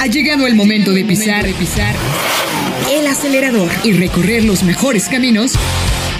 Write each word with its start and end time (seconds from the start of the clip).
Ha 0.00 0.06
llegado 0.06 0.46
el 0.46 0.54
momento 0.54 0.94
de 0.94 1.04
pisar, 1.04 1.44
de 1.44 1.52
pisar 1.52 1.94
el 2.90 3.06
acelerador 3.06 3.70
y 3.84 3.92
recorrer 3.92 4.44
los 4.44 4.62
mejores 4.62 5.10
caminos 5.10 5.52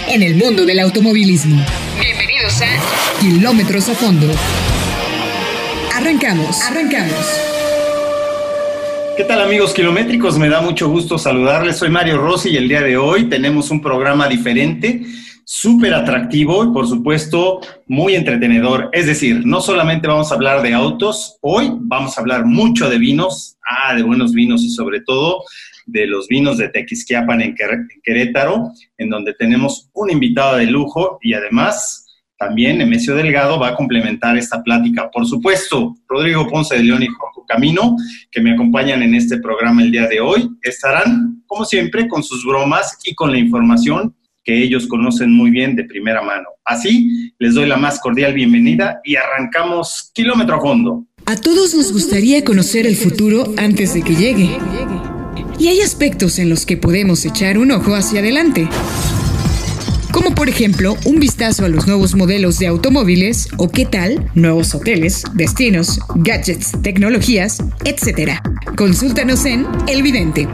en 0.06 0.22
el 0.22 0.34
mundo 0.34 0.66
del 0.66 0.80
automovilismo. 0.80 1.64
Bienvenidos 1.98 2.60
a 2.60 3.20
Kilómetros 3.22 3.88
a 3.88 3.94
Fondo. 3.94 4.26
Arrancamos, 5.96 6.60
arrancamos. 6.60 7.40
¿Qué 9.16 9.24
tal 9.24 9.40
amigos 9.40 9.72
kilométricos? 9.72 10.36
Me 10.36 10.50
da 10.50 10.60
mucho 10.60 10.90
gusto 10.90 11.16
saludarles. 11.16 11.78
Soy 11.78 11.88
Mario 11.88 12.18
Rossi 12.18 12.50
y 12.50 12.58
el 12.58 12.68
día 12.68 12.82
de 12.82 12.98
hoy 12.98 13.30
tenemos 13.30 13.70
un 13.70 13.80
programa 13.80 14.28
diferente, 14.28 15.00
súper 15.52 15.92
atractivo 15.94 16.62
y 16.62 16.72
por 16.72 16.86
supuesto 16.86 17.60
muy 17.88 18.14
entretenedor. 18.14 18.88
Es 18.92 19.06
decir, 19.06 19.44
no 19.44 19.60
solamente 19.60 20.06
vamos 20.06 20.30
a 20.30 20.36
hablar 20.36 20.62
de 20.62 20.72
autos, 20.72 21.38
hoy 21.40 21.72
vamos 21.74 22.16
a 22.16 22.20
hablar 22.20 22.44
mucho 22.44 22.88
de 22.88 22.98
vinos, 22.98 23.56
ah, 23.68 23.96
de 23.96 24.04
buenos 24.04 24.32
vinos 24.32 24.62
y 24.62 24.70
sobre 24.70 25.00
todo 25.00 25.42
de 25.86 26.06
los 26.06 26.28
vinos 26.28 26.56
de 26.56 26.68
Tequisquiapan 26.68 27.42
en 27.42 27.56
Querétaro, 28.04 28.70
en 28.96 29.10
donde 29.10 29.34
tenemos 29.34 29.90
un 29.92 30.10
invitado 30.10 30.56
de 30.56 30.66
lujo 30.66 31.18
y 31.20 31.34
además 31.34 32.06
también 32.38 32.78
Nemesio 32.78 33.16
Delgado 33.16 33.58
va 33.58 33.70
a 33.70 33.74
complementar 33.74 34.38
esta 34.38 34.62
plática. 34.62 35.10
Por 35.10 35.26
supuesto, 35.26 35.96
Rodrigo 36.08 36.48
Ponce 36.48 36.76
de 36.76 36.84
León 36.84 37.02
y 37.02 37.08
Juan 37.08 37.32
Camino, 37.48 37.96
que 38.30 38.40
me 38.40 38.52
acompañan 38.52 39.02
en 39.02 39.16
este 39.16 39.38
programa 39.38 39.82
el 39.82 39.90
día 39.90 40.06
de 40.06 40.20
hoy, 40.20 40.48
estarán, 40.62 41.42
como 41.48 41.64
siempre, 41.64 42.06
con 42.06 42.22
sus 42.22 42.46
bromas 42.46 42.96
y 43.04 43.16
con 43.16 43.32
la 43.32 43.38
información 43.38 44.14
que 44.44 44.62
ellos 44.62 44.86
conocen 44.86 45.32
muy 45.32 45.50
bien 45.50 45.76
de 45.76 45.84
primera 45.84 46.22
mano. 46.22 46.48
Así, 46.64 47.32
les 47.38 47.54
doy 47.54 47.66
la 47.66 47.76
más 47.76 48.00
cordial 48.00 48.34
bienvenida 48.34 49.00
y 49.04 49.16
arrancamos 49.16 50.10
kilómetro 50.14 50.56
a 50.56 50.60
fondo. 50.60 51.06
A 51.26 51.36
todos 51.36 51.74
nos 51.74 51.92
gustaría 51.92 52.44
conocer 52.44 52.86
el 52.86 52.96
futuro 52.96 53.52
antes 53.56 53.94
de 53.94 54.02
que 54.02 54.14
llegue. 54.14 54.50
Y 55.58 55.68
hay 55.68 55.80
aspectos 55.80 56.38
en 56.38 56.48
los 56.48 56.64
que 56.64 56.76
podemos 56.76 57.24
echar 57.24 57.58
un 57.58 57.70
ojo 57.70 57.94
hacia 57.94 58.20
adelante 58.20 58.68
como 60.12 60.34
por 60.34 60.48
ejemplo 60.48 60.96
un 61.04 61.20
vistazo 61.20 61.64
a 61.64 61.68
los 61.68 61.86
nuevos 61.86 62.14
modelos 62.14 62.58
de 62.58 62.66
automóviles 62.66 63.48
o 63.56 63.70
qué 63.70 63.86
tal 63.86 64.30
nuevos 64.34 64.74
hoteles, 64.74 65.24
destinos, 65.34 66.00
gadgets, 66.16 66.72
tecnologías, 66.82 67.58
etc. 67.84 68.40
Consúltanos 68.76 69.44
en 69.44 69.66
El 69.88 70.02
Vidente. 70.02 70.48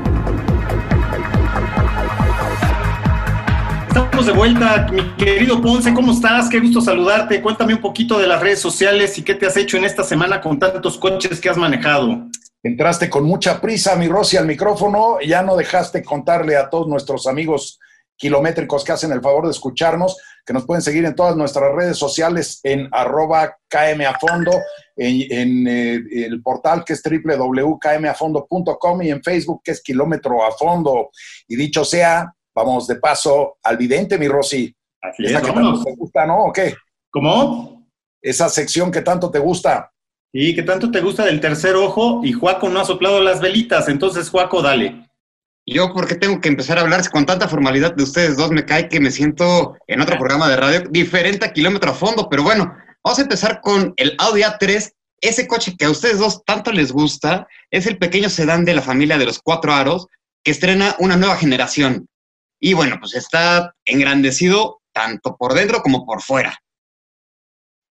Estamos 3.97 4.27
de 4.27 4.33
vuelta, 4.33 4.87
mi 4.93 5.01
querido 5.17 5.63
Ponce, 5.63 5.95
¿cómo 5.95 6.13
estás? 6.13 6.51
Qué 6.51 6.61
gusto 6.61 6.83
saludarte. 6.83 7.41
Cuéntame 7.41 7.73
un 7.73 7.81
poquito 7.81 8.19
de 8.19 8.27
las 8.27 8.43
redes 8.43 8.61
sociales 8.61 9.17
y 9.17 9.23
qué 9.23 9.35
te 9.35 9.47
has 9.47 9.57
hecho 9.57 9.79
en 9.79 9.87
esta 9.87 10.05
semana 10.05 10.43
con 10.43 10.59
tantos 10.59 10.99
coches 10.99 11.41
que 11.41 11.49
has 11.49 11.57
manejado. 11.57 12.27
Entraste 12.63 13.09
con 13.09 13.25
mucha 13.25 13.59
prisa, 13.59 13.97
mi 13.97 14.07
Rosy, 14.07 14.37
al 14.37 14.45
micrófono, 14.45 15.19
ya 15.27 15.43
no 15.43 15.57
dejaste 15.57 16.05
contarle 16.05 16.57
a 16.57 16.69
todos 16.69 16.89
nuestros 16.89 17.27
amigos 17.27 17.81
kilométricos 18.19 18.85
que 18.85 18.93
hacen 18.93 19.13
el 19.13 19.23
favor 19.23 19.47
de 19.47 19.53
escucharnos, 19.53 20.19
que 20.45 20.53
nos 20.53 20.67
pueden 20.67 20.83
seguir 20.83 21.07
en 21.07 21.15
todas 21.15 21.35
nuestras 21.35 21.75
redes 21.75 21.97
sociales 21.97 22.61
en 22.65 22.91
arroba 22.93 23.57
kmafondo, 23.67 24.53
en, 24.95 25.23
en 25.31 25.67
eh, 25.69 26.03
el 26.27 26.43
portal 26.43 26.85
que 26.85 26.93
es 26.93 27.03
www.kmafondo.com 27.03 29.03
y 29.03 29.11
en 29.11 29.23
Facebook 29.23 29.63
que 29.65 29.71
es 29.71 29.81
kilómetro 29.81 30.45
a 30.45 30.53
fondo. 30.53 31.09
Y 31.49 31.57
dicho 31.57 31.83
sea, 31.83 32.36
vamos 32.57 32.87
de 32.87 32.97
paso 32.97 33.59
al 33.63 33.77
vidente, 33.77 34.19
mi 34.19 34.27
Rosy. 34.27 34.75
Así 35.01 35.27
Esa 35.27 35.43
que 35.43 35.53
tanto 35.53 35.85
te 35.85 35.95
gusta, 35.95 36.27
¿no? 36.27 36.45
¿O 36.47 36.53
qué? 36.53 36.75
¿Cómo? 37.11 37.87
Esa 38.21 38.49
sección 38.49 38.91
que 38.91 39.03
tanto 39.03 39.31
te 39.31 39.39
gusta. 39.39 39.93
Y 40.33 40.55
que 40.55 40.63
tanto 40.63 40.91
te 40.91 41.01
gusta 41.01 41.25
del 41.25 41.41
tercer 41.41 41.77
ojo 41.77 42.23
y 42.25 42.33
Juaco 42.33 42.69
no 42.69 42.81
ha 42.81 42.85
soplado 42.85 43.21
las 43.21 43.41
velitas, 43.41 43.89
entonces 43.89 44.31
Juaco, 44.31 44.63
dale. 44.63 45.07
Yo, 45.67 45.93
porque 45.93 46.15
tengo 46.15 46.41
que 46.41 46.49
empezar 46.49 46.79
a 46.79 46.83
hablar 46.83 47.09
con 47.11 47.27
tanta 47.27 47.49
formalidad 47.49 47.95
de 47.95 48.03
ustedes 48.03 48.37
dos? 48.37 48.51
Me 48.51 48.65
cae 48.65 48.89
que 48.89 49.01
me 49.01 49.11
siento 49.11 49.77
en 49.87 50.01
otro 50.01 50.17
programa 50.17 50.49
de 50.49 50.57
radio 50.57 50.81
diferente 50.91 51.45
a 51.45 51.53
kilómetro 51.53 51.91
a 51.91 51.95
fondo, 51.95 52.29
pero 52.29 52.43
bueno, 52.43 52.73
vamos 53.05 53.19
a 53.19 53.23
empezar 53.23 53.61
con 53.61 53.93
el 53.97 54.15
Audi 54.19 54.43
A3. 54.43 54.93
Ese 55.21 55.49
coche 55.49 55.75
que 55.77 55.87
a 55.87 55.91
ustedes 55.91 56.19
dos 56.19 56.45
tanto 56.45 56.71
les 56.71 56.93
gusta 56.93 57.49
es 57.71 57.87
el 57.87 57.99
pequeño 57.99 58.29
sedán 58.29 58.65
de 58.65 58.75
la 58.75 58.83
familia 58.83 59.19
de 59.19 59.27
los 59.27 59.41
cuatro 59.41 59.73
aros 59.73 60.07
que 60.45 60.53
estrena 60.53 60.95
una 61.01 61.17
nueva 61.17 61.37
generación. 61.37 62.07
Y 62.61 62.75
bueno, 62.75 62.97
pues 62.99 63.15
está 63.15 63.75
engrandecido 63.85 64.81
tanto 64.93 65.37
por 65.37 65.55
dentro 65.55 65.83
como 65.83 66.07
por 66.07 66.23
fuera. 66.23 66.59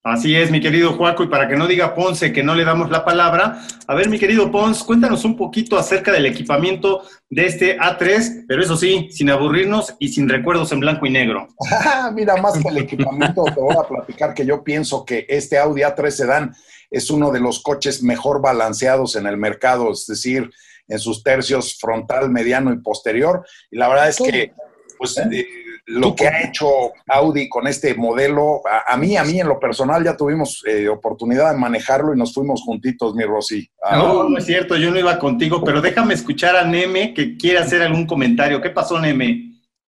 Así 0.05 0.35
es, 0.35 0.51
mi 0.51 0.61
querido 0.61 0.93
Juaco, 0.93 1.23
y 1.23 1.27
para 1.29 1.47
que 1.47 1.55
no 1.55 1.65
diga 1.65 1.95
Ponce 1.95 2.31
que 2.31 2.43
no 2.43 2.53
le 2.53 2.63
damos 2.63 2.91
la 2.91 3.03
palabra, 3.03 3.59
a 3.87 3.95
ver, 3.95 4.07
mi 4.07 4.19
querido 4.19 4.51
Ponce, 4.51 4.85
cuéntanos 4.85 5.25
un 5.25 5.35
poquito 5.35 5.79
acerca 5.79 6.11
del 6.11 6.27
equipamiento 6.27 7.01
de 7.27 7.47
este 7.47 7.79
A3, 7.79 8.45
pero 8.47 8.61
eso 8.61 8.77
sí, 8.77 9.07
sin 9.09 9.31
aburrirnos 9.31 9.95
y 9.97 10.09
sin 10.09 10.29
recuerdos 10.29 10.71
en 10.71 10.81
blanco 10.81 11.07
y 11.07 11.09
negro. 11.09 11.47
Mira, 12.13 12.37
más 12.37 12.59
que 12.59 12.69
el 12.69 12.77
equipamiento, 12.77 13.45
te 13.45 13.59
voy 13.59 13.75
a 13.75 13.87
platicar 13.87 14.35
que 14.35 14.45
yo 14.45 14.63
pienso 14.63 15.05
que 15.05 15.25
este 15.27 15.57
Audi 15.57 15.81
A3 15.81 16.11
Sedan 16.11 16.55
es 16.91 17.09
uno 17.09 17.31
de 17.31 17.39
los 17.39 17.63
coches 17.63 18.03
mejor 18.03 18.43
balanceados 18.43 19.15
en 19.15 19.25
el 19.25 19.37
mercado, 19.37 19.91
es 19.91 20.05
decir, 20.05 20.51
en 20.87 20.99
sus 20.99 21.23
tercios 21.23 21.77
frontal, 21.79 22.29
mediano 22.29 22.71
y 22.73 22.79
posterior. 22.79 23.45
Y 23.71 23.77
la 23.77 23.87
verdad 23.87 24.09
es 24.09 24.17
que, 24.17 24.53
pues, 24.97 25.17
eh, 25.17 25.47
lo 25.87 26.15
que 26.15 26.27
ha 26.27 26.47
hecho 26.47 26.67
Audi 27.07 27.47
con 27.47 27.67
este 27.67 27.93
modelo, 27.93 28.61
a, 28.65 28.97
mí, 28.97 29.17
a 29.17 29.23
mí 29.23 29.39
en 29.39 29.47
lo 29.47 29.59
personal 29.59 30.03
ya 30.03 30.17
tuvimos 30.17 30.63
eh, 30.65 30.87
oportunidad 30.89 31.51
de 31.51 31.59
manejarlo 31.59 32.13
y 32.13 32.17
nos 32.17 32.33
fuimos 32.33 32.61
juntitos, 32.63 33.13
mi 33.13 33.23
Rosy. 33.23 33.69
Ah, 33.83 33.97
no, 33.97 34.29
no 34.29 34.37
es 34.37 34.45
cierto, 34.45 34.75
yo 34.77 34.89
no 34.89 34.99
iba 34.99 35.19
contigo, 35.19 35.63
pero 35.63 35.81
déjame 35.81 36.15
escuchar 36.15 36.55
a 36.55 36.65
Neme 36.65 37.13
que 37.13 37.37
quiere 37.37 37.59
hacer 37.59 37.83
algún 37.83 38.07
comentario. 38.07 38.61
¿Qué 38.61 38.71
pasó, 38.71 38.99
Neme? 38.99 39.51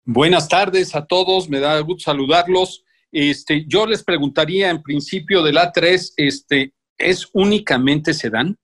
Buenas 0.04 0.48
tardes 0.48 0.94
a 0.94 1.06
todos, 1.06 1.48
me 1.48 1.60
da 1.60 1.78
gusto 1.80 2.10
saludarlos. 2.10 2.84
Este, 3.10 3.64
yo 3.66 3.86
les 3.86 4.02
preguntaría 4.02 4.68
en 4.68 4.82
principio 4.82 5.42
del 5.42 5.56
A3, 5.56 6.12
este, 6.16 6.74
¿es 6.98 7.28
únicamente 7.32 8.12
sedán? 8.12 8.58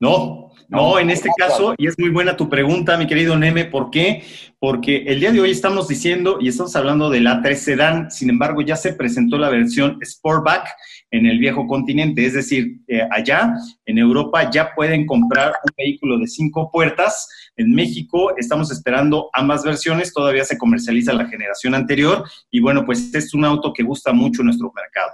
No, 0.00 0.52
no, 0.68 0.98
en 1.00 1.10
este 1.10 1.28
caso, 1.36 1.74
y 1.76 1.88
es 1.88 1.98
muy 1.98 2.10
buena 2.10 2.36
tu 2.36 2.48
pregunta, 2.48 2.96
mi 2.96 3.08
querido 3.08 3.36
Neme, 3.36 3.64
¿por 3.64 3.90
qué? 3.90 4.22
Porque 4.60 4.98
el 5.06 5.18
día 5.18 5.32
de 5.32 5.40
hoy 5.40 5.50
estamos 5.50 5.88
diciendo 5.88 6.38
y 6.40 6.48
estamos 6.48 6.76
hablando 6.76 7.10
del 7.10 7.26
A3 7.26 7.54
Sedan, 7.54 8.10
sin 8.10 8.30
embargo, 8.30 8.62
ya 8.62 8.76
se 8.76 8.92
presentó 8.92 9.38
la 9.38 9.48
versión 9.48 9.98
Sportback 10.04 10.68
en 11.10 11.26
el 11.26 11.38
viejo 11.38 11.66
continente, 11.66 12.24
es 12.26 12.34
decir, 12.34 12.80
eh, 12.86 13.02
allá 13.10 13.54
en 13.86 13.98
Europa 13.98 14.48
ya 14.50 14.72
pueden 14.76 15.04
comprar 15.04 15.54
un 15.64 15.74
vehículo 15.76 16.18
de 16.18 16.28
cinco 16.28 16.70
puertas. 16.70 17.28
En 17.56 17.74
México 17.74 18.36
estamos 18.36 18.70
esperando 18.70 19.30
ambas 19.32 19.64
versiones, 19.64 20.12
todavía 20.12 20.44
se 20.44 20.58
comercializa 20.58 21.12
la 21.12 21.26
generación 21.26 21.74
anterior 21.74 22.22
y 22.52 22.60
bueno, 22.60 22.84
pues 22.84 23.12
es 23.14 23.34
un 23.34 23.44
auto 23.44 23.72
que 23.72 23.82
gusta 23.82 24.12
mucho 24.12 24.42
en 24.42 24.46
nuestro 24.46 24.72
mercado. 24.76 25.12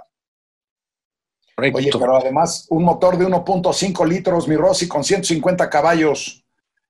Oye, 1.57 1.89
pero 1.97 2.17
además 2.17 2.67
un 2.69 2.83
motor 2.83 3.17
de 3.17 3.25
1.5 3.25 4.07
litros, 4.07 4.47
mi 4.47 4.55
Rossi, 4.55 4.87
con 4.87 5.03
150 5.03 5.69
caballos. 5.69 6.43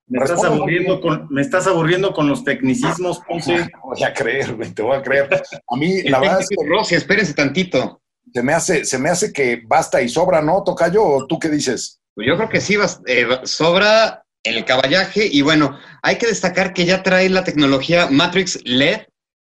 Me 0.08 0.22
estás, 0.22 0.44
aburriendo 0.44 1.00
con, 1.00 1.26
me 1.30 1.40
estás 1.40 1.66
aburriendo 1.66 2.12
con 2.12 2.28
los 2.28 2.44
tecnicismos, 2.44 3.20
Ponce. 3.26 3.68
voy 3.82 4.02
a 4.04 4.12
creer, 4.12 4.56
te 4.72 4.82
voy 4.82 4.96
a 4.96 5.02
creer. 5.02 5.28
A 5.68 5.76
mí, 5.76 6.02
la 6.04 6.20
verdad 6.20 6.40
es 6.40 6.48
que... 6.48 6.56
Rossi, 6.64 6.94
espérense 6.94 7.34
tantito. 7.34 8.00
Se 8.32 8.42
me, 8.42 8.52
hace, 8.52 8.84
se 8.84 8.98
me 8.98 9.08
hace 9.08 9.32
que 9.32 9.62
basta 9.66 10.02
y 10.02 10.08
sobra, 10.08 10.42
¿no, 10.42 10.62
Tocayo? 10.62 11.02
¿O 11.02 11.26
tú 11.26 11.38
qué 11.38 11.48
dices? 11.48 12.00
Pues 12.14 12.26
yo 12.26 12.36
creo 12.36 12.48
que 12.48 12.60
sí, 12.60 12.76
eh, 13.06 13.26
sobra 13.44 14.24
el 14.42 14.64
caballaje 14.64 15.28
y 15.30 15.42
bueno, 15.42 15.78
hay 16.02 16.16
que 16.18 16.26
destacar 16.26 16.72
que 16.72 16.84
ya 16.84 17.02
trae 17.02 17.28
la 17.28 17.44
tecnología 17.44 18.08
Matrix 18.10 18.60
LED, 18.64 19.02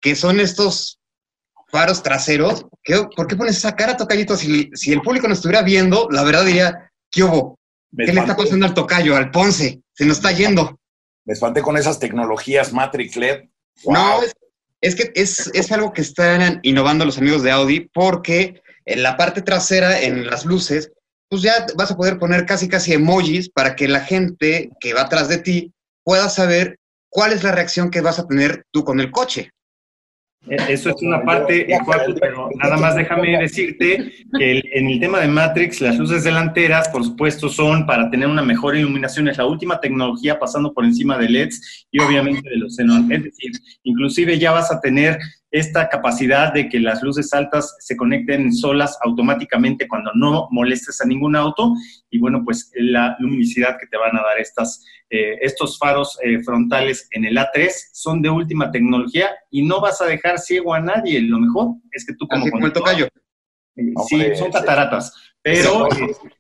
que 0.01 0.15
son 0.15 0.41
estos 0.41 1.01
faros 1.73 2.03
traseros. 2.03 2.67
¿Por 3.17 3.27
qué 3.27 3.35
pones 3.35 3.57
esa 3.57 3.75
cara, 3.75 3.97
Tocayito? 3.97 4.37
Si, 4.37 4.71
el 4.93 5.01
público 5.01 5.27
nos 5.27 5.39
estuviera 5.39 5.63
viendo, 5.63 6.07
la 6.11 6.23
verdad 6.23 6.45
diría, 6.45 6.93
¿qué 7.11 7.25
hubo? 7.25 7.59
¿Qué 7.97 8.13
le 8.13 8.21
está 8.21 8.37
pasando 8.37 8.67
al 8.67 8.75
Tocayo, 8.75 9.17
al 9.17 9.31
Ponce? 9.31 9.81
Se 9.93 10.05
nos 10.05 10.19
está 10.19 10.31
yendo. 10.33 10.79
Me 11.25 11.33
espanté 11.33 11.63
con 11.63 11.77
esas 11.77 11.99
tecnologías 11.99 12.73
Matrix 12.73 13.17
LED. 13.17 13.45
No, 13.87 14.21
es, 14.81 14.95
que 14.95 15.13
es, 15.15 15.51
es, 15.55 15.73
algo 15.73 15.93
que 15.93 16.03
están 16.03 16.61
innovando 16.63 17.05
los 17.05 17.19
amigos 17.19 17.43
de 17.43 17.51
Audi 17.51 17.89
porque 17.93 18.63
en 18.85 19.03
la 19.03 19.17
parte 19.17 19.41
trasera, 19.41 20.01
en 20.01 20.27
las 20.27 20.45
luces, 20.45 20.93
pues 21.29 21.43
ya 21.43 21.67
vas 21.77 21.91
a 21.91 21.97
poder 21.97 22.19
poner 22.19 22.45
casi 22.45 22.69
casi 22.69 22.93
emojis 22.93 23.49
para 23.49 23.77
que 23.77 23.89
la 23.89 24.01
gente 24.01 24.71
que 24.81 24.93
va 24.93 25.03
atrás 25.03 25.29
de 25.29 25.39
ti 25.39 25.73
pueda 26.05 26.29
saber 26.29 26.79
cuál 27.09 27.33
es 27.33 27.43
la 27.43 27.53
reacción 27.53 27.91
que 27.91 28.03
vas 28.03 28.19
a 28.19 28.27
tener 28.27 28.67
tú 28.73 28.85
con 28.85 29.01
el 29.01 29.11
coche. 29.11 29.51
Eh, 30.49 30.57
eso 30.69 30.91
es 30.91 31.03
una 31.03 31.23
parte, 31.23 31.69
pero 32.21 32.51
nada 32.57 32.77
más 32.77 32.97
déjame 32.97 33.39
decirte 33.39 34.13
que 34.37 34.63
en 34.73 34.89
el 34.89 34.99
tema 34.99 35.21
de 35.21 35.29
Matrix, 35.29 35.81
las 35.81 35.97
luces 35.97 36.25
delanteras, 36.25 36.89
por 36.89 37.05
supuesto, 37.05 37.49
son 37.49 37.87
para 37.87 38.11
tener 38.11 38.27
una 38.27 38.43
mejor 38.43 38.77
iluminación. 38.77 39.29
Es 39.29 39.39
la 39.39 39.47
última 39.47 39.81
tecnología 39.81 40.39
pasando 40.39 40.73
por 40.73 40.85
encima 40.85 41.17
de 41.17 41.29
LEDs 41.29 41.87
y 41.93 42.01
obviamente 42.01 42.49
de 42.49 42.57
los 42.57 42.75
xenon. 42.75 43.11
Es 43.13 43.23
decir, 43.23 43.53
inclusive 43.85 44.39
ya 44.39 44.51
vas 44.51 44.73
a 44.73 44.81
tener 44.81 45.19
esta 45.53 45.89
capacidad 45.91 46.53
de 46.53 46.69
que 46.69 46.81
las 46.81 47.03
luces 47.03 47.33
altas 47.35 47.77
se 47.79 47.97
conecten 47.97 48.53
solas 48.53 48.99
automáticamente 49.03 49.87
cuando 49.87 50.11
no 50.15 50.49
molestes 50.51 51.01
a 51.03 51.07
ningún 51.07 51.37
auto 51.37 51.75
y 52.11 52.19
bueno, 52.19 52.43
pues 52.45 52.73
la 52.75 53.17
luminosidad 53.21 53.77
que 53.79 53.87
te 53.87 53.99
van 53.99 54.17
a 54.17 54.23
dar 54.23 54.39
estas, 54.39 54.83
eh, 55.11 55.37
estos 55.43 55.79
faros 55.79 56.19
eh, 56.23 56.43
frontales 56.43 57.07
en 57.11 57.27
el 57.27 57.37
A3 57.37 57.71
son 57.93 58.23
de 58.23 58.31
última 58.31 58.71
tecnología 58.71 59.31
y 59.51 59.63
no 59.63 59.81
vas 59.81 60.01
a 60.01 60.07
dejar 60.07 60.39
ciego 60.39 60.73
a 60.73 60.81
nadie. 60.81 61.21
Lo 61.21 61.39
mejor 61.39 61.77
es 61.93 62.07
que 62.07 62.15
tú 62.15 62.27
como... 62.27 62.51
como 62.51 62.67
el 62.67 62.73
tocayo. 62.73 63.09
Sí, 64.09 64.35
son 64.35 64.51
cataratas. 64.51 65.15
Pero. 65.43 65.89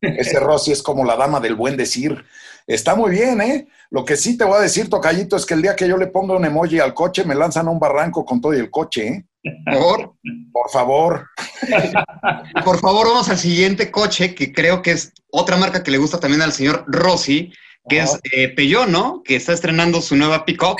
Ese 0.00 0.38
Rossi, 0.38 0.72
es 0.72 0.82
como 0.82 1.04
la 1.04 1.16
dama 1.16 1.40
del 1.40 1.54
buen 1.54 1.76
decir. 1.76 2.24
Está 2.66 2.94
muy 2.94 3.10
bien, 3.10 3.40
¿eh? 3.40 3.68
Lo 3.90 4.04
que 4.04 4.16
sí 4.16 4.36
te 4.36 4.44
voy 4.44 4.58
a 4.58 4.62
decir, 4.62 4.88
Tocayito, 4.88 5.36
es 5.36 5.44
que 5.44 5.54
el 5.54 5.62
día 5.62 5.76
que 5.76 5.88
yo 5.88 5.96
le 5.96 6.06
ponga 6.06 6.36
un 6.36 6.44
emoji 6.44 6.78
al 6.78 6.94
coche, 6.94 7.24
me 7.24 7.34
lanzan 7.34 7.66
a 7.66 7.70
un 7.70 7.78
barranco 7.78 8.24
con 8.24 8.40
todo 8.40 8.54
y 8.54 8.58
el 8.58 8.70
coche, 8.70 9.08
¿eh? 9.08 9.24
Por, 9.72 10.14
por 10.52 10.70
favor. 10.70 11.26
Por 12.64 12.78
favor, 12.80 13.08
vamos 13.08 13.28
al 13.28 13.38
siguiente 13.38 13.90
coche, 13.90 14.34
que 14.34 14.52
creo 14.52 14.82
que 14.82 14.92
es 14.92 15.12
otra 15.30 15.56
marca 15.56 15.82
que 15.82 15.90
le 15.90 15.98
gusta 15.98 16.20
también 16.20 16.42
al 16.42 16.52
señor 16.52 16.84
Rossi, 16.86 17.52
que 17.88 18.00
es 18.00 18.20
eh, 18.32 18.48
Peugeot, 18.48 18.88
¿no? 18.88 19.22
Que 19.24 19.36
está 19.36 19.52
estrenando 19.52 20.00
su 20.00 20.14
nueva 20.16 20.44
pick-up. 20.44 20.76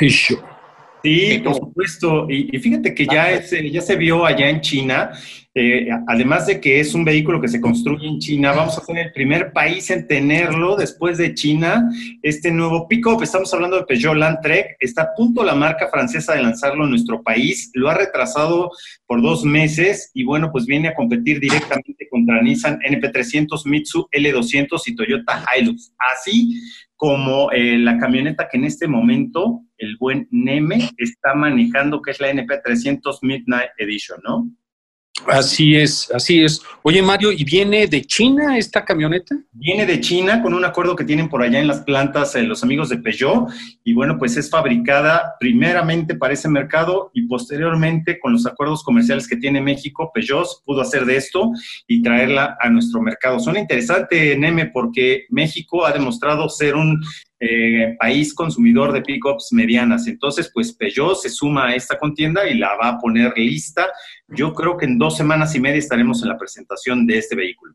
Sí, 1.03 1.41
por 1.43 1.55
supuesto. 1.57 2.27
Y, 2.29 2.57
fíjate 2.59 2.95
que 2.95 3.07
ya, 3.07 3.31
es, 3.33 3.51
ya 3.51 3.81
se 3.81 3.97
vio 3.97 4.25
allá 4.25 4.49
en 4.49 4.61
China 4.61 5.11
eh, 5.55 5.91
además 6.07 6.47
de 6.47 6.61
que 6.61 6.81
es 6.81 6.95
un 6.95 7.05
vehículo 7.05 7.39
que 7.39 7.49
se 7.49 7.61
construye 7.61 8.09
en 8.09 8.19
China, 8.19 8.53
vamos 8.53 8.79
a 8.79 8.81
ser 8.81 8.97
el 8.97 9.13
primer 9.13 9.53
país 9.53 9.91
en 9.91 10.07
tenerlo 10.09 10.77
después 10.77 11.19
de 11.19 11.35
China. 11.35 11.91
Este 12.23 12.51
nuevo 12.51 12.89
pick-up, 12.89 13.23
estamos 13.23 13.53
hablando 13.53 13.77
de 13.77 13.85
Peugeot 13.85 14.17
Landtrek, 14.17 14.77
está 14.81 15.03
a 15.03 15.15
punto 15.15 15.45
la 15.45 15.55
marca 15.55 15.89
francesa 15.89 16.35
de 16.35 16.43
lanzarlo 16.43 16.85
en 16.85 16.91
nuestro 16.91 17.23
país. 17.23 17.71
Lo 17.75 17.91
ha 17.91 17.95
retrasado 17.95 18.71
por 19.07 19.21
dos 19.21 19.45
meses 19.45 20.11
y 20.15 20.25
bueno, 20.25 20.51
pues 20.51 20.65
viene 20.65 20.89
a 20.89 20.95
competir 20.95 21.39
directamente 21.39 22.09
contra 22.11 22.41
Nissan 22.41 22.79
NP300, 22.81 23.67
Mitsu 23.67 24.09
L200 24.11 24.81
y 24.87 24.95
Toyota 24.95 25.45
Hilux. 25.55 25.93
Así 26.15 26.59
como 26.97 27.53
eh, 27.53 27.77
la 27.77 27.99
camioneta 27.99 28.49
que 28.51 28.57
en 28.57 28.65
este 28.65 28.89
momento 28.89 29.65
el 29.77 29.99
buen 29.99 30.29
Neme 30.31 30.89
está 30.97 31.35
manejando, 31.35 32.01
que 32.01 32.13
es 32.13 32.21
la 32.21 32.31
NP300 32.33 33.19
Midnight 33.21 33.71
Edition, 33.77 34.21
¿no? 34.25 34.49
Así 35.27 35.77
es, 35.77 36.11
así 36.13 36.43
es. 36.43 36.61
Oye, 36.83 37.01
Mario, 37.01 37.31
¿y 37.31 37.45
viene 37.45 37.87
de 37.87 38.03
China 38.03 38.59
esta 38.59 38.85
camioneta? 38.85 39.37
Viene 39.53 39.87
de 39.87 40.01
China 40.01 40.43
con 40.43 40.53
un 40.53 40.65
acuerdo 40.65 40.97
que 40.97 41.05
tienen 41.05 41.29
por 41.29 41.43
allá 41.43 41.61
en 41.61 41.69
las 41.69 41.81
plantas 41.81 42.35
eh, 42.35 42.43
los 42.43 42.63
amigos 42.63 42.89
de 42.89 42.99
Peugeot 42.99 43.49
y 43.85 43.93
bueno, 43.93 44.19
pues 44.19 44.37
es 44.37 44.51
fabricada 44.51 45.35
primeramente 45.39 46.17
para 46.17 46.35
ese 46.35 46.49
mercado 46.49 47.11
y 47.15 47.27
posteriormente 47.29 48.19
con 48.19 48.33
los 48.33 48.47
acuerdos 48.47 48.83
comerciales 48.83 49.29
que 49.29 49.37
tiene 49.37 49.61
México, 49.61 50.11
Peugeot 50.13 50.47
pudo 50.65 50.81
hacer 50.81 51.05
de 51.05 51.17
esto 51.17 51.51
y 51.87 52.03
traerla 52.03 52.57
a 52.61 52.69
nuestro 52.69 53.01
mercado. 53.01 53.39
Suena 53.39 53.61
interesante, 53.61 54.37
Neme, 54.37 54.67
porque 54.67 55.27
México 55.31 55.87
ha 55.87 55.93
demostrado 55.93 56.49
ser 56.49 56.75
un 56.75 57.01
eh, 57.45 57.97
país 57.99 58.33
consumidor 58.33 58.93
de 58.93 59.03
pickups 59.03 59.53
medianas. 59.53 60.07
Entonces, 60.07 60.49
pues 60.55 60.73
Peugeot 60.73 61.17
se 61.17 61.29
suma 61.29 61.67
a 61.67 61.75
esta 61.75 61.99
contienda 61.99 62.49
y 62.49 62.57
la 62.57 62.77
va 62.77 62.91
a 62.91 62.99
poner 63.01 63.33
lista. 63.37 63.89
Yo 64.29 64.55
creo 64.55 64.77
que 64.77 64.87
en 64.87 64.97
dos 64.97 65.17
semanas 65.17 65.53
y 65.57 65.61
media 65.61 65.81
estaremos 65.81 66.23
en 66.23 66.29
la 66.29 66.39
presentación 66.39 67.05
de 67.05 67.19
este 67.19 67.35
vehículo. 67.35 67.75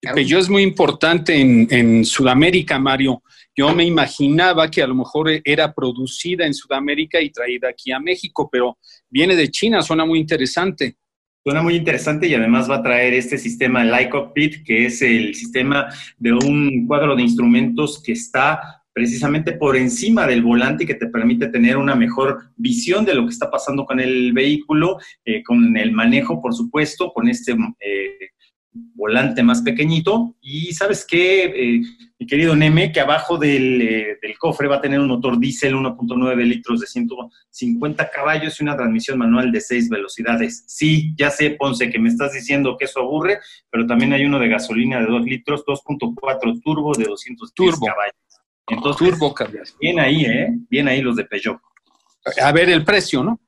Peugeot 0.00 0.40
es 0.40 0.48
muy 0.48 0.62
importante 0.62 1.38
en, 1.38 1.68
en 1.70 2.06
Sudamérica, 2.06 2.78
Mario. 2.78 3.22
Yo 3.54 3.74
me 3.74 3.84
imaginaba 3.84 4.70
que 4.70 4.82
a 4.82 4.86
lo 4.86 4.94
mejor 4.94 5.28
era 5.44 5.74
producida 5.74 6.46
en 6.46 6.54
Sudamérica 6.54 7.20
y 7.20 7.28
traída 7.28 7.68
aquí 7.68 7.92
a 7.92 8.00
México, 8.00 8.48
pero 8.50 8.78
viene 9.10 9.36
de 9.36 9.50
China, 9.50 9.82
suena 9.82 10.06
muy 10.06 10.20
interesante. 10.20 10.96
Suena 11.44 11.60
muy 11.60 11.74
interesante 11.74 12.28
y 12.28 12.34
además 12.34 12.70
va 12.70 12.76
a 12.76 12.82
traer 12.82 13.12
este 13.14 13.36
sistema 13.36 13.84
Light 13.84 14.08
Cockpit, 14.08 14.64
que 14.64 14.86
es 14.86 15.02
el 15.02 15.34
sistema 15.34 15.88
de 16.16 16.32
un 16.32 16.86
cuadro 16.86 17.14
de 17.14 17.22
instrumentos 17.22 18.02
que 18.02 18.12
está 18.12 18.81
precisamente 18.92 19.52
por 19.52 19.76
encima 19.76 20.26
del 20.26 20.42
volante 20.42 20.84
y 20.84 20.86
que 20.86 20.94
te 20.94 21.08
permite 21.08 21.48
tener 21.48 21.76
una 21.76 21.94
mejor 21.94 22.50
visión 22.56 23.04
de 23.04 23.14
lo 23.14 23.24
que 23.24 23.32
está 23.32 23.50
pasando 23.50 23.84
con 23.84 24.00
el 24.00 24.32
vehículo, 24.32 24.98
eh, 25.24 25.42
con 25.42 25.76
el 25.76 25.92
manejo, 25.92 26.40
por 26.40 26.54
supuesto, 26.54 27.12
con 27.12 27.28
este 27.28 27.52
eh, 27.80 28.30
volante 28.72 29.42
más 29.42 29.62
pequeñito. 29.62 30.36
Y 30.42 30.72
sabes 30.74 31.06
qué, 31.08 31.44
eh, 31.44 31.80
mi 32.18 32.26
querido 32.26 32.54
Neme, 32.54 32.92
que 32.92 33.00
abajo 33.00 33.38
del, 33.38 33.78
del, 34.20 34.38
cofre 34.38 34.68
va 34.68 34.76
a 34.76 34.80
tener 34.80 35.00
un 35.00 35.08
motor 35.08 35.38
diésel 35.38 35.74
1.9 35.74 36.44
litros 36.44 36.80
de 36.80 36.86
150 36.86 38.10
caballos 38.10 38.60
y 38.60 38.62
una 38.62 38.76
transmisión 38.76 39.18
manual 39.18 39.50
de 39.52 39.60
6 39.60 39.88
velocidades. 39.88 40.64
Sí, 40.66 41.14
ya 41.16 41.30
sé, 41.30 41.50
Ponce, 41.50 41.90
que 41.90 41.98
me 41.98 42.10
estás 42.10 42.32
diciendo 42.34 42.76
que 42.78 42.84
eso 42.84 43.00
aburre, 43.00 43.38
pero 43.70 43.86
también 43.86 44.12
hay 44.12 44.24
uno 44.24 44.38
de 44.38 44.48
gasolina 44.48 45.00
de 45.00 45.06
2 45.06 45.24
litros, 45.24 45.64
2.4 45.64 46.60
turbo 46.62 46.94
de 46.94 47.04
210 47.04 47.54
turbo. 47.54 47.86
caballos. 47.86 48.31
Entonces, 48.68 49.08
Turbo 49.08 49.34
bien 49.80 50.00
ahí, 50.00 50.24
¿eh? 50.24 50.48
Bien 50.70 50.88
ahí 50.88 51.00
los 51.00 51.16
de 51.16 51.24
Peugeot. 51.24 51.60
A 52.40 52.52
ver 52.52 52.70
el 52.70 52.84
precio, 52.84 53.22
¿no? 53.22 53.40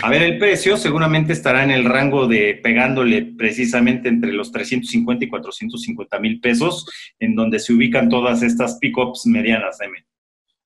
A 0.00 0.10
ver, 0.10 0.22
el 0.22 0.38
precio 0.38 0.76
seguramente 0.76 1.32
estará 1.32 1.64
en 1.64 1.70
el 1.70 1.84
rango 1.84 2.28
de 2.28 2.60
pegándole 2.62 3.34
precisamente 3.36 4.08
entre 4.08 4.32
los 4.32 4.52
350 4.52 5.24
y 5.24 5.28
450 5.28 6.18
mil 6.20 6.40
pesos, 6.40 6.86
en 7.18 7.34
donde 7.34 7.58
se 7.58 7.72
ubican 7.72 8.08
todas 8.08 8.42
estas 8.42 8.78
pickups 8.78 9.26
medianas, 9.26 9.78
Deme. 9.78 10.06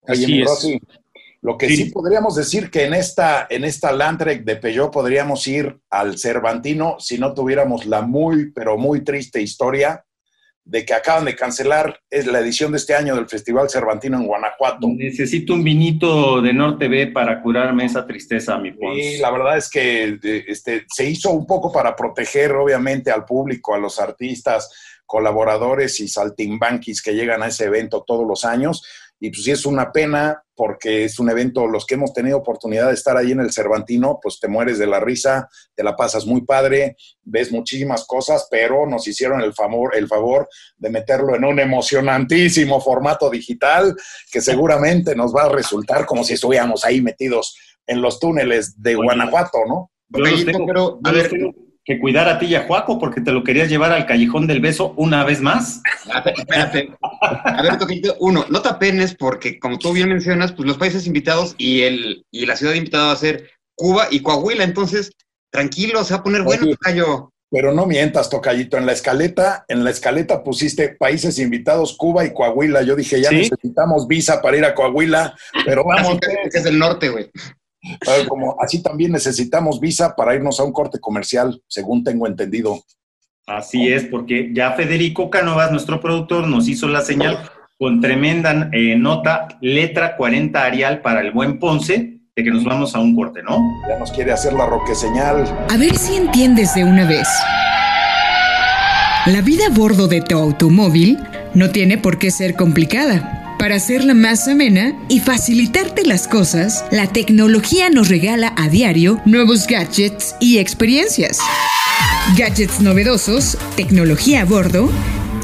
Así 0.06 0.42
es. 0.42 0.80
lo 1.40 1.56
que 1.56 1.68
sí. 1.70 1.90
podríamos 1.90 2.36
decir 2.36 2.70
que 2.70 2.84
en 2.84 2.94
esta, 2.94 3.46
en 3.48 3.64
esta 3.64 3.90
Landtrek 3.90 4.44
de 4.44 4.56
Peugeot 4.56 4.92
podríamos 4.92 5.46
ir 5.46 5.78
al 5.88 6.18
Cervantino 6.18 6.96
si 6.98 7.16
no 7.16 7.32
tuviéramos 7.32 7.86
la 7.86 8.02
muy, 8.02 8.52
pero 8.52 8.76
muy 8.76 9.02
triste 9.02 9.40
historia 9.40 10.04
de 10.64 10.84
que 10.84 10.94
acaban 10.94 11.24
de 11.24 11.34
cancelar 11.34 12.00
es 12.08 12.26
la 12.26 12.38
edición 12.38 12.72
de 12.72 12.78
este 12.78 12.94
año 12.94 13.16
del 13.16 13.28
Festival 13.28 13.68
Cervantino 13.68 14.16
en 14.16 14.26
Guanajuato. 14.26 14.88
Necesito 14.88 15.54
un 15.54 15.64
vinito 15.64 16.40
de 16.40 16.52
Norte 16.52 16.88
B 16.88 17.08
para 17.08 17.42
curarme 17.42 17.84
esa 17.84 18.06
tristeza, 18.06 18.58
mi 18.58 18.72
Y 18.94 19.18
la 19.18 19.30
verdad 19.30 19.56
es 19.56 19.68
que 19.68 20.18
este, 20.46 20.86
se 20.88 21.08
hizo 21.08 21.30
un 21.30 21.46
poco 21.46 21.72
para 21.72 21.96
proteger, 21.96 22.52
obviamente, 22.52 23.10
al 23.10 23.24
público, 23.24 23.74
a 23.74 23.78
los 23.78 23.98
artistas, 23.98 24.70
colaboradores 25.04 25.98
y 26.00 26.08
saltimbanquis 26.08 27.02
que 27.02 27.14
llegan 27.14 27.42
a 27.42 27.48
ese 27.48 27.64
evento 27.64 28.04
todos 28.06 28.26
los 28.26 28.44
años. 28.44 28.82
Y 29.24 29.30
pues 29.30 29.44
sí 29.44 29.52
es 29.52 29.66
una 29.66 29.92
pena 29.92 30.42
porque 30.52 31.04
es 31.04 31.20
un 31.20 31.30
evento, 31.30 31.68
los 31.68 31.86
que 31.86 31.94
hemos 31.94 32.12
tenido 32.12 32.38
oportunidad 32.38 32.88
de 32.88 32.94
estar 32.94 33.16
ahí 33.16 33.30
en 33.30 33.38
el 33.38 33.52
Cervantino, 33.52 34.18
pues 34.20 34.40
te 34.40 34.48
mueres 34.48 34.80
de 34.80 34.88
la 34.88 34.98
risa, 34.98 35.48
te 35.76 35.84
la 35.84 35.94
pasas 35.94 36.26
muy 36.26 36.40
padre, 36.40 36.96
ves 37.22 37.52
muchísimas 37.52 38.04
cosas, 38.04 38.48
pero 38.50 38.84
nos 38.84 39.06
hicieron 39.06 39.40
el 39.40 39.54
favor, 39.54 39.94
el 39.96 40.08
favor 40.08 40.48
de 40.76 40.90
meterlo 40.90 41.36
en 41.36 41.44
un 41.44 41.60
emocionantísimo 41.60 42.80
formato 42.80 43.30
digital 43.30 43.94
que 44.32 44.40
seguramente 44.40 45.14
nos 45.14 45.32
va 45.32 45.44
a 45.44 45.50
resultar 45.50 46.04
como 46.04 46.24
si 46.24 46.32
estuviéramos 46.32 46.84
ahí 46.84 47.00
metidos 47.00 47.56
en 47.86 48.02
los 48.02 48.18
túneles 48.18 48.82
de 48.82 48.96
Guanajuato, 48.96 49.58
¿no? 49.68 49.92
pero, 50.66 50.98
a 51.04 51.12
ver, 51.12 51.30
que 51.84 51.98
cuidar 51.98 52.28
a 52.28 52.38
ti 52.38 52.46
y 52.46 52.54
a 52.54 52.66
Juaco 52.66 52.98
porque 52.98 53.20
te 53.20 53.32
lo 53.32 53.42
querías 53.42 53.68
llevar 53.68 53.92
al 53.92 54.06
callejón 54.06 54.46
del 54.46 54.60
beso 54.60 54.94
una 54.96 55.24
vez 55.24 55.40
más. 55.40 55.82
Espérate. 56.36 56.94
A 57.20 57.62
ver, 57.62 57.78
uno, 58.20 58.44
no 58.48 58.62
te 58.62 58.68
apenes 58.68 59.14
porque, 59.14 59.58
como 59.58 59.78
tú 59.78 59.92
bien 59.92 60.08
mencionas, 60.08 60.52
pues 60.52 60.66
los 60.66 60.78
países 60.78 61.06
invitados 61.06 61.54
y, 61.58 61.82
el, 61.82 62.24
y 62.30 62.46
la 62.46 62.56
ciudad 62.56 62.74
invitada 62.74 63.06
va 63.06 63.12
a 63.12 63.16
ser 63.16 63.50
Cuba 63.74 64.06
y 64.10 64.20
Coahuila. 64.20 64.62
Entonces, 64.62 65.12
tranquilo, 65.50 66.04
se 66.04 66.14
va 66.14 66.20
a 66.20 66.24
poner 66.24 66.42
bueno, 66.42 66.66
Tocayo. 66.66 67.32
Pero 67.50 67.74
no 67.74 67.84
mientas, 67.84 68.30
Tocayito. 68.30 68.78
En 68.78 68.86
la 68.86 68.92
escaleta, 68.92 69.64
en 69.68 69.82
la 69.84 69.90
escaleta 69.90 70.42
pusiste 70.42 70.90
países 70.90 71.38
invitados, 71.38 71.96
Cuba 71.96 72.24
y 72.24 72.32
Coahuila. 72.32 72.82
Yo 72.82 72.94
dije, 72.94 73.20
ya 73.20 73.30
necesitamos 73.30 74.06
visa 74.06 74.40
para 74.40 74.56
ir 74.56 74.64
a 74.64 74.74
Coahuila, 74.74 75.34
pero 75.66 75.84
vamos. 75.84 76.18
que 76.20 76.58
es 76.58 76.64
el 76.64 76.78
norte, 76.78 77.08
güey 77.08 77.28
como 78.28 78.56
así 78.60 78.82
también 78.82 79.12
necesitamos 79.12 79.80
visa 79.80 80.14
para 80.14 80.34
irnos 80.34 80.60
a 80.60 80.64
un 80.64 80.72
corte 80.72 80.98
comercial, 81.00 81.60
según 81.68 82.04
tengo 82.04 82.26
entendido. 82.26 82.82
Así 83.46 83.88
es, 83.92 84.04
porque 84.04 84.50
ya 84.52 84.72
Federico 84.72 85.28
Canovas, 85.28 85.72
nuestro 85.72 86.00
productor, 86.00 86.46
nos 86.46 86.68
hizo 86.68 86.86
la 86.88 87.00
señal 87.00 87.38
con 87.78 88.00
tremenda 88.00 88.70
eh, 88.72 88.94
nota, 88.96 89.48
letra 89.60 90.16
40 90.16 90.64
Arial 90.64 91.00
para 91.02 91.20
el 91.20 91.32
buen 91.32 91.58
Ponce, 91.58 92.20
de 92.36 92.44
que 92.44 92.50
nos 92.50 92.64
vamos 92.64 92.94
a 92.94 93.00
un 93.00 93.16
corte, 93.16 93.42
¿no? 93.42 93.58
Ya 93.88 93.98
nos 93.98 94.12
quiere 94.12 94.32
hacer 94.32 94.52
la 94.52 94.66
roque 94.66 94.94
señal. 94.94 95.44
A 95.68 95.76
ver 95.76 95.96
si 95.96 96.14
entiendes 96.14 96.74
de 96.74 96.84
una 96.84 97.06
vez. 97.06 97.28
La 99.26 99.40
vida 99.40 99.66
a 99.66 99.70
bordo 99.70 100.06
de 100.06 100.20
tu 100.20 100.38
automóvil 100.38 101.18
no 101.54 101.70
tiene 101.70 101.98
por 101.98 102.18
qué 102.18 102.30
ser 102.30 102.54
complicada. 102.54 103.41
Para 103.62 103.76
hacerla 103.76 104.12
más 104.12 104.48
amena 104.48 104.92
y 105.08 105.20
facilitarte 105.20 106.04
las 106.04 106.26
cosas, 106.26 106.84
la 106.90 107.06
tecnología 107.06 107.90
nos 107.90 108.08
regala 108.08 108.52
a 108.56 108.68
diario 108.68 109.20
nuevos 109.24 109.68
gadgets 109.68 110.34
y 110.40 110.58
experiencias. 110.58 111.38
Gadgets 112.36 112.80
novedosos, 112.80 113.56
tecnología 113.76 114.40
a 114.40 114.46
bordo. 114.46 114.90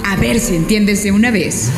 A 0.05 0.17
ver 0.17 0.41
si 0.41 0.57
entiendes 0.57 1.05
de 1.05 1.13
una 1.13 1.31
vez. 1.31 1.71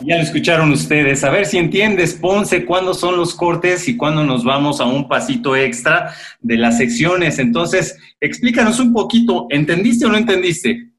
Ya 0.00 0.16
lo 0.16 0.22
escucharon 0.24 0.72
ustedes. 0.72 1.22
A 1.22 1.30
ver 1.30 1.46
si 1.46 1.58
entiendes, 1.58 2.14
Ponce, 2.14 2.64
cuándo 2.64 2.92
son 2.92 3.16
los 3.16 3.36
cortes 3.36 3.86
y 3.86 3.96
cuándo 3.96 4.24
nos 4.24 4.42
vamos 4.42 4.80
a 4.80 4.86
un 4.86 5.06
pasito 5.06 5.54
extra 5.54 6.12
de 6.40 6.56
las 6.56 6.78
secciones. 6.78 7.38
Entonces, 7.38 7.96
explícanos 8.20 8.80
un 8.80 8.92
poquito, 8.92 9.46
¿entendiste 9.50 10.04
o 10.06 10.08
no 10.08 10.16
entendiste? 10.16 10.89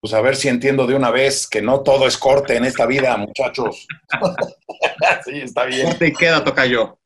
Pues 0.00 0.14
a 0.14 0.20
ver 0.22 0.34
si 0.34 0.48
entiendo 0.48 0.86
de 0.86 0.94
una 0.94 1.10
vez 1.10 1.46
que 1.46 1.60
no 1.60 1.80
todo 1.80 2.06
es 2.06 2.16
corte 2.16 2.56
en 2.56 2.64
esta 2.64 2.86
vida, 2.86 3.16
muchachos. 3.18 3.86
sí, 5.26 5.32
está 5.42 5.66
bien. 5.66 5.98
Te 5.98 6.12
queda, 6.12 6.42
toca 6.42 6.64
yo. 6.64 6.98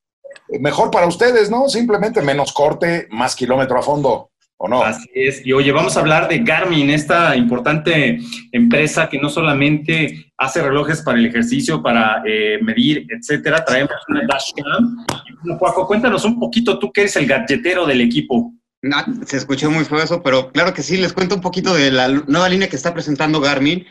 Mejor 0.60 0.90
para 0.92 1.06
ustedes, 1.06 1.50
¿no? 1.50 1.68
Simplemente 1.68 2.22
menos 2.22 2.52
corte, 2.52 3.08
más 3.10 3.34
kilómetro 3.34 3.78
a 3.78 3.82
fondo. 3.82 4.30
¿O 4.56 4.68
no? 4.68 4.82
Así 4.82 5.08
es. 5.12 5.44
Y 5.44 5.52
oye, 5.52 5.72
vamos 5.72 5.96
a 5.96 6.00
hablar 6.00 6.28
de 6.28 6.38
Garmin, 6.38 6.88
esta 6.90 7.34
importante 7.34 8.20
empresa 8.52 9.08
que 9.08 9.18
no 9.18 9.28
solamente 9.28 10.32
hace 10.38 10.62
relojes 10.62 11.02
para 11.02 11.18
el 11.18 11.26
ejercicio, 11.26 11.82
para 11.82 12.22
eh, 12.24 12.58
medir, 12.62 13.06
etcétera. 13.10 13.64
Traemos 13.64 13.96
una 14.08 14.22
dashcam. 14.28 15.04
Bueno, 15.42 15.58
Juaco, 15.58 15.86
cuéntanos 15.88 16.24
un 16.24 16.38
poquito, 16.38 16.78
tú 16.78 16.92
que 16.92 17.02
eres 17.02 17.16
el 17.16 17.26
galletero 17.26 17.84
del 17.84 18.02
equipo. 18.02 18.52
Se 19.26 19.36
escuchó 19.36 19.70
muy 19.70 19.84
feo 19.84 20.02
eso, 20.02 20.22
pero 20.22 20.50
claro 20.52 20.74
que 20.74 20.82
sí, 20.82 20.96
les 20.96 21.12
cuento 21.12 21.34
un 21.34 21.40
poquito 21.40 21.74
de 21.74 21.90
la 21.90 22.08
nueva 22.08 22.48
línea 22.48 22.68
que 22.68 22.76
está 22.76 22.92
presentando 22.92 23.40
Garmin, 23.40 23.86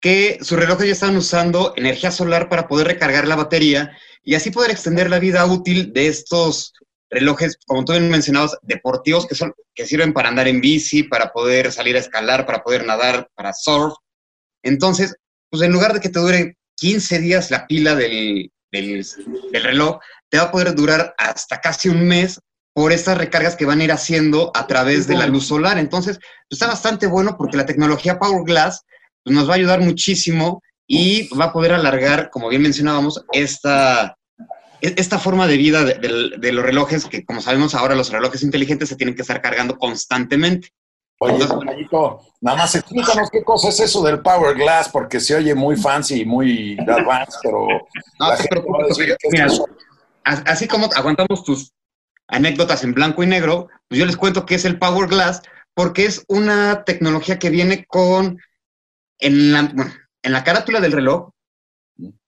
que 0.00 0.38
sus 0.42 0.58
relojes 0.58 0.86
ya 0.86 0.92
están 0.92 1.16
usando 1.16 1.72
energía 1.76 2.10
solar 2.10 2.48
para 2.48 2.68
poder 2.68 2.86
recargar 2.86 3.26
la 3.26 3.36
batería 3.36 3.96
y 4.22 4.34
así 4.34 4.50
poder 4.50 4.70
extender 4.70 5.10
la 5.10 5.18
vida 5.18 5.44
útil 5.46 5.92
de 5.92 6.08
estos 6.08 6.72
relojes, 7.10 7.58
como 7.66 7.84
tú 7.84 7.92
bien 7.92 8.10
mencionabas, 8.10 8.56
deportivos 8.62 9.26
que, 9.26 9.34
son, 9.34 9.54
que 9.74 9.86
sirven 9.86 10.12
para 10.12 10.28
andar 10.28 10.46
en 10.48 10.60
bici, 10.60 11.02
para 11.02 11.32
poder 11.32 11.72
salir 11.72 11.96
a 11.96 12.00
escalar, 12.00 12.46
para 12.46 12.62
poder 12.62 12.84
nadar, 12.84 13.28
para 13.34 13.52
surf. 13.52 13.94
Entonces, 14.62 15.16
pues 15.50 15.62
en 15.62 15.72
lugar 15.72 15.94
de 15.94 16.00
que 16.00 16.10
te 16.10 16.20
dure 16.20 16.56
15 16.76 17.18
días 17.20 17.50
la 17.50 17.66
pila 17.66 17.94
del, 17.94 18.52
del, 18.70 19.04
reloj, 19.52 19.98
te 20.28 20.38
va 20.38 20.44
a 20.44 20.50
poder 20.50 20.74
durar 20.74 21.14
hasta 21.18 21.60
casi 21.60 21.88
un 21.88 22.06
mes 22.06 22.40
por 22.78 22.92
estas 22.92 23.18
recargas 23.18 23.56
que 23.56 23.66
van 23.66 23.80
a 23.80 23.84
ir 23.84 23.90
haciendo 23.90 24.52
a 24.54 24.68
través 24.68 25.08
de 25.08 25.16
la 25.16 25.26
luz 25.26 25.48
solar. 25.48 25.78
Entonces, 25.78 26.18
pues 26.18 26.62
está 26.62 26.68
bastante 26.68 27.08
bueno 27.08 27.36
porque 27.36 27.56
la 27.56 27.66
tecnología 27.66 28.20
Power 28.20 28.44
Glass 28.44 28.84
pues, 29.24 29.34
nos 29.34 29.48
va 29.48 29.54
a 29.54 29.56
ayudar 29.56 29.80
muchísimo 29.80 30.62
y 30.86 31.28
va 31.34 31.46
a 31.46 31.52
poder 31.52 31.72
alargar, 31.72 32.30
como 32.30 32.48
bien 32.48 32.62
mencionábamos, 32.62 33.24
esta, 33.32 34.16
e-, 34.80 34.94
esta 34.96 35.18
forma 35.18 35.48
de 35.48 35.56
vida 35.56 35.82
de, 35.82 36.52
los 36.52 36.64
relojes, 36.64 37.06
que 37.06 37.24
como 37.24 37.40
sabemos 37.40 37.74
ahora 37.74 37.96
los 37.96 38.12
relojes 38.12 38.44
inteligentes 38.44 38.90
se 38.90 38.94
tienen 38.94 39.16
que 39.16 39.22
estar 39.22 39.42
cargando 39.42 39.76
constantemente. 39.76 40.68
Oye, 41.18 41.48
nada 42.40 42.56
más 42.58 42.76
explícanos 42.76 43.28
qué 43.28 43.42
cosa 43.42 43.70
es 43.70 43.80
eso 43.80 44.04
del 44.04 44.20
Power 44.20 44.54
Glass, 44.54 44.88
porque 44.88 45.18
se 45.18 45.34
oye 45.34 45.52
muy 45.52 45.74
fancy 45.74 46.20
y 46.20 46.24
muy 46.24 46.78
advanced, 46.78 47.40
pero, 47.42 47.66
así 50.24 50.68
como 50.68 50.88
aguantamos 50.94 51.42
tus 51.42 51.72
anécdotas 52.28 52.84
en 52.84 52.94
blanco 52.94 53.22
y 53.22 53.26
negro, 53.26 53.68
pues 53.88 53.98
yo 53.98 54.06
les 54.06 54.16
cuento 54.16 54.46
qué 54.46 54.54
es 54.54 54.64
el 54.64 54.78
Power 54.78 55.08
Glass, 55.08 55.42
porque 55.74 56.04
es 56.04 56.24
una 56.28 56.84
tecnología 56.84 57.38
que 57.38 57.50
viene 57.50 57.84
con, 57.86 58.38
en 59.18 59.52
la, 59.52 59.72
en 60.22 60.32
la 60.32 60.44
carátula 60.44 60.80
del 60.80 60.92
reloj, 60.92 61.30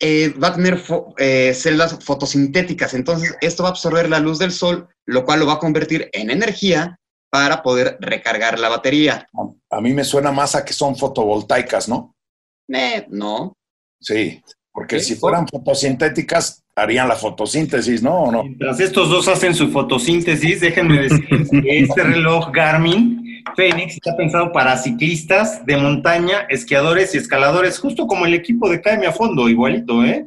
eh, 0.00 0.30
va 0.30 0.48
a 0.48 0.54
tener 0.54 0.82
eh, 1.18 1.54
celdas 1.54 2.02
fotosintéticas, 2.04 2.94
entonces 2.94 3.36
esto 3.40 3.62
va 3.62 3.68
a 3.68 3.72
absorber 3.72 4.08
la 4.08 4.18
luz 4.18 4.38
del 4.38 4.52
sol, 4.52 4.88
lo 5.06 5.24
cual 5.24 5.40
lo 5.40 5.46
va 5.46 5.54
a 5.54 5.58
convertir 5.58 6.08
en 6.12 6.30
energía 6.30 6.98
para 7.30 7.62
poder 7.62 7.96
recargar 8.00 8.58
la 8.58 8.68
batería. 8.68 9.28
A 9.70 9.80
mí 9.80 9.92
me 9.92 10.02
suena 10.02 10.32
más 10.32 10.56
a 10.56 10.64
que 10.64 10.72
son 10.72 10.96
fotovoltaicas, 10.96 11.88
¿no? 11.88 12.16
Eh, 12.68 13.06
no. 13.10 13.56
Sí, 14.00 14.42
porque 14.72 14.98
si 14.98 15.14
fueran 15.14 15.46
fotosintéticas, 15.46 16.59
harían 16.76 17.08
la 17.08 17.16
fotosíntesis, 17.16 18.02
¿no? 18.02 18.22
¿O 18.22 18.32
no? 18.32 18.42
Mientras 18.44 18.80
estos 18.80 19.08
dos 19.08 19.28
hacen 19.28 19.54
su 19.54 19.68
fotosíntesis, 19.68 20.60
déjenme 20.60 21.02
decir 21.02 21.26
que 21.28 21.78
este 21.80 22.02
reloj 22.02 22.50
Garmin 22.52 23.42
Fénix 23.56 23.94
está 23.94 24.16
pensado 24.16 24.52
para 24.52 24.76
ciclistas 24.76 25.64
de 25.66 25.76
montaña, 25.76 26.46
esquiadores 26.48 27.14
y 27.14 27.18
escaladores, 27.18 27.78
justo 27.78 28.06
como 28.06 28.26
el 28.26 28.34
equipo 28.34 28.68
de 28.68 28.80
Caime 28.80 29.06
a 29.06 29.12
Fondo, 29.12 29.48
igualito, 29.48 30.04
¿eh? 30.04 30.26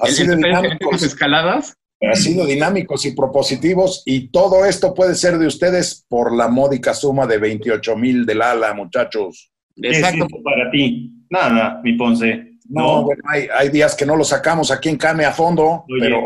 así 0.00 0.26
de 0.26 0.36
dinámicos, 0.36 1.02
escaladas. 1.02 1.76
Así 2.12 2.34
de 2.34 2.44
dinámicos 2.44 3.06
y 3.06 3.12
propositivos, 3.12 4.02
y 4.04 4.28
todo 4.28 4.66
esto 4.66 4.92
puede 4.92 5.14
ser 5.14 5.38
de 5.38 5.46
ustedes 5.46 6.04
por 6.06 6.36
la 6.36 6.48
módica 6.48 6.92
suma 6.92 7.26
de 7.26 7.38
28 7.38 7.96
mil 7.96 8.26
del 8.26 8.42
ala, 8.42 8.74
muchachos. 8.74 9.50
Exacto. 9.76 10.26
para 10.42 10.70
ti? 10.70 11.10
Nada, 11.30 11.80
mi 11.82 11.94
Ponce. 11.94 12.53
No, 12.74 13.04
bueno, 13.04 13.22
hay, 13.28 13.68
días 13.68 13.94
que 13.94 14.04
no 14.04 14.16
lo 14.16 14.24
sacamos 14.24 14.70
aquí 14.70 14.88
en 14.88 14.96
Came 14.96 15.24
a 15.24 15.32
fondo, 15.32 15.84
pero... 16.00 16.20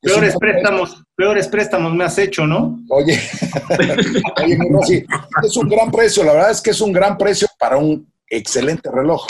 Peores 0.00 0.36
préstamos, 0.38 1.02
peores 1.16 1.48
préstamos 1.48 1.94
me 1.94 2.04
has 2.04 2.16
hecho, 2.18 2.46
¿no? 2.46 2.78
Oye, 2.88 3.18
oye 4.44 4.58
Rosy, 4.70 5.04
es 5.42 5.56
un 5.56 5.68
gran 5.68 5.90
precio, 5.90 6.22
la 6.24 6.32
verdad 6.34 6.50
es 6.52 6.60
que 6.60 6.70
es 6.70 6.80
un 6.80 6.92
gran 6.92 7.18
precio 7.18 7.48
para 7.58 7.76
un 7.76 8.10
excelente 8.28 8.90
reloj. 8.92 9.26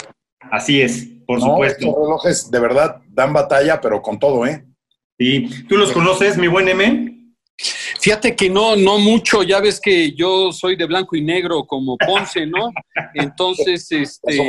Así 0.51 0.81
es, 0.81 1.07
por 1.25 1.41
supuesto. 1.41 1.87
Estos 1.87 2.03
relojes 2.03 2.51
de 2.51 2.59
verdad 2.59 3.01
dan 3.09 3.33
batalla, 3.33 3.81
pero 3.81 4.01
con 4.01 4.19
todo, 4.19 4.45
¿eh? 4.45 4.65
Sí. 5.17 5.49
¿Tú 5.67 5.77
los 5.77 5.91
conoces, 5.91 6.37
mi 6.37 6.47
buen 6.47 6.67
M? 6.69 7.33
Fíjate 7.99 8.35
que 8.35 8.49
no, 8.49 8.75
no 8.75 8.99
mucho, 8.99 9.43
ya 9.43 9.59
ves 9.59 9.81
que 9.81 10.13
yo 10.13 10.51
soy 10.53 10.77
de 10.77 10.85
blanco 10.85 11.15
y 11.15 11.21
negro 11.21 11.65
como 11.65 11.97
Ponce, 11.97 12.45
¿no? 12.45 12.71
Entonces, 13.13 13.91
este, 13.91 14.39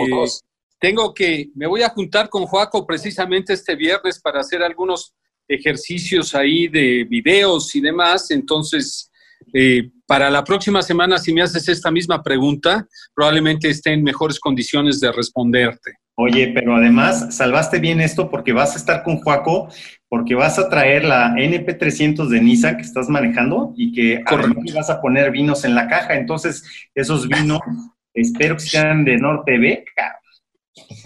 tengo 0.81 1.13
que, 1.13 1.51
me 1.55 1.67
voy 1.67 1.83
a 1.83 1.91
juntar 1.91 2.29
con 2.29 2.47
Joaco 2.47 2.87
precisamente 2.87 3.53
este 3.53 3.77
viernes 3.77 4.19
para 4.19 4.41
hacer 4.41 4.63
algunos 4.63 5.15
ejercicios 5.47 6.35
ahí 6.35 6.69
de 6.69 7.05
videos 7.09 7.75
y 7.77 7.81
demás. 7.81 8.31
Entonces, 8.31 9.11
eh, 9.53 9.91
para 10.07 10.31
la 10.31 10.43
próxima 10.43 10.81
semana, 10.83 11.19
si 11.19 11.35
me 11.35 11.43
haces 11.43 11.69
esta 11.69 11.91
misma 11.91 12.23
pregunta, 12.23 12.87
probablemente 13.15 13.69
esté 13.69 13.93
en 13.93 14.03
mejores 14.03 14.41
condiciones 14.41 15.01
de 15.01 15.13
responderte. 15.13 15.93
Oye, 16.17 16.53
pero 16.55 16.77
además 16.77 17.35
salvaste 17.35 17.79
bien 17.79 18.01
esto 18.01 18.31
porque 18.31 18.53
vas 18.53 18.75
a 18.75 18.79
estar 18.79 19.03
con 19.03 19.19
Joaco, 19.21 19.69
porque 20.09 20.35
vas 20.35 20.59
a 20.59 20.69
traer 20.69 21.05
la 21.05 21.31
NP300 21.35 22.29
de 22.29 22.41
Nissan 22.41 22.77
que 22.77 22.83
estás 22.83 23.09
manejando 23.09 23.75
y 23.77 23.93
que 23.93 24.23
vas 24.75 24.91
a 24.91 25.01
poner 25.01 25.31
vinos 25.31 25.65
en 25.65 25.75
la 25.75 25.89
caja. 25.89 26.15
Entonces, 26.15 26.63
esos 26.95 27.29
vinos 27.29 27.61
espero 28.15 28.57
que 28.57 28.63
sean 28.63 29.05
de 29.05 29.17
Norte 29.17 29.59
B, 29.59 29.85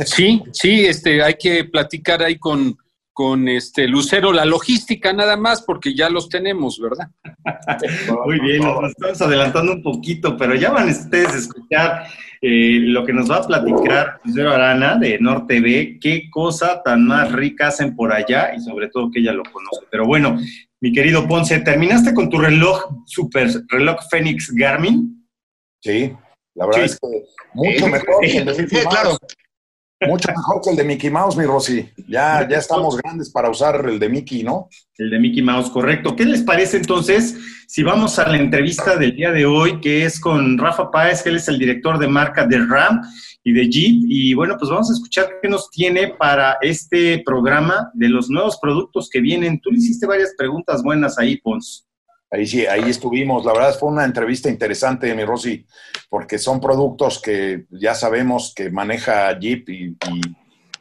Sí, 0.05 0.43
sí, 0.53 0.87
este, 0.87 1.23
hay 1.23 1.35
que 1.35 1.65
platicar 1.65 2.23
ahí 2.23 2.39
con, 2.39 2.77
con 3.13 3.49
este 3.49 3.87
Lucero 3.87 4.33
la 4.33 4.45
logística 4.45 5.13
nada 5.13 5.37
más, 5.37 5.63
porque 5.63 5.95
ya 5.95 6.11
los 6.11 6.29
tenemos, 6.29 6.81
¿verdad? 6.81 7.11
Muy 8.27 8.41
bien, 8.41 8.63
nos 8.63 8.91
estamos 8.91 9.23
adelantando 9.23 9.73
un 9.73 9.83
poquito, 9.83 10.37
pero 10.37 10.55
ya 10.55 10.71
van 10.71 10.89
ustedes 10.89 11.33
a 11.33 11.39
escuchar 11.39 12.07
eh, 12.41 12.81
lo 12.81 13.05
que 13.05 13.13
nos 13.13 13.31
va 13.31 13.37
a 13.37 13.47
platicar 13.47 14.21
Lucero 14.25 14.53
Arana 14.53 14.97
de 14.97 15.19
Norte 15.21 15.61
B, 15.61 15.99
qué 16.01 16.29
cosa 16.31 16.83
tan 16.83 17.07
más 17.07 17.31
rica 17.33 17.69
hacen 17.69 17.95
por 17.95 18.13
allá 18.13 18.53
y 18.55 18.61
sobre 18.61 18.89
todo 18.89 19.11
que 19.11 19.21
ella 19.21 19.33
lo 19.33 19.45
conoce. 19.45 19.87
Pero 19.91 20.07
bueno, 20.07 20.39
mi 20.81 20.93
querido 20.93 21.27
Ponce, 21.29 21.61
¿terminaste 21.61 22.13
con 22.15 22.29
tu 22.29 22.39
reloj, 22.39 23.05
super 23.07 23.49
reloj 23.69 23.97
Fénix 24.11 24.51
Garmin? 24.53 25.27
Sí, 25.81 26.13
la 26.55 26.67
verdad 26.67 26.85
es 26.85 26.99
que 26.99 27.25
mucho 27.55 27.89
mejor. 27.89 28.27
sí, 28.27 28.67
claro. 28.89 29.17
Mucho 30.07 30.29
mejor 30.29 30.61
que 30.63 30.71
el 30.71 30.77
de 30.77 30.85
Mickey 30.85 31.11
Mouse, 31.11 31.37
mi 31.37 31.45
Rosy. 31.45 31.89
Ya, 32.09 32.47
ya 32.49 32.59
estamos 32.59 32.97
grandes 32.97 33.31
para 33.31 33.51
usar 33.51 33.85
el 33.89 33.99
de 33.99 34.09
Mickey, 34.09 34.43
¿no? 34.43 34.69
El 34.97 35.11
de 35.11 35.19
Mickey 35.19 35.43
Mouse, 35.43 35.71
correcto. 35.71 36.15
¿Qué 36.15 36.25
les 36.25 36.43
parece 36.43 36.77
entonces 36.77 37.37
si 37.67 37.83
vamos 37.83 38.19
a 38.19 38.29
la 38.29 38.37
entrevista 38.37 38.97
del 38.97 39.17
día 39.17 39.31
de 39.33 39.47
hoy, 39.47 39.81
que 39.81 40.05
es 40.05 40.21
con 40.21 40.59
Rafa 40.59 40.91
Páez, 40.91 41.23
que 41.23 41.31
él 41.31 41.37
es 41.37 41.49
el 41.49 41.59
director 41.59 41.99
de 41.99 42.09
marca 42.09 42.47
de 42.47 42.59
RAM 42.59 43.01
y 43.43 43.53
de 43.53 43.69
Jeep? 43.69 44.05
Y 44.09 44.35
bueno, 44.35 44.57
pues 44.59 44.71
vamos 44.71 44.91
a 44.91 44.95
escuchar 44.95 45.29
qué 45.43 45.49
nos 45.49 45.71
tiene 45.71 46.09
para 46.09 46.59
este 46.61 47.23
programa 47.25 47.91
de 47.95 48.09
los 48.09 48.31
nuevos 48.31 48.59
productos 48.59 49.09
que 49.11 49.21
vienen. 49.21 49.61
Tú 49.61 49.71
le 49.71 49.79
hiciste 49.79 50.07
varias 50.07 50.35
preguntas 50.37 50.83
buenas 50.83 51.19
ahí, 51.19 51.39
Pons. 51.39 51.87
Ahí 52.35 52.49
sí, 52.49 52.67
ahí 52.67 52.91
estuvimos. 52.91 53.45
La 53.45 53.53
verdad 53.53 53.79
fue 53.79 53.91
una 53.91 54.05
entrevista 54.05 54.51
interesante, 54.51 55.15
mi 55.15 55.25
Rosy, 55.25 55.65
porque 56.09 56.37
son 56.37 56.61
productos 56.61 57.23
que 57.23 57.67
ya 57.71 57.95
sabemos 57.95 58.53
que 58.57 58.71
maneja 58.71 59.39
Jeep 59.39 59.69
y, 59.69 59.97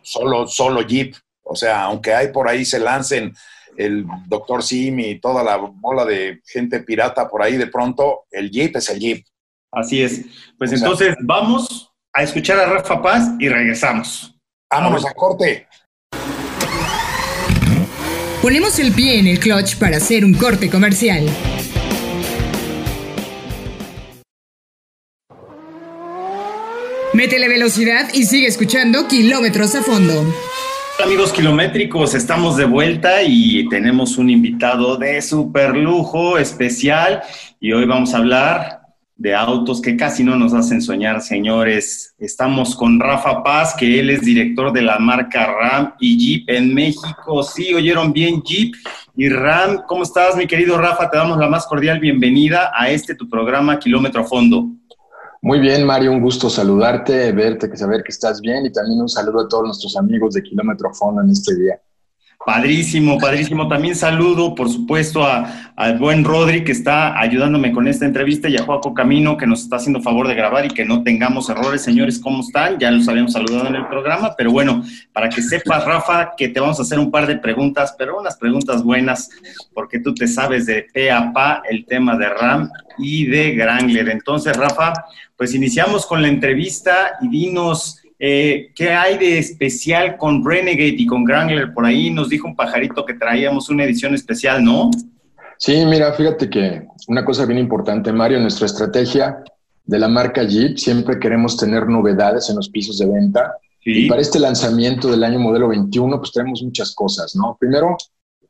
solo, 0.02 0.48
solo 0.48 0.82
Jeep. 0.82 1.14
O 1.44 1.56
sea, 1.56 1.84
aunque 1.84 2.12
hay 2.12 2.30
por 2.30 2.48
ahí 2.48 2.66
se 2.66 2.80
lancen 2.80 3.36
el 3.78 4.04
Dr. 4.26 4.64
Sim 4.64 5.00
y 5.00 5.20
toda 5.20 5.44
la 5.44 5.58
bola 5.58 6.06
de 6.06 6.42
gente 6.44 6.80
pirata 6.80 7.28
por 7.28 7.44
ahí 7.44 7.56
de 7.56 7.68
pronto, 7.68 8.26
el 8.32 8.50
Jeep 8.50 8.78
es 8.78 8.90
el 8.90 9.00
Jeep. 9.00 9.26
Así 9.72 10.02
es. 10.02 10.26
Pues 10.58 10.74
entonces 10.74 11.16
vamos 11.20 11.92
a 12.14 12.24
escuchar 12.24 12.58
a 12.58 12.66
Rafa 12.66 13.00
Paz 13.00 13.30
y 13.38 13.48
regresamos. 13.48 14.36
Vámonos 14.72 15.06
a 15.06 15.14
corte. 15.14 15.68
Ponemos 18.44 18.78
el 18.78 18.92
pie 18.92 19.20
en 19.20 19.28
el 19.28 19.40
clutch 19.40 19.78
para 19.78 19.96
hacer 19.96 20.26
un 20.26 20.34
corte 20.34 20.70
comercial. 20.70 21.26
Métele 27.14 27.48
velocidad 27.48 28.10
y 28.14 28.26
sigue 28.26 28.48
escuchando 28.48 29.08
kilómetros 29.08 29.76
a 29.76 29.82
fondo. 29.82 30.26
Amigos 31.02 31.32
kilométricos, 31.32 32.16
estamos 32.16 32.58
de 32.58 32.66
vuelta 32.66 33.24
y 33.24 33.70
tenemos 33.70 34.18
un 34.18 34.30
invitado 34.30 34.98
de 34.98 35.22
super 35.22 35.78
lujo 35.78 36.38
especial 36.38 37.24
y 37.62 37.72
hoy 37.72 37.86
vamos 37.86 38.14
a 38.14 38.18
hablar 38.18 38.83
de 39.16 39.36
autos 39.36 39.82
que 39.82 39.96
casi 39.96 40.24
no 40.24 40.36
nos 40.36 40.54
hacen 40.54 40.82
soñar, 40.82 41.22
señores. 41.22 42.16
Estamos 42.18 42.76
con 42.76 43.00
Rafa 43.00 43.44
Paz, 43.44 43.76
que 43.78 44.00
él 44.00 44.10
es 44.10 44.22
director 44.22 44.74
de 44.74 44.82
la 44.82 44.98
marca 45.00 45.46
RAM 45.46 45.94
y 46.00 46.18
Jeep 46.18 46.50
en 46.50 46.74
México. 46.74 47.44
Sí, 47.44 47.74
oyeron 47.74 48.12
bien 48.12 48.42
Jeep 48.42 48.74
y 49.16 49.30
RAM. 49.30 49.84
¿Cómo 49.88 50.04
estás, 50.04 50.36
mi 50.36 50.48
querido 50.48 50.78
Rafa? 50.78 51.10
Te 51.10 51.18
damos 51.18 51.38
la 51.38 51.48
más 51.48 51.66
cordial 51.68 52.00
bienvenida 52.00 52.72
a 52.76 52.90
este 52.90 53.16
tu 53.16 53.30
programa 53.30 53.78
Kilómetro 53.78 54.26
Fondo. 54.26 54.70
Muy 55.42 55.60
bien, 55.60 55.86
Mario, 55.86 56.12
un 56.12 56.22
gusto 56.22 56.50
saludarte, 56.50 57.32
verte, 57.34 57.76
saber 57.76 58.02
que 58.02 58.14
estás 58.14 58.40
bien 58.40 58.66
y 58.66 58.72
también 58.72 59.02
un 59.02 59.10
saludo 59.10 59.42
a 59.42 59.48
todos 59.48 59.66
nuestros 59.66 59.98
amigos 59.98 60.34
de 60.34 60.42
Kilómetro 60.42 60.94
Fondo 60.94 61.22
en 61.22 61.30
este 61.30 61.56
día. 61.56 61.80
Padrísimo, 62.46 63.18
padrísimo. 63.20 63.70
También 63.70 63.96
saludo, 63.96 64.54
por 64.54 64.70
supuesto, 64.70 65.26
al 65.26 65.98
buen 65.98 66.26
Rodri 66.26 66.66
que 66.66 66.74
está 66.74 67.18
ayudándome 67.18 67.72
con 67.72 67.88
esta 67.88 68.06
entrevista 68.06 68.50
y 68.50 68.58
a 68.58 68.64
Joaco 68.64 68.94
Camino 68.94 69.38
que 69.38 69.48
nos 69.48 69.62
está 69.62 69.78
haciendo 69.78 70.02
favor 70.02 70.28
de 70.28 70.36
grabar 70.36 70.66
y 70.66 70.70
que 70.70 70.84
no 70.84 71.04
tengamos 71.04 71.50
errores. 71.50 71.82
Señores, 71.82 72.20
¿cómo 72.20 72.42
están? 72.42 72.80
Ya 72.80 72.92
los 72.92 73.08
habíamos 73.08 73.32
saludado 73.32 73.68
en 73.68 73.76
el 73.76 73.88
programa, 73.88 74.36
pero 74.38 74.52
bueno, 74.52 74.84
para 75.14 75.30
que 75.30 75.42
sepas, 75.42 75.86
Rafa, 75.86 76.34
que 76.36 76.50
te 76.50 76.60
vamos 76.60 76.80
a 76.80 76.82
hacer 76.82 77.00
un 77.00 77.12
par 77.12 77.28
de 77.28 77.38
preguntas, 77.38 77.96
pero 77.98 78.20
unas 78.20 78.36
preguntas 78.36 78.84
buenas, 78.84 79.30
porque 79.74 80.00
tú 80.00 80.14
te 80.14 80.28
sabes 80.28 80.66
de 80.66 80.86
pe 80.94 81.12
a 81.12 81.32
pa 81.32 81.64
el 81.70 81.86
tema 81.86 82.18
de 82.18 82.28
RAM 82.28 82.70
y 82.98 83.26
de 83.26 83.56
Grangler. 83.56 84.10
Entonces, 84.10 84.58
Rafa, 84.58 84.94
pues 85.38 85.56
iniciamos 85.56 86.06
con 86.06 86.22
la 86.22 86.28
entrevista 86.28 87.14
y 87.22 87.30
dinos 87.30 88.03
eh, 88.26 88.72
¿Qué 88.74 88.90
hay 88.90 89.18
de 89.18 89.38
especial 89.38 90.16
con 90.16 90.46
Renegade 90.46 90.96
y 90.98 91.06
con 91.06 91.26
Grangler? 91.26 91.74
Por 91.74 91.86
ahí 91.86 92.10
nos 92.10 92.30
dijo 92.30 92.48
un 92.48 92.56
pajarito 92.56 93.04
que 93.04 93.16
traíamos 93.16 93.68
una 93.70 93.84
edición 93.84 94.16
especial, 94.16 94.64
¿no? 94.64 94.92
Sí, 95.58 95.84
mira, 95.86 96.14
fíjate 96.14 96.50
que 96.50 96.88
una 97.10 97.26
cosa 97.26 97.46
bien 97.46 97.60
importante, 97.60 98.14
Mario, 98.14 98.40
nuestra 98.40 98.68
estrategia 98.68 99.44
de 99.84 100.00
la 100.00 100.08
marca 100.08 100.42
Jeep, 100.42 100.78
siempre 100.78 101.20
queremos 101.20 101.58
tener 101.58 101.86
novedades 101.90 102.50
en 102.50 102.56
los 102.56 102.70
pisos 102.70 102.98
de 102.98 103.08
venta. 103.08 103.58
Y 103.84 104.08
para 104.08 104.22
este 104.22 104.40
lanzamiento 104.40 105.12
del 105.12 105.26
año 105.26 105.40
modelo 105.40 105.68
21, 105.68 106.18
pues 106.18 106.32
tenemos 106.32 106.64
muchas 106.64 106.96
cosas, 106.96 107.36
¿no? 107.36 107.58
Primero, 107.60 107.98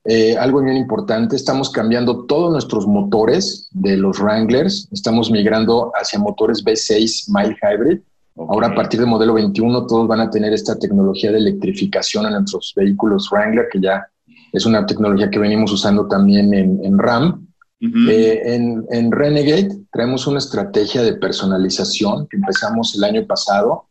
eh, 0.05 0.37
algo 0.37 0.61
bien 0.61 0.77
importante, 0.77 1.35
estamos 1.35 1.71
cambiando 1.71 2.27
todos 2.27 2.51
nuestros 2.51 2.85
motores 2.85 3.69
de 3.71 3.97
los 3.97 4.19
Wranglers, 4.19 4.87
estamos 4.91 5.31
migrando 5.31 5.91
hacia 5.95 6.19
motores 6.19 6.63
V6 6.63 7.23
Mild 7.29 7.57
Hybrid 7.59 8.01
Ahora 8.35 8.67
a 8.67 8.75
partir 8.75 8.99
del 8.99 9.09
modelo 9.09 9.35
21 9.35 9.85
todos 9.85 10.07
van 10.07 10.21
a 10.21 10.29
tener 10.29 10.53
esta 10.53 10.77
tecnología 10.77 11.31
de 11.31 11.37
electrificación 11.37 12.25
en 12.25 12.33
nuestros 12.33 12.73
vehículos 12.75 13.29
Wrangler, 13.31 13.67
que 13.71 13.79
ya 13.79 14.07
es 14.51 14.65
una 14.65 14.85
tecnología 14.85 15.29
que 15.29 15.39
venimos 15.39 15.71
usando 15.71 16.07
también 16.07 16.53
en, 16.53 16.97
RAM. 16.97 17.47
Eh, 17.79 18.41
en, 18.45 19.11
Renegade 19.11 19.85
traemos 19.91 20.25
una 20.25 20.39
estrategia 20.39 21.03
de 21.03 21.15
personalización 21.15 22.27
que 22.27 22.37
empezamos 22.37 22.95
el 22.95 23.03
año 23.03 23.25
pasado, 23.27 23.85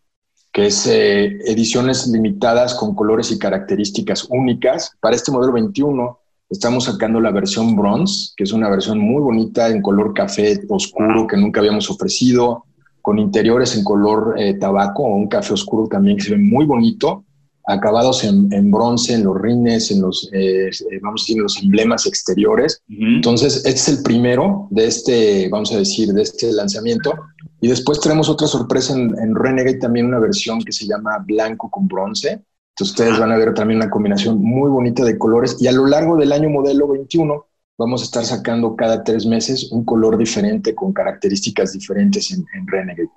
que 0.52 0.66
es 0.66 0.86
eh, 0.86 1.38
ediciones 1.46 2.08
limitadas 2.08 2.74
con 2.74 2.94
colores 2.94 3.30
y 3.30 3.38
características 3.38 4.26
únicas. 4.28 4.90
Para 5.00 5.14
este 5.14 5.30
modelo 5.30 5.52
21 5.52 6.18
estamos 6.50 6.84
sacando 6.84 7.20
la 7.20 7.30
versión 7.30 7.76
bronze, 7.76 8.32
que 8.36 8.44
es 8.44 8.52
una 8.52 8.68
versión 8.68 8.98
muy 8.98 9.22
bonita 9.22 9.68
en 9.68 9.82
color 9.82 10.14
café 10.14 10.60
oscuro 10.68 11.26
que 11.26 11.36
nunca 11.36 11.60
habíamos 11.60 11.88
ofrecido 11.90 12.64
con 13.02 13.18
interiores 13.18 13.76
en 13.76 13.84
color 13.84 14.34
eh, 14.38 14.54
tabaco 14.54 15.02
o 15.02 15.16
un 15.16 15.28
café 15.28 15.52
oscuro 15.52 15.88
también 15.88 16.16
que 16.16 16.22
se 16.22 16.30
ve 16.30 16.38
muy 16.38 16.64
bonito, 16.64 17.24
acabados 17.66 18.24
en, 18.24 18.70
bronce, 18.70 19.14
en 19.14 19.24
los 19.24 19.40
rines, 19.40 19.90
en 19.90 20.02
los, 20.02 20.28
eh, 20.32 20.68
eh, 20.68 20.98
vamos 21.00 21.22
a 21.22 21.24
decir, 21.24 21.42
los 21.42 21.62
emblemas 21.62 22.06
exteriores. 22.06 22.82
Entonces, 22.88 23.56
este 23.58 23.70
es 23.70 23.88
el 23.88 24.02
primero 24.02 24.68
de 24.70 24.86
este, 24.86 25.48
vamos 25.48 25.72
a 25.72 25.78
decir, 25.78 26.12
de 26.12 26.22
este 26.22 26.52
lanzamiento. 26.52 27.12
Y 27.60 27.68
después 27.68 28.00
tenemos 28.00 28.28
otra 28.28 28.48
sorpresa 28.48 28.94
en, 28.94 29.16
en 29.18 29.34
Renegade, 29.34 29.78
también 29.78 30.06
una 30.06 30.18
versión 30.18 30.60
que 30.60 30.72
se 30.72 30.86
llama 30.86 31.18
blanco 31.24 31.70
con 31.70 31.86
bronce. 31.86 32.30
Entonces, 32.74 32.90
ustedes 32.90 33.18
van 33.18 33.30
a 33.30 33.36
ver 33.36 33.54
también 33.54 33.78
una 33.80 33.90
combinación 33.90 34.42
muy 34.42 34.70
bonita 34.70 35.04
de 35.04 35.18
colores. 35.18 35.56
Y 35.60 35.68
a 35.68 35.72
lo 35.72 35.86
largo 35.86 36.16
del 36.16 36.32
año 36.32 36.48
modelo 36.48 36.88
21 36.88 37.46
vamos 37.78 38.02
a 38.02 38.04
estar 38.04 38.24
sacando 38.24 38.76
cada 38.76 39.02
tres 39.02 39.26
meses 39.26 39.70
un 39.72 39.84
color 39.84 40.16
diferente 40.16 40.74
con 40.74 40.92
características 40.92 41.72
diferentes 41.72 42.30
en, 42.32 42.44
Renegade. 42.66 43.10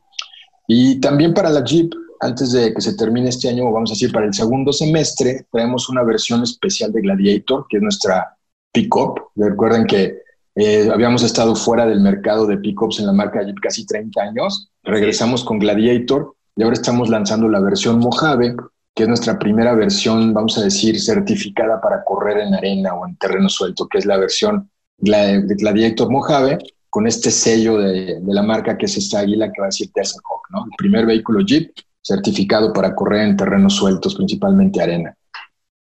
Y 0.67 0.99
también 0.99 1.33
para 1.33 1.49
la 1.49 1.63
Jeep, 1.63 1.91
antes 2.21 2.51
de 2.51 2.73
que 2.73 2.81
se 2.81 2.95
termine 2.95 3.29
este 3.29 3.49
año, 3.49 3.71
vamos 3.71 3.91
a 3.91 3.93
decir 3.93 4.11
para 4.11 4.25
el 4.25 4.33
segundo 4.33 4.73
semestre, 4.73 5.45
traemos 5.51 5.89
una 5.89 6.03
versión 6.03 6.41
especial 6.41 6.91
de 6.91 7.01
Gladiator, 7.01 7.65
que 7.69 7.77
es 7.77 7.83
nuestra 7.83 8.35
pickup. 8.71 9.19
Recuerden 9.35 9.85
que 9.85 10.19
eh, 10.55 10.89
habíamos 10.91 11.21
estado 11.23 11.55
fuera 11.55 11.85
del 11.85 11.99
mercado 11.99 12.47
de 12.47 12.57
pickups 12.57 12.99
en 12.99 13.07
la 13.07 13.13
marca 13.13 13.43
Jeep 13.43 13.59
casi 13.61 13.85
30 13.85 14.21
años. 14.21 14.71
Regresamos 14.83 15.43
con 15.43 15.59
Gladiator 15.59 16.35
y 16.55 16.63
ahora 16.63 16.73
estamos 16.73 17.09
lanzando 17.09 17.49
la 17.49 17.59
versión 17.59 17.99
Mojave, 17.99 18.55
que 18.95 19.03
es 19.03 19.09
nuestra 19.09 19.37
primera 19.37 19.75
versión, 19.75 20.33
vamos 20.33 20.57
a 20.57 20.63
decir, 20.63 20.99
certificada 20.99 21.81
para 21.81 22.03
correr 22.05 22.37
en 22.39 22.53
arena 22.53 22.93
o 22.93 23.05
en 23.05 23.17
terreno 23.17 23.49
suelto, 23.49 23.87
que 23.87 23.97
es 23.97 24.05
la 24.05 24.17
versión 24.17 24.69
de 24.97 25.55
Gladiator 25.57 26.09
Mojave, 26.09 26.57
con 26.89 27.05
este 27.05 27.29
sello 27.29 27.77
de, 27.77 28.21
la 28.25 28.41
marca 28.41 28.77
que 28.77 28.85
es 28.85 28.95
esta 28.95 29.19
águila 29.19 29.51
que 29.51 29.59
va 29.59 29.65
a 29.65 29.67
decir 29.67 29.91
Desert 29.93 30.23
Hawk, 30.23 30.47
¿no? 30.49 30.63
El 30.63 30.77
primer 30.77 31.05
vehículo 31.05 31.41
Jeep 31.41 31.73
certificado 32.01 32.71
para 32.71 32.95
correr 32.95 33.27
en 33.27 33.35
terrenos 33.35 33.75
sueltos, 33.75 34.15
principalmente 34.15 34.81
arena. 34.81 35.13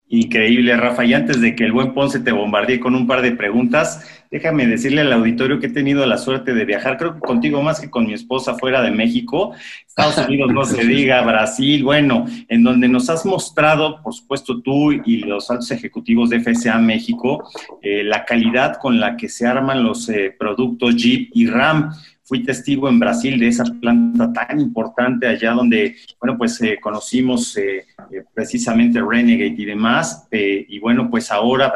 Increíble, 0.08 0.74
Rafa. 0.76 1.04
Y 1.04 1.12
antes 1.12 1.40
de 1.40 1.54
que 1.54 1.64
el 1.64 1.72
buen 1.72 1.92
Ponce 1.92 2.20
te 2.20 2.32
bombardee 2.32 2.80
con 2.80 2.94
un 2.94 3.06
par 3.06 3.20
de 3.20 3.32
preguntas, 3.32 4.06
déjame 4.32 4.66
decirle 4.66 5.02
al 5.02 5.12
auditorio 5.12 5.60
que 5.60 5.68
he 5.68 5.72
tenido 5.72 6.04
la 6.06 6.18
suerte 6.18 6.54
de 6.54 6.64
viajar, 6.64 6.96
creo 6.96 7.14
que 7.14 7.20
contigo 7.20 7.62
más 7.62 7.78
que 7.78 7.90
con 7.90 8.06
mi 8.06 8.14
esposa 8.14 8.54
fuera 8.54 8.82
de 8.82 8.90
México, 8.90 9.52
Estados 9.86 10.18
Unidos 10.26 10.50
no 10.52 10.64
se 10.64 10.84
diga, 10.86 11.22
Brasil, 11.22 11.84
bueno, 11.84 12.24
en 12.48 12.64
donde 12.64 12.88
nos 12.88 13.08
has 13.10 13.24
mostrado, 13.24 14.02
por 14.02 14.14
supuesto 14.14 14.60
tú 14.60 14.90
y 14.90 15.18
los 15.18 15.50
altos 15.50 15.70
ejecutivos 15.70 16.30
de 16.30 16.40
FSA 16.40 16.78
México, 16.78 17.48
eh, 17.82 18.02
la 18.02 18.24
calidad 18.24 18.78
con 18.80 18.98
la 18.98 19.16
que 19.16 19.28
se 19.28 19.46
arman 19.46 19.84
los 19.84 20.08
eh, 20.08 20.34
productos 20.36 20.96
Jeep 20.96 21.30
y 21.34 21.46
RAM 21.46 21.92
fui 22.24 22.42
testigo 22.42 22.88
en 22.88 22.98
Brasil 22.98 23.38
de 23.38 23.48
esa 23.48 23.64
planta 23.64 24.32
tan 24.32 24.58
importante 24.58 25.26
allá 25.26 25.52
donde, 25.52 25.96
bueno, 26.18 26.38
pues 26.38 26.60
eh, 26.62 26.78
conocimos 26.80 27.56
eh, 27.58 27.84
eh, 28.10 28.24
precisamente 28.32 29.02
Renegade 29.02 29.54
y 29.58 29.64
demás. 29.66 30.28
y 30.30 30.78
bueno, 30.78 31.10
pues 31.10 31.30
ahora, 31.30 31.74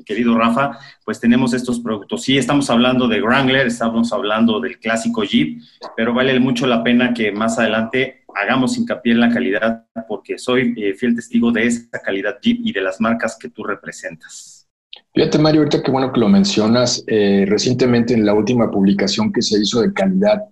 mi 0.00 0.04
querido 0.04 0.36
Rafa, 0.36 0.78
pues 1.04 1.20
tenemos 1.20 1.52
estos 1.52 1.80
productos. 1.80 2.22
Sí, 2.22 2.38
estamos 2.38 2.70
hablando 2.70 3.06
de 3.06 3.20
Wrangler, 3.20 3.66
estamos 3.66 4.12
hablando 4.12 4.58
del 4.58 4.78
clásico 4.78 5.22
Jeep, 5.24 5.60
pero 5.94 6.14
vale 6.14 6.38
mucho 6.40 6.66
la 6.66 6.82
pena 6.82 7.12
que 7.12 7.30
más 7.32 7.58
adelante 7.58 8.24
hagamos 8.34 8.78
hincapié 8.78 9.12
en 9.12 9.20
la 9.20 9.28
calidad 9.28 9.84
porque 10.08 10.38
soy 10.38 10.74
fiel 10.96 11.14
testigo 11.14 11.52
de 11.52 11.66
esa 11.66 12.00
calidad 12.02 12.38
Jeep 12.40 12.60
y 12.64 12.72
de 12.72 12.80
las 12.80 12.98
marcas 13.00 13.36
que 13.38 13.50
tú 13.50 13.62
representas. 13.62 14.68
Fíjate, 15.12 15.38
Mario, 15.38 15.60
ahorita 15.60 15.82
que 15.82 15.90
bueno 15.90 16.12
que 16.12 16.20
lo 16.20 16.28
mencionas, 16.28 17.04
eh, 17.06 17.44
recientemente 17.46 18.14
en 18.14 18.24
la 18.24 18.32
última 18.32 18.70
publicación 18.70 19.32
que 19.32 19.42
se 19.42 19.60
hizo 19.60 19.82
de 19.82 19.92
calidad 19.92 20.44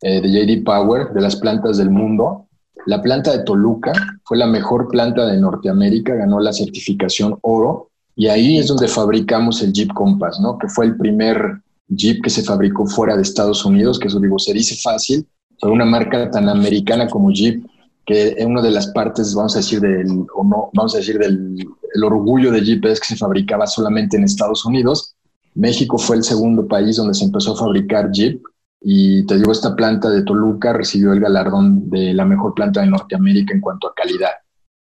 eh, 0.00 0.20
de 0.20 0.28
JD 0.28 0.64
Power 0.64 1.10
de 1.12 1.20
las 1.20 1.36
plantas 1.36 1.78
del 1.78 1.90
mundo, 1.90 2.48
la 2.86 3.00
planta 3.00 3.36
de 3.36 3.44
Toluca 3.44 3.92
fue 4.24 4.38
la 4.38 4.46
mejor 4.46 4.88
planta 4.88 5.26
de 5.26 5.38
Norteamérica, 5.38 6.14
ganó 6.14 6.40
la 6.40 6.52
certificación 6.52 7.38
oro 7.42 7.87
y 8.18 8.26
ahí 8.26 8.58
es 8.58 8.66
donde 8.66 8.88
fabricamos 8.88 9.62
el 9.62 9.72
Jeep 9.72 9.94
Compass, 9.94 10.40
¿no? 10.40 10.58
Que 10.58 10.66
fue 10.66 10.86
el 10.86 10.96
primer 10.96 11.62
Jeep 11.86 12.20
que 12.20 12.30
se 12.30 12.42
fabricó 12.42 12.84
fuera 12.84 13.14
de 13.14 13.22
Estados 13.22 13.64
Unidos, 13.64 13.96
que 13.96 14.08
eso 14.08 14.18
digo, 14.18 14.40
se 14.40 14.52
dice 14.52 14.74
fácil, 14.74 15.24
fue 15.60 15.70
una 15.70 15.84
marca 15.84 16.28
tan 16.28 16.48
americana 16.48 17.08
como 17.08 17.30
Jeep 17.30 17.64
que 18.04 18.34
es 18.36 18.44
una 18.44 18.60
de 18.60 18.72
las 18.72 18.88
partes, 18.88 19.34
vamos 19.34 19.54
a 19.54 19.58
decir, 19.58 19.80
del, 19.80 20.26
o 20.34 20.42
no, 20.42 20.70
vamos 20.72 20.94
a 20.94 20.98
decir, 20.98 21.18
del 21.18 21.58
el 21.94 22.04
orgullo 22.04 22.50
de 22.50 22.64
Jeep 22.64 22.84
es 22.86 22.98
que 22.98 23.06
se 23.06 23.16
fabricaba 23.16 23.66
solamente 23.68 24.16
en 24.16 24.24
Estados 24.24 24.64
Unidos. 24.64 25.14
México 25.54 25.96
fue 25.96 26.16
el 26.16 26.24
segundo 26.24 26.66
país 26.66 26.96
donde 26.96 27.14
se 27.14 27.24
empezó 27.24 27.52
a 27.52 27.56
fabricar 27.56 28.10
Jeep 28.10 28.42
y 28.80 29.24
te 29.26 29.36
digo, 29.36 29.52
esta 29.52 29.76
planta 29.76 30.10
de 30.10 30.22
Toluca 30.22 30.72
recibió 30.72 31.12
el 31.12 31.20
galardón 31.20 31.88
de 31.88 32.14
la 32.14 32.24
mejor 32.24 32.54
planta 32.54 32.80
de 32.80 32.88
Norteamérica 32.88 33.54
en 33.54 33.60
cuanto 33.60 33.88
a 33.88 33.94
calidad. 33.94 34.32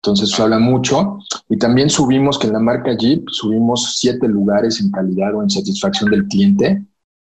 Entonces 0.04 0.30
eso 0.30 0.44
habla 0.44 0.58
mucho. 0.58 1.18
Y 1.48 1.56
también 1.56 1.88
subimos 1.88 2.38
que 2.38 2.46
en 2.46 2.52
la 2.52 2.60
marca 2.60 2.96
Jeep 2.96 3.28
subimos 3.30 3.96
siete 3.98 4.28
lugares 4.28 4.80
en 4.80 4.90
calidad 4.90 5.34
o 5.34 5.42
en 5.42 5.50
satisfacción 5.50 6.10
del 6.10 6.26
cliente 6.26 6.84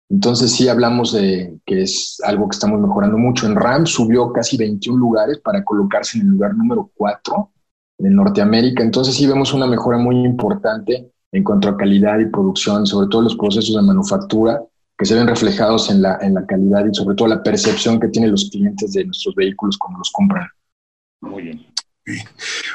entonces 0.09 0.51
sí 0.51 0.67
hablamos 0.67 1.13
de 1.13 1.59
que 1.65 1.83
es 1.83 2.19
algo 2.25 2.49
que 2.49 2.55
estamos 2.55 2.81
mejorando 2.81 3.17
mucho. 3.17 3.45
En 3.45 3.55
RAM 3.55 3.85
subió 3.85 4.33
casi 4.33 4.57
21 4.57 4.97
lugares 4.97 5.39
para 5.39 5.63
colocarse 5.63 6.17
en 6.17 6.25
el 6.25 6.31
lugar 6.31 6.55
número 6.55 6.89
4 6.95 7.51
en 7.99 8.15
Norteamérica. 8.15 8.83
Entonces 8.83 9.15
sí 9.15 9.27
vemos 9.27 9.53
una 9.53 9.67
mejora 9.67 9.99
muy 9.99 10.15
importante 10.15 11.11
en 11.31 11.43
cuanto 11.43 11.69
a 11.69 11.77
calidad 11.77 12.17
y 12.19 12.25
producción, 12.25 12.87
sobre 12.87 13.07
todo 13.07 13.21
los 13.21 13.35
procesos 13.35 13.75
de 13.75 13.81
manufactura. 13.83 14.61
que 14.97 15.05
se 15.05 15.15
ven 15.15 15.27
reflejados 15.27 15.89
en 15.91 16.01
la, 16.01 16.17
en 16.21 16.33
la 16.33 16.45
calidad 16.45 16.85
y 16.85 16.93
sobre 16.93 17.15
todo 17.15 17.29
la 17.29 17.41
percepción 17.41 18.01
que 18.01 18.09
tienen 18.09 18.31
los 18.31 18.49
clientes 18.49 18.91
de 18.91 19.05
nuestros 19.05 19.33
vehículos 19.33 19.77
cuando 19.77 19.99
los 19.99 20.11
compran. 20.11 20.45
Muy 21.21 21.43
bien. 21.43 21.65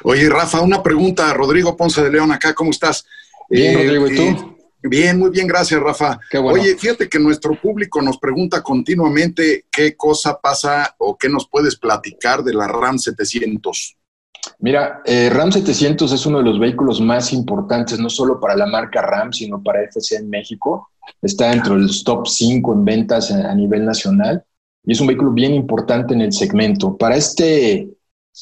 Oye, 0.03 0.29
Rafa, 0.29 0.61
una 0.61 0.83
pregunta. 0.83 1.33
Rodrigo 1.33 1.77
Ponce 1.77 2.03
de 2.03 2.11
León, 2.11 2.33
acá, 2.33 2.55
¿cómo 2.55 2.71
estás? 2.71 3.05
Bien, 3.49 3.77
Rodrigo, 3.77 4.09
¿y 4.09 4.17
tú? 4.17 4.23
Eh, 4.23 4.55
Bien, 4.87 5.19
muy 5.19 5.31
bien, 5.31 5.47
gracias, 5.47 5.81
Rafa. 5.81 6.21
Oye, 6.43 6.77
fíjate 6.77 7.09
que 7.09 7.19
nuestro 7.19 7.59
público 7.59 8.03
nos 8.03 8.19
pregunta 8.19 8.63
continuamente 8.63 9.65
qué 9.71 9.97
cosa 9.97 10.39
pasa 10.39 10.95
o 10.99 11.17
qué 11.17 11.31
nos 11.31 11.49
puedes 11.49 11.77
platicar 11.77 12.45
de 12.45 12.53
la 12.53 12.69
RAM 12.69 12.99
700. 12.99 13.97
Mira, 14.59 15.01
eh, 15.07 15.31
RAM 15.31 15.51
700 15.51 16.13
es 16.13 16.27
uno 16.27 16.39
de 16.39 16.45
los 16.45 16.61
vehículos 16.61 17.01
más 17.01 17.33
importantes, 17.33 17.99
no 17.99 18.11
solo 18.11 18.39
para 18.39 18.57
la 18.57 18.67
marca 18.67 19.01
RAM, 19.01 19.33
sino 19.33 19.63
para 19.63 19.83
FC 19.85 20.17
en 20.17 20.29
México. 20.29 20.91
Está 21.23 21.49
dentro 21.49 21.77
del 21.77 21.89
top 22.05 22.29
5 22.29 22.75
en 22.75 22.85
ventas 22.85 23.31
a 23.31 23.55
nivel 23.55 23.87
nacional 23.87 24.45
y 24.85 24.93
es 24.93 25.01
un 25.01 25.07
vehículo 25.07 25.33
bien 25.33 25.55
importante 25.55 26.13
en 26.13 26.21
el 26.21 26.33
segmento. 26.33 26.95
Para 26.99 27.17
este 27.17 27.89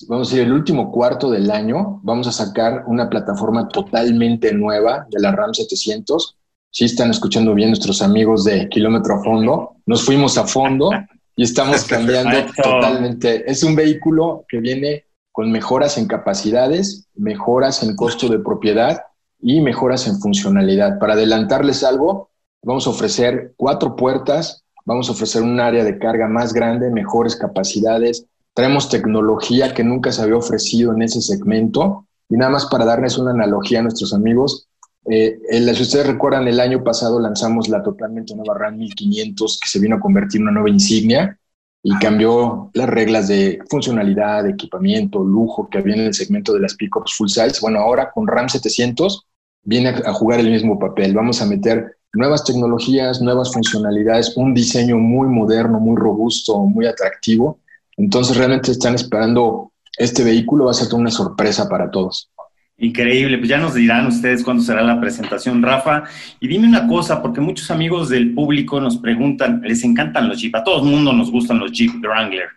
vamos 0.09 0.29
a 0.29 0.31
decir, 0.31 0.47
el 0.47 0.53
último 0.53 0.91
cuarto 0.91 1.31
del 1.31 1.51
año, 1.51 2.01
vamos 2.03 2.27
a 2.27 2.33
sacar 2.33 2.85
una 2.87 3.09
plataforma 3.09 3.69
totalmente 3.69 4.53
nueva 4.53 5.07
de 5.11 5.21
la 5.21 5.33
RAM 5.33 5.53
700. 5.53 6.37
Si 6.71 6.85
están 6.85 7.11
escuchando 7.11 7.55
bien 7.55 7.71
nuestros 7.71 8.01
amigos 8.01 8.45
de 8.45 8.69
Kilómetro 8.69 9.17
a 9.17 9.23
Fondo, 9.23 9.77
nos 9.87 10.05
fuimos 10.05 10.39
a 10.39 10.47
fondo 10.47 10.91
y 11.37 11.43
estamos 11.43 11.85
cambiando 11.85 12.39
totalmente. 12.63 13.51
Es 13.51 13.63
un 13.63 13.75
vehículo 13.75 14.45
que 14.49 14.61
viene 14.61 15.05
con 15.31 15.51
mejoras 15.51 15.99
en 15.99 16.07
capacidades, 16.07 17.09
mejoras 17.15 17.83
en 17.83 17.95
costo 17.97 18.29
de 18.29 18.39
propiedad 18.39 19.03
y 19.41 19.61
mejoras 19.61 20.07
en 20.07 20.19
funcionalidad. 20.21 20.99
Para 20.99 21.15
adelantarles 21.15 21.85
algo, 21.85 22.31
vamos 22.63 22.87
a 22.87 22.91
ofrecer 22.91 23.55
cuatro 23.57 23.97
puertas, 23.97 24.65
vamos 24.85 25.09
a 25.09 25.13
ofrecer 25.13 25.43
un 25.43 25.61
área 25.61 25.85
de 25.85 25.99
carga 25.99 26.29
más 26.29 26.53
grande, 26.53 26.91
mejores 26.91 27.37
capacidades, 27.37 28.27
Traemos 28.55 28.89
tecnología 28.89 29.73
que 29.73 29.85
nunca 29.85 30.13
se 30.13 30.23
había 30.23 30.37
ofrecido 30.37 30.93
en 30.93 31.03
ese 31.03 31.21
segmento. 31.21 32.07
Y 32.29 32.37
nada 32.37 32.51
más 32.51 32.67
para 32.67 32.85
darles 32.85 33.19
una 33.19 33.31
analogía 33.31 33.81
a 33.81 33.83
nuestros 33.83 34.13
amigos, 34.15 34.69
eh, 35.11 35.39
si 35.51 35.83
ustedes 35.83 36.07
recuerdan, 36.07 36.47
el 36.47 36.61
año 36.61 36.85
pasado 36.85 37.19
lanzamos 37.19 37.69
la 37.69 37.83
totalmente 37.83 38.35
nueva 38.35 38.57
RAM 38.57 38.77
1500 38.77 39.59
que 39.61 39.69
se 39.69 39.81
vino 39.81 39.97
a 39.97 40.01
convertir 40.01 40.41
en 40.41 40.45
una 40.45 40.53
nueva 40.53 40.71
insignia 40.71 41.39
y 41.83 41.93
cambió 41.99 42.71
las 42.75 42.89
reglas 42.89 43.27
de 43.27 43.59
funcionalidad, 43.69 44.45
de 44.45 44.51
equipamiento, 44.51 45.25
lujo 45.25 45.69
que 45.69 45.79
había 45.79 45.97
en 45.97 46.03
el 46.03 46.15
segmento 46.15 46.53
de 46.53 46.61
las 46.61 46.77
pickups 46.77 47.15
full 47.15 47.29
size. 47.29 47.59
Bueno, 47.61 47.81
ahora 47.81 48.13
con 48.13 48.29
RAM 48.29 48.49
700 48.49 49.27
viene 49.65 49.89
a 49.89 50.13
jugar 50.13 50.39
el 50.39 50.51
mismo 50.51 50.79
papel. 50.79 51.13
Vamos 51.15 51.43
a 51.43 51.47
meter 51.47 51.97
nuevas 52.13 52.45
tecnologías, 52.45 53.21
nuevas 53.21 53.53
funcionalidades, 53.53 54.37
un 54.37 54.55
diseño 54.55 54.99
muy 54.99 55.27
moderno, 55.27 55.81
muy 55.81 55.97
robusto, 55.97 56.61
muy 56.61 56.87
atractivo 56.87 57.59
entonces 57.97 58.37
realmente 58.37 58.71
están 58.71 58.95
esperando 58.95 59.73
este 59.97 60.25
vehículo, 60.25 60.67
va 60.67 60.71
a 60.71 60.75
ser 60.75 60.93
una 60.95 61.11
sorpresa 61.11 61.69
para 61.69 61.91
todos. 61.91 62.31
Increíble, 62.79 63.39
pues 63.39 63.49
ya 63.49 63.59
nos 63.59 63.75
dirán 63.75 64.07
ustedes 64.07 64.43
cuándo 64.43 64.63
será 64.63 64.83
la 64.83 65.01
presentación, 65.01 65.63
Rafa. 65.63 66.05
Y 66.41 66.49
dime 66.49 66.67
una 66.67 66.89
cosa, 66.89 67.23
porque 67.23 67.41
muchos 67.41 67.71
amigos 67.71 68.09
del 68.09 68.35
público 68.35 68.81
nos 68.81 68.99
preguntan, 68.99 69.61
les 69.63 69.85
encantan 69.85 70.29
los 70.29 70.41
Jeep, 70.41 70.57
a 70.57 70.65
todo 70.65 70.83
el 70.83 70.91
mundo 70.91 71.13
nos 71.13 71.31
gustan 71.31 71.61
los 71.61 71.71
Jeep 71.71 72.03
Wrangler, 72.03 72.49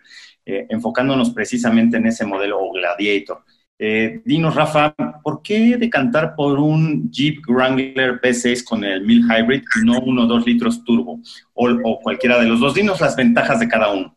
eh, 0.44 0.66
enfocándonos 0.68 1.30
precisamente 1.30 1.98
en 1.98 2.06
ese 2.06 2.24
modelo 2.24 2.58
o 2.60 2.72
Gladiator. 2.72 3.44
Eh, 3.78 4.22
dinos, 4.24 4.54
Rafa, 4.54 4.94
¿por 5.22 5.42
qué 5.42 5.76
decantar 5.76 6.34
por 6.34 6.58
un 6.58 7.10
Jeep 7.10 7.44
Wrangler 7.46 8.20
V6 8.20 8.64
con 8.64 8.82
el 8.84 9.04
1000 9.04 9.26
Hybrid 9.26 9.62
y 9.80 9.84
no 9.84 10.00
uno 10.00 10.26
2 10.26 10.46
litros 10.46 10.82
turbo 10.82 11.20
o, 11.52 11.68
o 11.84 12.00
cualquiera 12.00 12.40
de 12.40 12.46
los 12.46 12.58
dos? 12.58 12.74
Dinos 12.74 13.00
las 13.00 13.14
ventajas 13.14 13.60
de 13.60 13.68
cada 13.68 13.92
uno. 13.92 14.15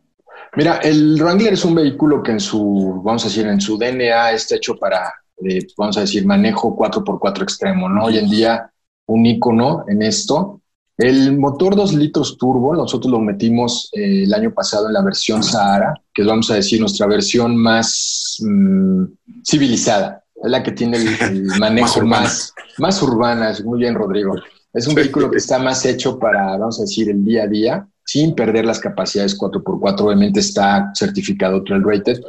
Mira, 0.60 0.80
el 0.84 1.16
Wrangler 1.18 1.54
es 1.54 1.64
un 1.64 1.74
vehículo 1.74 2.22
que 2.22 2.34
en 2.34 2.40
su, 2.42 3.02
vamos 3.02 3.24
a 3.24 3.30
decir, 3.30 3.48
en 3.48 3.62
su 3.62 3.78
DNA 3.78 4.34
está 4.34 4.58
hecho 4.58 4.76
para, 4.76 5.14
eh, 5.42 5.66
vamos 5.78 5.96
a 5.96 6.02
decir, 6.02 6.26
manejo 6.26 6.76
4x4 6.76 7.44
extremo, 7.44 7.88
¿no? 7.88 8.04
Hoy 8.04 8.18
en 8.18 8.30
día, 8.30 8.70
un 9.06 9.26
icono 9.26 9.86
en 9.88 10.02
esto. 10.02 10.62
El 10.98 11.38
motor 11.38 11.78
2 11.78 11.94
litros 11.94 12.38
turbo, 12.38 12.76
nosotros 12.76 13.10
lo 13.10 13.22
metimos 13.22 13.90
eh, 13.94 14.24
el 14.24 14.34
año 14.34 14.54
pasado 14.54 14.88
en 14.88 14.96
la 14.96 15.02
versión 15.02 15.44
Sahara, 15.44 15.94
que 16.14 16.24
es, 16.24 16.28
vamos 16.28 16.52
a 16.52 16.56
decir, 16.56 16.82
nuestra 16.82 17.08
versión 17.08 17.56
más 17.56 18.36
mm, 18.42 19.04
civilizada. 19.46 20.26
Es 20.44 20.52
la 20.52 20.62
que 20.62 20.74
tiene 20.74 20.98
el, 20.98 21.46
manejo 21.58 22.02
más, 22.02 22.54
más, 22.80 23.02
urbana. 23.02 23.54
Muy 23.64 23.80
bien, 23.80 23.96
Rodrigo. 23.96 24.36
Es 24.74 24.88
un 24.88 24.96
vehículo 24.96 25.32
que 25.32 25.38
está 25.38 25.58
más 25.58 25.86
hecho 25.86 26.20
para, 26.20 26.58
vamos 26.58 26.80
a 26.80 26.82
decir, 26.82 27.10
el 27.10 27.24
día 27.24 27.44
a 27.44 27.48
día 27.48 27.88
sin 28.10 28.34
perder 28.34 28.66
las 28.66 28.80
capacidades 28.80 29.38
4x4. 29.38 30.02
Obviamente 30.02 30.40
está 30.40 30.92
certificado 30.96 31.64
Trail 31.64 31.84
Rated. 31.84 32.20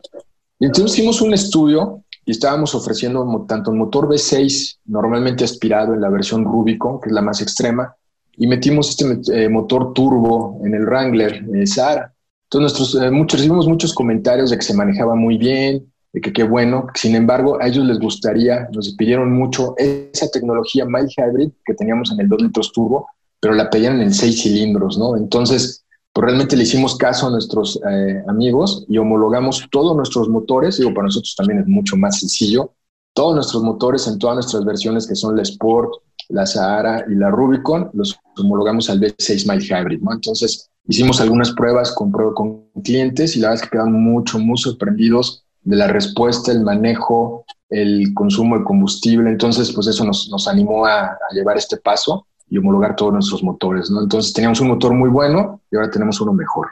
Y 0.59 0.66
entonces 0.66 0.99
hicimos 0.99 1.23
un 1.23 1.33
estudio 1.33 2.05
y 2.27 2.33
estábamos 2.33 2.75
ofreciendo 2.75 3.47
tanto 3.49 3.71
un 3.71 3.79
motor 3.79 4.07
V6 4.07 4.77
normalmente 4.85 5.43
aspirado 5.43 5.95
en 5.95 6.03
la 6.03 6.11
versión 6.11 6.45
Rubicon, 6.45 7.01
que 7.01 7.09
es 7.09 7.14
la 7.14 7.23
más 7.23 7.40
extrema, 7.40 7.95
y 8.37 8.47
metimos 8.47 8.90
este 8.90 9.45
eh, 9.45 9.49
motor 9.49 9.95
turbo 9.95 10.61
en 10.66 10.75
el 10.75 10.85
Wrangler 10.85 11.47
eh, 11.55 11.66
Sahara. 11.66 12.12
Entonces 12.45 12.79
nuestros, 12.79 13.03
eh, 13.03 13.11
muchos, 13.11 13.40
recibimos 13.40 13.66
muchos 13.66 13.95
comentarios 13.95 14.51
de 14.51 14.59
que 14.59 14.62
se 14.62 14.75
manejaba 14.75 15.14
muy 15.14 15.38
bien, 15.38 15.90
de 16.12 16.21
que 16.21 16.31
qué 16.31 16.43
bueno. 16.43 16.88
Sin 16.95 17.14
embargo, 17.14 17.57
a 17.59 17.66
ellos 17.66 17.87
les 17.87 17.99
gustaría, 17.99 18.69
nos 18.71 18.95
pidieron 18.97 19.33
mucho 19.33 19.75
esa 19.79 20.31
tecnología 20.31 20.85
mild 20.85 21.09
hybrid 21.16 21.53
que 21.64 21.73
teníamos 21.73 22.12
en 22.12 22.21
el 22.21 22.29
2 22.29 22.43
litros 22.43 22.71
turbo, 22.71 23.07
pero 23.40 23.55
la 23.55 23.70
pedían 23.70 24.00
en 24.00 24.12
seis 24.12 24.42
cilindros, 24.42 24.98
¿no? 24.98 25.16
Entonces, 25.16 25.85
pues 26.12 26.24
realmente 26.24 26.57
le 26.57 26.64
hicimos 26.64 26.96
caso 26.96 27.29
a 27.29 27.31
nuestros 27.31 27.81
eh, 27.88 28.22
amigos 28.29 28.85
y 28.88 28.98
homologamos 28.98 29.66
todos 29.70 29.96
nuestros 29.96 30.29
motores. 30.29 30.79
Digo, 30.79 30.92
para 30.92 31.07
nosotros 31.07 31.35
también 31.37 31.61
es 31.61 31.66
mucho 31.66 31.96
más 31.96 32.18
sencillo. 32.18 32.72
Todos 33.14 33.35
nuestros 33.35 33.62
motores 33.62 34.07
en 34.07 34.18
todas 34.18 34.37
nuestras 34.37 34.64
versiones, 34.64 35.07
que 35.07 35.14
son 35.14 35.37
la 35.37 35.42
Sport, 35.42 35.94
la 36.29 36.46
Sahara 36.46 37.05
y 37.09 37.14
la 37.14 37.31
Rubicon, 37.31 37.90
los 37.92 38.18
homologamos 38.37 38.90
al 38.90 39.00
V6 39.00 39.48
Mild 39.48 39.62
Hybrid, 39.62 40.00
¿no? 40.00 40.12
Entonces, 40.12 40.70
hicimos 40.87 41.20
algunas 41.20 41.53
pruebas 41.53 41.92
con, 41.92 42.12
con 42.12 42.64
clientes 42.85 43.37
y 43.37 43.40
la 43.40 43.48
verdad 43.48 43.64
es 43.64 43.68
que 43.68 43.76
quedan 43.76 43.92
mucho, 43.92 44.38
muy 44.38 44.59
sorprendidos 44.59 45.44
de 45.62 45.76
la 45.76 45.88
respuesta, 45.88 46.53
el 46.53 46.62
manejo, 46.62 47.44
el 47.68 48.12
consumo 48.14 48.59
de 48.59 48.64
combustible. 48.64 49.31
Entonces, 49.31 49.72
pues 49.72 49.87
eso 49.87 50.05
nos, 50.05 50.29
nos 50.29 50.46
animó 50.48 50.87
a, 50.87 51.07
a 51.07 51.35
llevar 51.35 51.57
este 51.57 51.76
paso 51.76 52.26
y 52.51 52.59
homologar 52.59 52.97
todos 52.97 53.13
nuestros 53.13 53.43
motores, 53.43 53.91
¿no? 53.91 54.03
Entonces 54.03 54.33
teníamos 54.33 54.61
un 54.61 54.69
motor 54.69 54.93
muy 54.93 55.09
bueno 55.09 55.63
y 55.71 55.77
ahora 55.77 55.91
tenemos 55.91 56.21
uno 56.21 56.33
mejor. 56.33 56.69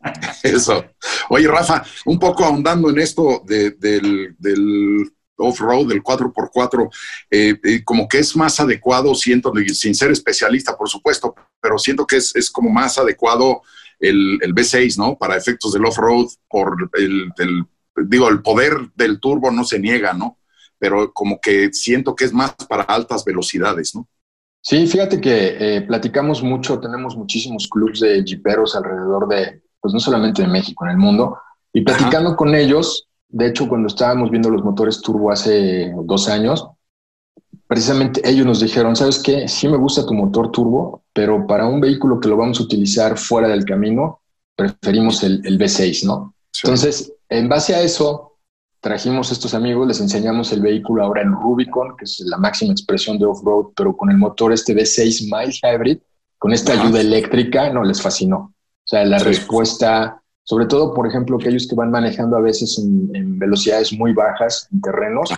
Eso. 0.44 0.84
Oye, 1.28 1.48
Rafa, 1.48 1.82
un 2.06 2.18
poco 2.18 2.44
ahondando 2.44 2.88
en 2.88 3.00
esto 3.00 3.42
del, 3.44 4.34
off-road, 5.36 5.88
del 5.88 6.02
4x4, 6.02 6.88
eh, 7.30 7.58
eh, 7.62 7.84
como 7.84 8.08
que 8.08 8.18
es 8.18 8.36
más 8.36 8.60
adecuado, 8.60 9.14
siento, 9.14 9.52
sin 9.74 9.94
ser 9.94 10.12
especialista, 10.12 10.76
por 10.76 10.88
supuesto, 10.88 11.34
pero 11.60 11.78
siento 11.78 12.06
que 12.06 12.16
es, 12.16 12.50
como 12.52 12.70
más 12.70 12.96
adecuado 12.96 13.62
el, 13.98 14.38
el, 14.40 14.54
V6, 14.54 14.98
¿no? 14.98 15.18
Para 15.18 15.36
efectos 15.36 15.72
del 15.72 15.84
off-road, 15.84 16.28
por 16.48 16.76
el, 16.94 17.32
digo, 18.06 18.28
el 18.28 18.40
poder 18.40 18.76
del 18.94 19.18
turbo 19.18 19.50
no 19.50 19.64
se 19.64 19.80
niega, 19.80 20.12
¿no? 20.12 20.38
Pero 20.78 21.12
como 21.12 21.40
que 21.40 21.72
siento 21.72 22.14
que 22.14 22.24
es 22.24 22.32
más 22.32 22.54
para 22.68 22.84
altas 22.84 23.24
velocidades, 23.24 23.96
¿no? 23.96 24.08
Sí, 24.60 24.86
fíjate 24.86 25.20
que 25.20 25.56
eh, 25.76 25.80
platicamos 25.82 26.42
mucho, 26.42 26.80
tenemos 26.80 27.16
muchísimos 27.16 27.68
clubs 27.68 28.00
de 28.00 28.22
jiperos 28.24 28.74
alrededor 28.76 29.28
de, 29.28 29.62
pues 29.80 29.94
no 29.94 30.00
solamente 30.00 30.42
de 30.42 30.48
México, 30.48 30.84
en 30.84 30.92
el 30.92 30.98
mundo, 30.98 31.38
y 31.72 31.82
platicando 31.82 32.36
con 32.36 32.54
ellos, 32.54 33.08
de 33.28 33.46
hecho, 33.46 33.68
cuando 33.68 33.88
estábamos 33.88 34.30
viendo 34.30 34.50
los 34.50 34.64
motores 34.64 35.00
turbo 35.00 35.30
hace 35.30 35.92
dos 36.04 36.28
años, 36.28 36.66
precisamente 37.66 38.20
ellos 38.28 38.46
nos 38.46 38.60
dijeron, 38.60 38.96
¿sabes 38.96 39.18
qué? 39.18 39.46
Sí 39.48 39.68
me 39.68 39.76
gusta 39.76 40.06
tu 40.06 40.14
motor 40.14 40.50
turbo, 40.50 41.04
pero 41.12 41.46
para 41.46 41.66
un 41.66 41.80
vehículo 41.80 42.18
que 42.18 42.28
lo 42.28 42.36
vamos 42.36 42.58
a 42.58 42.64
utilizar 42.64 43.16
fuera 43.18 43.48
del 43.48 43.64
camino, 43.64 44.22
preferimos 44.56 45.22
el, 45.22 45.40
el 45.44 45.58
V6, 45.58 46.04
¿no? 46.04 46.34
Entonces, 46.62 47.12
en 47.28 47.48
base 47.48 47.74
a 47.74 47.82
eso, 47.82 48.37
trajimos 48.80 49.32
estos 49.32 49.54
amigos, 49.54 49.86
les 49.88 50.00
enseñamos 50.00 50.52
el 50.52 50.60
vehículo 50.60 51.02
ahora 51.02 51.22
en 51.22 51.32
Rubicon, 51.32 51.96
que 51.96 52.04
es 52.04 52.20
la 52.20 52.36
máxima 52.36 52.72
expresión 52.72 53.18
de 53.18 53.26
off-road, 53.26 53.72
pero 53.76 53.96
con 53.96 54.10
el 54.10 54.16
motor 54.16 54.52
este 54.52 54.74
V6 54.74 55.24
Mild 55.24 55.54
Hybrid, 55.62 55.98
con 56.38 56.52
esta 56.52 56.72
ayuda 56.72 57.00
eléctrica, 57.00 57.70
no, 57.70 57.82
les 57.82 58.00
fascinó. 58.00 58.36
O 58.36 58.86
sea, 58.88 59.04
la 59.04 59.18
respuesta, 59.18 60.22
sobre 60.44 60.66
todo, 60.66 60.94
por 60.94 61.06
ejemplo, 61.06 61.36
aquellos 61.36 61.66
que 61.66 61.74
van 61.74 61.90
manejando 61.90 62.36
a 62.36 62.40
veces 62.40 62.78
en, 62.78 63.38
velocidades 63.38 63.92
muy 63.92 64.12
bajas 64.12 64.68
en 64.72 64.80
terrenos, 64.80 65.30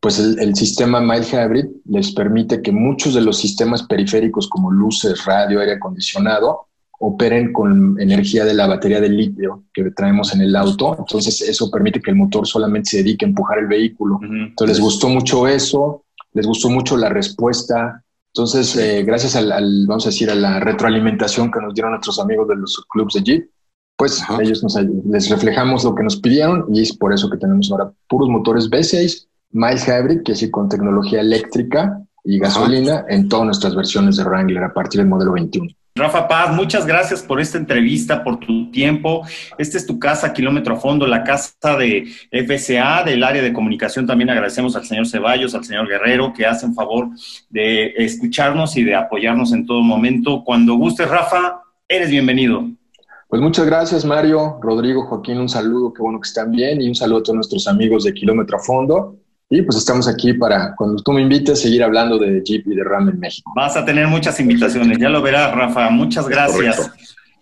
pues 0.00 0.18
el, 0.18 0.54
sistema 0.54 1.00
Mild 1.00 1.26
Hybrid 1.26 1.66
les 1.86 2.12
permite 2.12 2.62
que 2.62 2.72
muchos 2.72 3.14
de 3.14 3.20
los 3.20 3.38
sistemas 3.38 3.82
periféricos 3.84 4.48
como 4.48 4.70
luces, 4.70 5.24
radio, 5.24 5.60
aire 5.60 5.74
acondicionado, 5.74 6.66
operen 7.02 7.52
con 7.52 7.98
energía 7.98 8.44
de 8.44 8.52
la 8.52 8.66
batería 8.66 9.00
de 9.00 9.08
litio 9.08 9.64
que 9.72 9.90
traemos 9.90 10.34
en 10.34 10.42
el 10.42 10.54
auto. 10.54 10.96
Entonces 10.98 11.40
eso 11.40 11.70
permite 11.70 12.00
que 12.00 12.10
el 12.10 12.16
motor 12.16 12.46
solamente 12.46 12.90
se 12.90 12.96
dedique 12.98 13.24
a 13.24 13.28
empujar 13.28 13.58
el 13.58 13.66
vehículo. 13.66 14.20
Entonces 14.22 14.76
les 14.76 14.80
gustó 14.84 15.08
mucho 15.08 15.48
eso, 15.48 16.04
les 16.34 16.46
gustó 16.46 16.68
mucho 16.68 16.96
la 16.98 17.08
respuesta 17.08 18.04
Entonces, 18.34 18.76
eh, 18.76 19.02
gracias 19.02 19.34
al, 19.34 19.86
vamos 19.86 20.06
a 20.06 20.10
decir, 20.10 20.30
a 20.30 20.34
la 20.34 20.60
retroalimentación 20.60 21.50
que 21.50 21.60
nos 21.60 21.74
dieron 21.74 21.92
nuestros 21.92 22.20
amigos 22.20 22.46
de 22.48 22.56
los 22.56 22.84
clubs 22.90 23.14
de 23.14 23.22
Jeep, 23.22 23.50
pues 23.96 24.22
ellos 24.38 24.62
nos, 24.62 24.76
les 25.10 25.30
reflejamos 25.30 25.84
lo 25.84 25.94
que 25.94 26.02
nos 26.02 26.16
pidieron 26.20 26.66
y 26.72 26.82
es 26.82 26.94
por 26.96 27.14
eso 27.14 27.30
que 27.30 27.38
tenemos 27.38 27.70
ahora 27.72 27.90
puros 28.08 28.28
motores 28.28 28.70
V6, 28.70 29.26
mild 29.52 29.80
hybrid, 29.86 30.22
que 30.22 30.34
sí 30.34 30.50
con 30.50 30.68
tecnología 30.68 31.20
eléctrica 31.20 31.98
y 32.24 32.38
gasolina 32.38 33.06
en 33.08 33.28
todas 33.28 33.46
nuestras 33.46 33.74
versiones 33.74 34.16
de 34.16 34.24
Wrangler 34.24 34.64
a 34.64 34.74
partir 34.74 35.00
del 35.00 35.08
modelo 35.08 35.32
21. 35.32 35.70
Rafa 35.94 36.28
Paz, 36.28 36.54
muchas 36.54 36.86
gracias 36.86 37.20
por 37.20 37.40
esta 37.40 37.58
entrevista, 37.58 38.22
por 38.22 38.38
tu 38.38 38.70
tiempo. 38.70 39.26
Esta 39.58 39.76
es 39.76 39.86
tu 39.86 39.98
casa, 39.98 40.32
kilómetro 40.32 40.76
a 40.76 40.80
fondo, 40.80 41.06
la 41.06 41.24
casa 41.24 41.76
de 41.76 42.06
FSA, 42.30 43.02
del 43.04 43.24
área 43.24 43.42
de 43.42 43.52
comunicación. 43.52 44.06
También 44.06 44.30
agradecemos 44.30 44.76
al 44.76 44.84
señor 44.84 45.08
Ceballos, 45.08 45.54
al 45.54 45.64
señor 45.64 45.88
Guerrero, 45.88 46.32
que 46.32 46.46
hacen 46.46 46.74
favor 46.74 47.08
de 47.48 47.92
escucharnos 47.96 48.76
y 48.76 48.84
de 48.84 48.94
apoyarnos 48.94 49.52
en 49.52 49.66
todo 49.66 49.82
momento. 49.82 50.44
Cuando 50.44 50.74
gustes, 50.74 51.08
Rafa, 51.08 51.60
eres 51.88 52.08
bienvenido. 52.08 52.64
Pues 53.28 53.42
muchas 53.42 53.66
gracias, 53.66 54.04
Mario, 54.04 54.58
Rodrigo, 54.60 55.06
Joaquín, 55.06 55.38
un 55.38 55.48
saludo, 55.48 55.92
qué 55.92 56.02
bueno 56.02 56.20
que 56.20 56.26
están 56.26 56.50
bien, 56.50 56.80
y 56.82 56.88
un 56.88 56.94
saludo 56.94 57.18
a 57.18 57.22
todos 57.22 57.36
nuestros 57.36 57.68
amigos 57.68 58.04
de 58.04 58.14
Kilómetro 58.14 58.56
a 58.56 58.60
Fondo. 58.60 59.16
Y 59.52 59.62
pues 59.62 59.78
estamos 59.78 60.06
aquí 60.06 60.32
para, 60.32 60.76
cuando 60.76 61.02
tú 61.02 61.12
me 61.12 61.22
invites, 61.22 61.60
seguir 61.60 61.82
hablando 61.82 62.18
de 62.18 62.40
Jeep 62.44 62.68
y 62.68 62.76
de 62.76 62.84
Ram 62.84 63.08
en 63.08 63.18
México. 63.18 63.52
Vas 63.56 63.76
a 63.76 63.84
tener 63.84 64.06
muchas 64.06 64.38
invitaciones, 64.38 64.96
ya 64.96 65.08
lo 65.08 65.20
verás, 65.20 65.52
Rafa. 65.52 65.90
Muchas 65.90 66.28
gracias. 66.28 66.92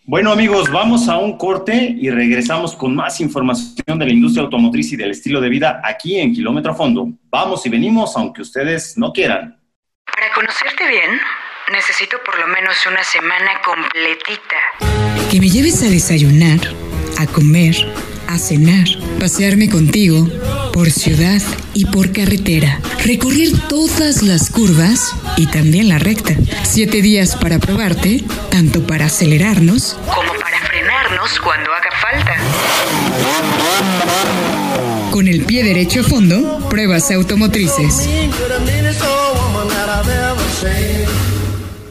Bueno, 0.04 0.32
amigos, 0.32 0.72
vamos 0.72 1.06
a 1.06 1.18
un 1.18 1.36
corte 1.36 1.94
y 2.00 2.08
regresamos 2.08 2.74
con 2.74 2.96
más 2.96 3.20
información 3.20 3.98
de 3.98 4.06
la 4.06 4.10
industria 4.10 4.44
automotriz 4.44 4.90
y 4.94 4.96
del 4.96 5.10
estilo 5.10 5.38
de 5.38 5.50
vida 5.50 5.82
aquí 5.84 6.18
en 6.18 6.32
Kilómetro 6.32 6.74
Fondo. 6.74 7.10
Vamos 7.28 7.66
y 7.66 7.68
venimos, 7.68 8.16
aunque 8.16 8.40
ustedes 8.40 8.96
no 8.96 9.12
quieran. 9.12 9.60
Para 10.06 10.32
conocerte 10.32 10.88
bien, 10.88 11.10
necesito 11.70 12.16
por 12.24 12.38
lo 12.38 12.46
menos 12.46 12.74
una 12.90 13.04
semana 13.04 13.60
completita. 13.62 15.28
Que 15.30 15.40
me 15.40 15.50
lleves 15.50 15.82
a 15.82 15.90
desayunar, 15.90 16.60
a 17.18 17.26
comer 17.26 17.74
a 18.28 18.38
cenar, 18.38 18.86
pasearme 19.18 19.70
contigo 19.70 20.28
por 20.74 20.90
ciudad 20.90 21.40
y 21.72 21.86
por 21.86 22.12
carretera, 22.12 22.78
recorrer 23.04 23.48
todas 23.68 24.22
las 24.22 24.50
curvas 24.50 25.14
y 25.38 25.46
también 25.46 25.88
la 25.88 25.98
recta. 25.98 26.34
Siete 26.62 27.00
días 27.00 27.36
para 27.36 27.58
probarte, 27.58 28.22
tanto 28.50 28.86
para 28.86 29.06
acelerarnos 29.06 29.96
como 30.14 30.32
para 30.40 30.60
frenarnos 30.66 31.40
cuando 31.40 31.70
haga 31.72 31.90
falta. 32.02 32.36
Con 35.10 35.26
el 35.26 35.44
pie 35.46 35.64
derecho 35.64 36.00
a 36.00 36.04
fondo, 36.04 36.68
pruebas 36.68 37.10
automotrices. 37.10 38.06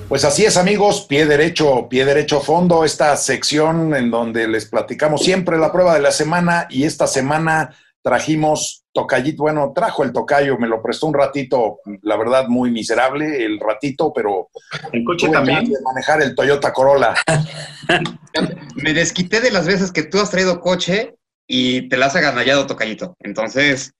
Pues 0.07 0.23
así 0.23 0.45
es, 0.45 0.55
amigos, 0.55 1.05
pie 1.07 1.25
derecho, 1.25 1.89
pie 1.89 2.05
derecho 2.05 2.39
fondo, 2.39 2.85
esta 2.85 3.17
sección 3.17 3.93
en 3.93 4.09
donde 4.09 4.47
les 4.47 4.65
platicamos 4.65 5.21
siempre 5.21 5.57
la 5.57 5.69
prueba 5.69 5.95
de 5.95 5.99
la 5.99 6.11
semana 6.11 6.65
y 6.69 6.85
esta 6.85 7.07
semana 7.07 7.75
trajimos 8.01 8.85
tocallito, 8.93 9.43
bueno, 9.43 9.73
trajo 9.75 10.05
el 10.05 10.13
tocayo, 10.13 10.57
me 10.57 10.69
lo 10.69 10.81
prestó 10.81 11.07
un 11.07 11.13
ratito, 11.13 11.79
la 12.03 12.15
verdad 12.15 12.47
muy 12.47 12.71
miserable 12.71 13.43
el 13.45 13.59
ratito, 13.59 14.13
pero 14.13 14.47
el 14.93 15.03
coche 15.03 15.27
también 15.27 15.65
de 15.65 15.81
manejar 15.83 16.21
el 16.21 16.33
Toyota 16.35 16.71
Corolla. 16.71 17.13
me 18.77 18.93
desquité 18.93 19.41
de 19.41 19.51
las 19.51 19.67
veces 19.67 19.91
que 19.91 20.03
tú 20.03 20.21
has 20.21 20.31
traído 20.31 20.61
coche 20.61 21.17
y 21.45 21.89
te 21.89 21.97
las 21.97 22.15
has 22.15 22.23
aganallado 22.23 22.65
tocallito. 22.65 23.17
Entonces, 23.19 23.93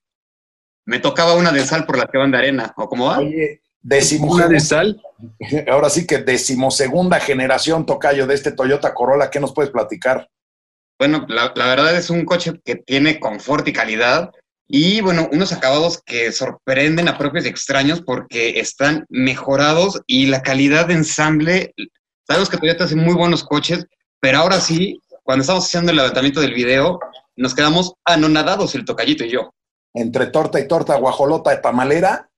me 0.86 1.00
tocaba 1.00 1.34
una 1.34 1.52
de 1.52 1.66
sal 1.66 1.84
por 1.84 1.98
la 1.98 2.06
que 2.06 2.16
van 2.16 2.30
de 2.30 2.38
arena, 2.38 2.72
¿o 2.78 2.88
cómo 2.88 3.08
va? 3.08 3.18
Oye, 3.18 3.60
Decimos 3.80 4.48
de 4.48 4.60
sal? 4.60 5.00
Ahora 5.70 5.90
sí 5.90 6.06
que 6.06 6.18
decimosegunda 6.18 7.20
generación, 7.20 7.86
Tocayo, 7.86 8.26
de 8.26 8.34
este 8.34 8.52
Toyota 8.52 8.94
Corolla. 8.94 9.30
¿Qué 9.30 9.40
nos 9.40 9.54
puedes 9.54 9.70
platicar? 9.70 10.28
Bueno, 10.98 11.26
la, 11.28 11.52
verdad 11.54 11.96
es 11.96 12.10
un 12.10 12.24
coche 12.24 12.60
que 12.64 12.74
tiene 12.74 13.20
confort 13.20 13.66
y 13.68 13.72
calidad 13.72 14.32
y, 14.66 15.00
bueno, 15.00 15.28
unos 15.32 15.52
acabados 15.52 16.02
que 16.04 16.32
sorprenden 16.32 17.08
a 17.08 17.16
propios 17.16 17.44
y 17.44 17.48
extraños 17.48 18.02
porque 18.02 18.58
están 18.58 19.06
mejorados 19.08 20.00
y 20.06 20.26
la 20.26 20.42
calidad 20.42 20.88
de 20.88 20.94
ensamble, 20.94 21.72
sabemos 22.26 22.50
que 22.50 22.58
Toyota 22.58 22.84
hace 22.84 22.96
muy 22.96 23.14
buenos 23.14 23.44
coches, 23.44 23.86
pero 24.20 24.38
ahora 24.38 24.60
sí, 24.60 25.00
cuando 25.22 25.42
estamos 25.42 25.66
haciendo 25.66 25.92
el 25.92 25.96
levantamiento 25.98 26.40
del 26.40 26.52
video, 26.52 26.98
nos 27.36 27.54
quedamos 27.54 27.94
anonadados 28.04 28.74
el 28.74 28.84
tocallito 28.84 29.24
y 29.24 29.30
yo. 29.30 29.54
Entre 29.94 30.26
torta 30.26 30.58
y 30.58 30.66
torta, 30.66 30.96
guajolota 30.96 31.54
y 31.54 31.62
tamalera, 31.62 32.28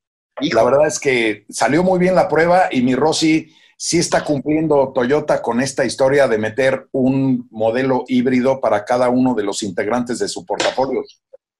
la 0.49 0.63
verdad 0.65 0.87
es 0.87 0.99
que 0.99 1.45
salió 1.51 1.83
muy 1.83 1.99
bien 1.99 2.15
la 2.15 2.29
prueba 2.29 2.69
y 2.71 2.81
mi 2.81 2.95
Rossi 2.95 3.53
sí 3.77 3.99
está 3.99 4.25
cumpliendo 4.25 4.93
Toyota 4.95 5.41
con 5.41 5.61
esta 5.61 5.85
historia 5.85 6.29
de 6.29 6.39
meter 6.39 6.89
un 6.93 7.49
modelo 7.51 8.05
híbrido 8.09 8.61
para 8.61 8.85
cada 8.85 9.09
uno 9.09 9.35
de 9.35 9.43
los 9.43 9.63
integrantes 9.63 10.19
de 10.19 10.29
su 10.29 10.45
portafolio. 10.45 11.03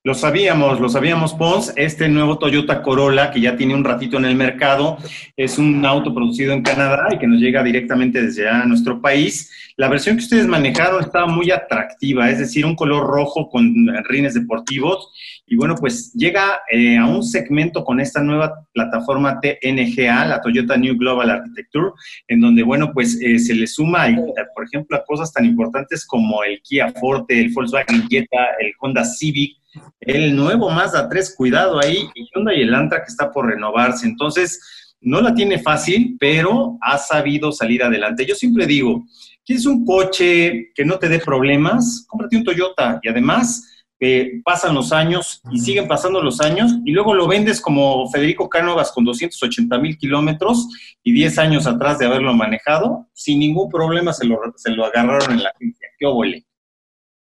Lo 0.03 0.15
sabíamos, 0.15 0.81
lo 0.81 0.89
sabíamos, 0.89 1.35
Pons. 1.35 1.75
Este 1.77 2.09
nuevo 2.09 2.39
Toyota 2.39 2.81
Corolla, 2.81 3.31
que 3.31 3.39
ya 3.39 3.55
tiene 3.55 3.75
un 3.75 3.85
ratito 3.85 4.17
en 4.17 4.25
el 4.25 4.35
mercado, 4.35 4.97
es 5.37 5.59
un 5.59 5.85
auto 5.85 6.15
producido 6.15 6.55
en 6.55 6.63
Canadá 6.63 7.09
y 7.11 7.19
que 7.19 7.27
nos 7.27 7.39
llega 7.39 7.63
directamente 7.63 8.23
desde 8.23 8.51
nuestro 8.67 9.03
país. 9.03 9.53
La 9.77 9.89
versión 9.89 10.17
que 10.17 10.23
ustedes 10.23 10.47
manejaron 10.47 11.03
estaba 11.03 11.27
muy 11.27 11.51
atractiva, 11.51 12.31
es 12.31 12.39
decir, 12.39 12.65
un 12.65 12.77
color 12.77 13.09
rojo 13.09 13.51
con 13.51 13.75
rines 14.09 14.33
deportivos. 14.33 15.13
Y 15.47 15.57
bueno, 15.57 15.75
pues 15.75 16.15
llega 16.15 16.63
eh, 16.73 16.97
a 16.97 17.05
un 17.05 17.23
segmento 17.23 17.85
con 17.85 18.01
esta 18.01 18.23
nueva 18.23 18.55
plataforma 18.73 19.39
TNGA, 19.39 20.25
la 20.25 20.41
Toyota 20.41 20.79
New 20.79 20.97
Global 20.97 21.29
Architecture, 21.29 21.91
en 22.27 22.41
donde, 22.41 22.63
bueno, 22.63 22.91
pues 22.95 23.21
eh, 23.21 23.39
se 23.39 23.55
le 23.55 23.67
suma, 23.67 24.07
por 24.55 24.65
ejemplo, 24.65 24.97
a 24.97 25.05
cosas 25.05 25.31
tan 25.31 25.45
importantes 25.45 26.07
como 26.07 26.43
el 26.43 26.63
Kia 26.63 26.91
Forte, 26.99 27.39
el 27.39 27.53
Volkswagen 27.53 28.09
Jetta, 28.09 28.47
el 28.61 28.73
Honda 28.81 29.05
Civic, 29.05 29.60
el 30.01 30.35
nuevo 30.35 30.71
Mazda 30.71 31.09
3, 31.09 31.35
cuidado 31.37 31.81
ahí, 31.81 32.09
y 32.15 32.27
Hyundai 32.27 32.63
Elantra 32.63 33.03
que 33.05 33.11
está 33.11 33.31
por 33.31 33.47
renovarse. 33.47 34.07
Entonces, 34.07 34.61
no 35.01 35.21
la 35.21 35.35
tiene 35.35 35.59
fácil, 35.59 36.17
pero 36.19 36.79
ha 36.81 36.99
sabido 36.99 37.53
salir 37.53 37.83
adelante. 37.83 38.27
Yo 38.27 38.35
siempre 38.35 38.67
digo, 38.67 39.05
¿quieres 39.45 39.67
un 39.67 39.85
coche 39.85 40.73
que 40.75 40.85
no 40.85 40.99
te 40.99 41.09
dé 41.09 41.19
problemas? 41.19 42.05
Cómprate 42.09 42.37
un 42.37 42.45
Toyota 42.45 43.01
y 43.03 43.09
además 43.09 43.67
eh, 43.99 44.41
pasan 44.45 44.75
los 44.75 44.93
años 44.93 45.43
y 45.51 45.59
siguen 45.59 45.87
pasando 45.87 46.23
los 46.23 46.41
años 46.41 46.73
y 46.87 46.93
luego 46.93 47.15
lo 47.15 47.29
vendes 47.29 47.61
como 47.61 48.11
Federico 48.11 48.49
Cánovas 48.49 48.93
con 48.93 49.05
280 49.05 49.79
mil 49.79 49.99
kilómetros 49.99 50.69
y 51.03 51.13
10 51.13 51.39
años 51.39 51.67
atrás 51.67 51.99
de 51.99 52.07
haberlo 52.07 52.33
manejado, 52.33 53.09
sin 53.13 53.41
ningún 53.41 53.69
problema 53.69 54.13
se 54.13 54.27
lo, 54.27 54.39
se 54.57 54.71
lo 54.71 54.87
agarraron 54.87 55.33
en 55.33 55.43
la 55.43 55.51
agencia. 55.51 55.89
¿Qué 55.99 56.07
obole? 56.07 56.47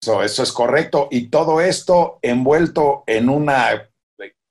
Eso, 0.01 0.23
eso 0.23 0.43
es 0.43 0.51
correcto. 0.51 1.07
Y 1.11 1.27
todo 1.27 1.61
esto 1.61 2.19
envuelto 2.21 3.03
en 3.05 3.29
una 3.29 3.89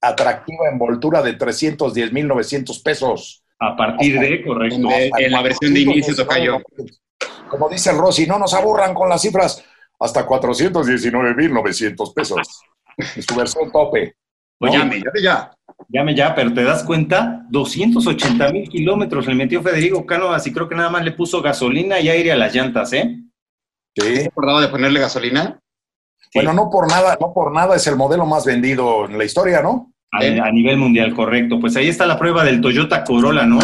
atractiva 0.00 0.68
envoltura 0.70 1.22
de 1.22 1.34
310 1.34 2.12
mil 2.12 2.28
900 2.28 2.78
pesos. 2.80 3.42
A 3.58 3.76
partir 3.76 4.20
de, 4.20 4.44
correcto. 4.44 4.88
en 5.18 5.32
la 5.32 5.42
versión 5.42 5.74
de 5.74 5.80
inicio, 5.80 6.14
Tocayo. 6.14 6.58
Como 7.48 7.68
dice 7.68 7.90
el 7.90 7.98
Rossi, 7.98 8.26
no 8.26 8.38
nos 8.38 8.54
aburran 8.54 8.94
con 8.94 9.08
las 9.08 9.22
cifras. 9.22 9.64
Hasta 9.98 10.24
419 10.24 11.34
mil 11.34 11.52
900 11.52 12.12
pesos. 12.12 12.62
Es 13.16 13.24
su 13.24 13.34
versión 13.34 13.72
tope. 13.72 14.14
Oye, 14.60 14.78
llame, 14.78 15.02
ya. 15.22 15.50
Llame 15.88 16.14
ya, 16.14 16.34
pero 16.34 16.52
te 16.52 16.64
das 16.64 16.82
cuenta, 16.82 17.46
280 17.50 18.52
mil 18.52 18.68
kilómetros 18.68 19.26
le 19.26 19.34
metió 19.34 19.62
Federico 19.62 20.04
Cánovas 20.04 20.46
y 20.46 20.52
creo 20.52 20.68
que 20.68 20.74
nada 20.74 20.90
más 20.90 21.04
le 21.04 21.12
puso 21.12 21.40
gasolina 21.40 22.00
y 22.00 22.08
aire 22.08 22.32
a 22.32 22.36
las 22.36 22.54
llantas, 22.54 22.92
¿eh? 22.92 23.18
¿Se 24.00 24.26
acordaba 24.26 24.60
de 24.60 24.68
ponerle 24.68 25.00
gasolina? 25.00 25.60
Bueno, 26.34 26.52
no 26.52 26.70
por 26.70 26.88
nada, 26.88 27.16
no 27.20 27.32
por 27.32 27.52
nada 27.52 27.76
es 27.76 27.86
el 27.86 27.96
modelo 27.96 28.26
más 28.26 28.44
vendido 28.44 29.06
en 29.06 29.16
la 29.18 29.24
historia, 29.24 29.62
¿no? 29.62 29.92
A, 30.10 30.50
nivel 30.50 30.78
mundial, 30.78 31.14
correcto. 31.14 31.60
Pues 31.60 31.76
ahí 31.76 31.88
está 31.88 32.06
la 32.06 32.18
prueba 32.18 32.42
del 32.42 32.60
Toyota 32.60 33.04
Corolla, 33.04 33.44
¿no? 33.44 33.58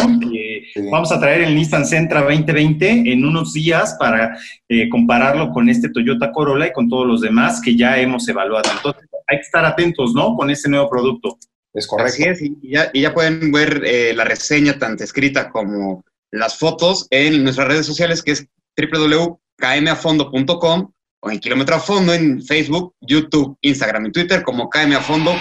Vamos 0.91 1.11
a 1.11 1.19
traer 1.19 1.41
el 1.41 1.55
Nissan 1.55 1.85
Sentra 1.85 2.21
2020 2.21 3.11
en 3.11 3.25
unos 3.25 3.53
días 3.53 3.95
para 3.99 4.37
eh, 4.69 4.87
compararlo 4.89 5.51
con 5.51 5.69
este 5.69 5.89
Toyota 5.89 6.31
Corolla 6.31 6.67
y 6.67 6.73
con 6.73 6.87
todos 6.87 7.07
los 7.07 7.21
demás 7.21 7.61
que 7.63 7.75
ya 7.75 7.97
hemos 7.99 8.27
evaluado. 8.27 8.69
Entonces, 8.75 9.09
hay 9.27 9.37
que 9.37 9.43
estar 9.43 9.65
atentos, 9.65 10.13
¿no? 10.13 10.35
Con 10.35 10.51
este 10.51 10.69
nuevo 10.69 10.89
producto. 10.89 11.37
Es 11.73 11.87
correcto. 11.87 12.13
Así 12.13 12.23
es, 12.23 12.41
y 12.41 12.55
ya, 12.61 12.91
ya 12.93 13.13
pueden 13.13 13.51
ver 13.51 13.81
eh, 13.83 14.13
la 14.15 14.23
reseña 14.23 14.77
tanto 14.77 15.03
escrita 15.03 15.49
como 15.49 16.03
las 16.31 16.57
fotos 16.57 17.07
en 17.09 17.43
nuestras 17.43 17.67
redes 17.67 17.85
sociales, 17.85 18.21
que 18.21 18.31
es 18.31 18.47
www 18.77 19.39
kmafondo.com 19.57 20.91
o 21.21 21.31
en 21.31 21.39
Kilómetro 21.39 21.75
a 21.75 21.79
Fondo 21.79 22.13
en 22.13 22.43
Facebook, 22.43 22.93
YouTube, 23.01 23.57
Instagram 23.61 24.07
y 24.07 24.11
Twitter 24.11 24.43
como 24.43 24.69
KM 24.69 24.95
a 24.95 25.01
Fondo. 25.01 25.33
¡No 25.33 25.39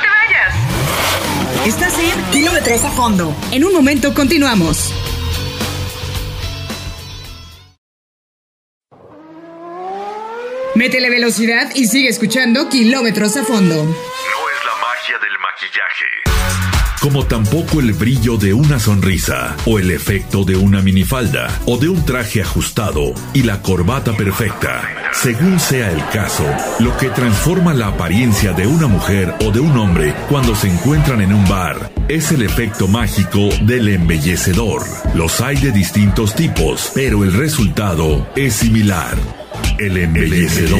te 0.00 0.08
vayas! 0.08 1.66
Estás 1.66 1.98
en 1.98 2.24
Kilómetros 2.30 2.84
a 2.84 2.90
Fondo. 2.90 3.34
En 3.50 3.64
un 3.64 3.72
momento 3.72 4.14
continuamos. 4.14 4.92
Métele 10.74 11.10
velocidad 11.10 11.70
y 11.74 11.86
sigue 11.86 12.08
escuchando 12.08 12.70
Kilómetros 12.70 13.36
a 13.36 13.44
Fondo. 13.44 13.74
No 13.74 13.90
es 13.90 14.64
la 14.64 14.74
magia 14.80 15.18
del 15.18 15.38
maquillaje 15.38 16.21
como 17.02 17.26
tampoco 17.26 17.80
el 17.80 17.92
brillo 17.94 18.36
de 18.36 18.54
una 18.54 18.78
sonrisa, 18.78 19.56
o 19.66 19.80
el 19.80 19.90
efecto 19.90 20.44
de 20.44 20.54
una 20.54 20.80
minifalda, 20.82 21.48
o 21.66 21.76
de 21.76 21.88
un 21.88 22.04
traje 22.04 22.40
ajustado 22.40 23.12
y 23.34 23.42
la 23.42 23.60
corbata 23.60 24.16
perfecta. 24.16 24.88
Según 25.12 25.58
sea 25.58 25.90
el 25.90 25.98
caso, 26.12 26.44
lo 26.78 26.96
que 26.98 27.08
transforma 27.08 27.74
la 27.74 27.88
apariencia 27.88 28.52
de 28.52 28.68
una 28.68 28.86
mujer 28.86 29.34
o 29.44 29.50
de 29.50 29.58
un 29.58 29.76
hombre 29.76 30.14
cuando 30.28 30.54
se 30.54 30.68
encuentran 30.68 31.20
en 31.20 31.34
un 31.34 31.44
bar 31.48 31.90
es 32.08 32.30
el 32.30 32.42
efecto 32.42 32.86
mágico 32.86 33.48
del 33.62 33.88
embellecedor. 33.88 34.84
Los 35.14 35.40
hay 35.40 35.56
de 35.56 35.72
distintos 35.72 36.36
tipos, 36.36 36.92
pero 36.94 37.24
el 37.24 37.32
resultado 37.32 38.28
es 38.36 38.54
similar. 38.54 39.18
El 39.76 39.96
embellecedor. 39.96 40.78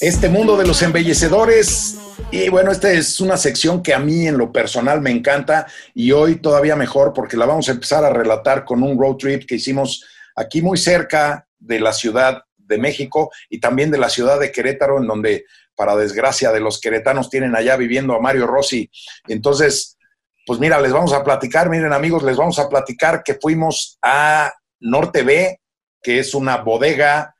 Este 0.00 0.28
mundo 0.28 0.56
de 0.56 0.64
los 0.64 0.80
embellecedores, 0.82 1.98
y 2.30 2.48
bueno, 2.50 2.70
esta 2.70 2.92
es 2.92 3.18
una 3.18 3.36
sección 3.36 3.82
que 3.82 3.94
a 3.94 3.98
mí 3.98 4.28
en 4.28 4.38
lo 4.38 4.52
personal 4.52 5.00
me 5.00 5.10
encanta 5.10 5.66
y 5.92 6.12
hoy 6.12 6.36
todavía 6.36 6.76
mejor 6.76 7.12
porque 7.12 7.36
la 7.36 7.46
vamos 7.46 7.68
a 7.68 7.72
empezar 7.72 8.04
a 8.04 8.10
relatar 8.10 8.64
con 8.64 8.84
un 8.84 8.96
road 8.96 9.16
trip 9.16 9.44
que 9.44 9.56
hicimos 9.56 10.04
aquí 10.36 10.62
muy 10.62 10.78
cerca 10.78 11.48
de 11.58 11.80
la 11.80 11.92
Ciudad 11.92 12.44
de 12.56 12.78
México 12.78 13.32
y 13.50 13.58
también 13.58 13.90
de 13.90 13.98
la 13.98 14.08
ciudad 14.08 14.38
de 14.38 14.52
Querétaro, 14.52 14.98
en 14.98 15.08
donde, 15.08 15.46
para 15.74 15.96
desgracia 15.96 16.52
de 16.52 16.60
los 16.60 16.80
queretanos, 16.80 17.28
tienen 17.28 17.56
allá 17.56 17.76
viviendo 17.76 18.14
a 18.14 18.20
Mario 18.20 18.46
Rossi. 18.46 18.88
Entonces, 19.26 19.98
pues 20.46 20.60
mira, 20.60 20.80
les 20.80 20.92
vamos 20.92 21.12
a 21.12 21.24
platicar, 21.24 21.68
miren 21.68 21.92
amigos, 21.92 22.22
les 22.22 22.36
vamos 22.36 22.60
a 22.60 22.68
platicar 22.68 23.24
que 23.24 23.34
fuimos 23.34 23.98
a 24.00 24.52
Norte 24.78 25.24
B, 25.24 25.60
que 26.00 26.20
es 26.20 26.34
una 26.34 26.58
bodega 26.58 27.34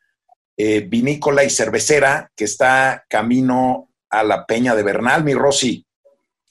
eh, 0.60 0.80
vinícola 0.80 1.44
y 1.44 1.50
cervecera 1.50 2.32
que 2.34 2.44
está 2.44 3.04
camino 3.08 3.90
a 4.10 4.24
la 4.24 4.44
Peña 4.44 4.74
de 4.74 4.82
Bernal, 4.82 5.22
mi 5.22 5.32
Rossi. 5.32 5.86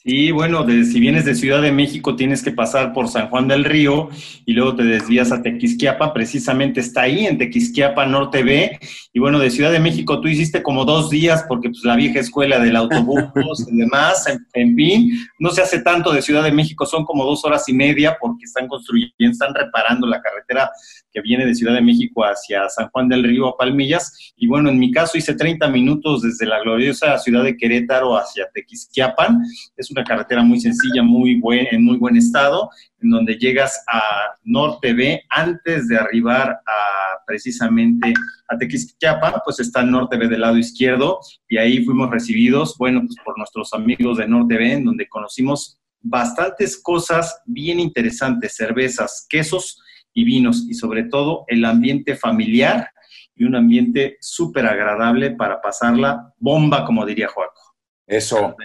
Sí, 0.07 0.31
bueno, 0.31 0.65
si 0.65 1.01
vienes 1.01 1.25
de 1.25 1.35
Ciudad 1.35 1.61
de 1.61 1.73
México 1.73 2.15
tienes 2.15 2.41
que 2.41 2.53
pasar 2.53 2.93
por 2.93 3.09
San 3.09 3.27
Juan 3.27 3.49
del 3.49 3.65
Río 3.65 4.07
y 4.45 4.53
luego 4.53 4.77
te 4.77 4.83
desvías 4.85 5.33
a 5.33 5.41
Tequisquiapa, 5.41 6.13
precisamente 6.13 6.79
está 6.79 7.01
ahí 7.01 7.25
en 7.25 7.37
Tequisquiapa 7.37 8.05
Norte 8.05 8.41
B. 8.41 8.79
Y 9.11 9.19
bueno, 9.19 9.37
de 9.37 9.51
Ciudad 9.51 9.69
de 9.69 9.81
México 9.81 10.21
tú 10.21 10.29
hiciste 10.29 10.63
como 10.63 10.85
dos 10.85 11.09
días 11.09 11.43
porque 11.49 11.67
pues 11.67 11.83
la 11.83 11.97
vieja 11.97 12.21
escuela 12.21 12.57
del 12.57 12.77
autobús 12.77 13.67
y 13.69 13.75
demás, 13.75 14.25
en, 14.53 14.75
fin, 14.77 15.11
no 15.39 15.49
se 15.49 15.61
hace 15.61 15.79
tanto 15.79 16.13
de 16.13 16.21
Ciudad 16.21 16.43
de 16.43 16.53
México, 16.53 16.85
son 16.85 17.03
como 17.03 17.25
dos 17.25 17.43
horas 17.43 17.67
y 17.67 17.73
media 17.73 18.17
porque 18.21 18.45
están 18.45 18.69
construyendo, 18.69 19.13
están 19.19 19.53
reparando 19.53 20.07
la 20.07 20.21
carretera 20.21 20.71
viene 21.21 21.45
de 21.45 21.55
Ciudad 21.55 21.73
de 21.73 21.81
México 21.81 22.23
hacia 22.23 22.67
San 22.69 22.89
Juan 22.89 23.09
del 23.09 23.23
Río 23.23 23.47
a 23.47 23.57
Palmillas. 23.57 24.33
Y 24.35 24.47
bueno, 24.47 24.69
en 24.69 24.79
mi 24.79 24.91
caso 24.91 25.17
hice 25.17 25.33
30 25.33 25.67
minutos 25.69 26.21
desde 26.21 26.45
la 26.45 26.59
gloriosa 26.59 27.17
ciudad 27.19 27.43
de 27.43 27.57
Querétaro 27.57 28.17
hacia 28.17 28.49
Tequisquiapan. 28.53 29.41
Es 29.75 29.91
una 29.91 30.03
carretera 30.03 30.43
muy 30.43 30.59
sencilla, 30.59 31.03
muy 31.03 31.39
buen, 31.39 31.67
en 31.71 31.83
muy 31.83 31.97
buen 31.97 32.17
estado, 32.17 32.69
en 33.01 33.09
donde 33.09 33.35
llegas 33.35 33.83
a 33.87 34.01
Norte 34.43 34.93
B 34.93 35.23
antes 35.29 35.87
de 35.87 35.97
arribar 35.97 36.51
a 36.51 36.97
precisamente 37.27 38.13
a 38.47 38.57
Tequisquiapan, 38.57 39.33
pues 39.43 39.59
está 39.59 39.83
Norte 39.83 40.17
B 40.17 40.29
del 40.29 40.41
lado 40.41 40.57
izquierdo 40.57 41.19
y 41.49 41.57
ahí 41.57 41.83
fuimos 41.83 42.09
recibidos, 42.09 42.75
bueno, 42.77 43.01
pues 43.01 43.17
por 43.23 43.37
nuestros 43.37 43.73
amigos 43.73 44.17
de 44.17 44.27
Norte 44.27 44.57
B, 44.57 44.73
en 44.73 44.85
donde 44.85 45.07
conocimos 45.09 45.77
bastantes 46.01 46.81
cosas 46.81 47.41
bien 47.45 47.79
interesantes, 47.79 48.55
cervezas, 48.55 49.27
quesos, 49.29 49.81
y 50.17 50.23
vinos 50.23 50.65
y 50.67 50.73
sobre 50.73 51.03
todo 51.03 51.45
el 51.47 51.63
ambiente 51.63 52.15
familiar 52.15 52.89
y 53.35 53.43
un 53.43 53.55
ambiente 53.55 54.17
súper 54.19 54.65
agradable 54.65 55.29
para 55.29 55.61
pasarla 55.61 56.33
bomba, 56.39 56.85
como 56.85 57.05
diría 57.05 57.27
Joaco. 57.27 57.75
Eso. 58.07 58.55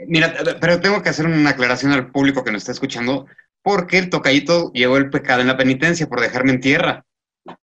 Mira, 0.00 0.34
pero 0.60 0.80
tengo 0.80 1.00
que 1.00 1.10
hacer 1.10 1.26
una 1.26 1.50
aclaración 1.50 1.92
al 1.92 2.10
público 2.10 2.42
que 2.42 2.50
nos 2.50 2.62
está 2.62 2.72
escuchando, 2.72 3.26
porque 3.62 3.98
el 3.98 4.10
tocayito 4.10 4.72
llevó 4.72 4.96
el 4.96 5.10
pecado 5.10 5.42
en 5.42 5.46
la 5.46 5.56
penitencia 5.56 6.08
por 6.08 6.20
dejarme 6.20 6.54
en 6.54 6.60
tierra. 6.60 7.06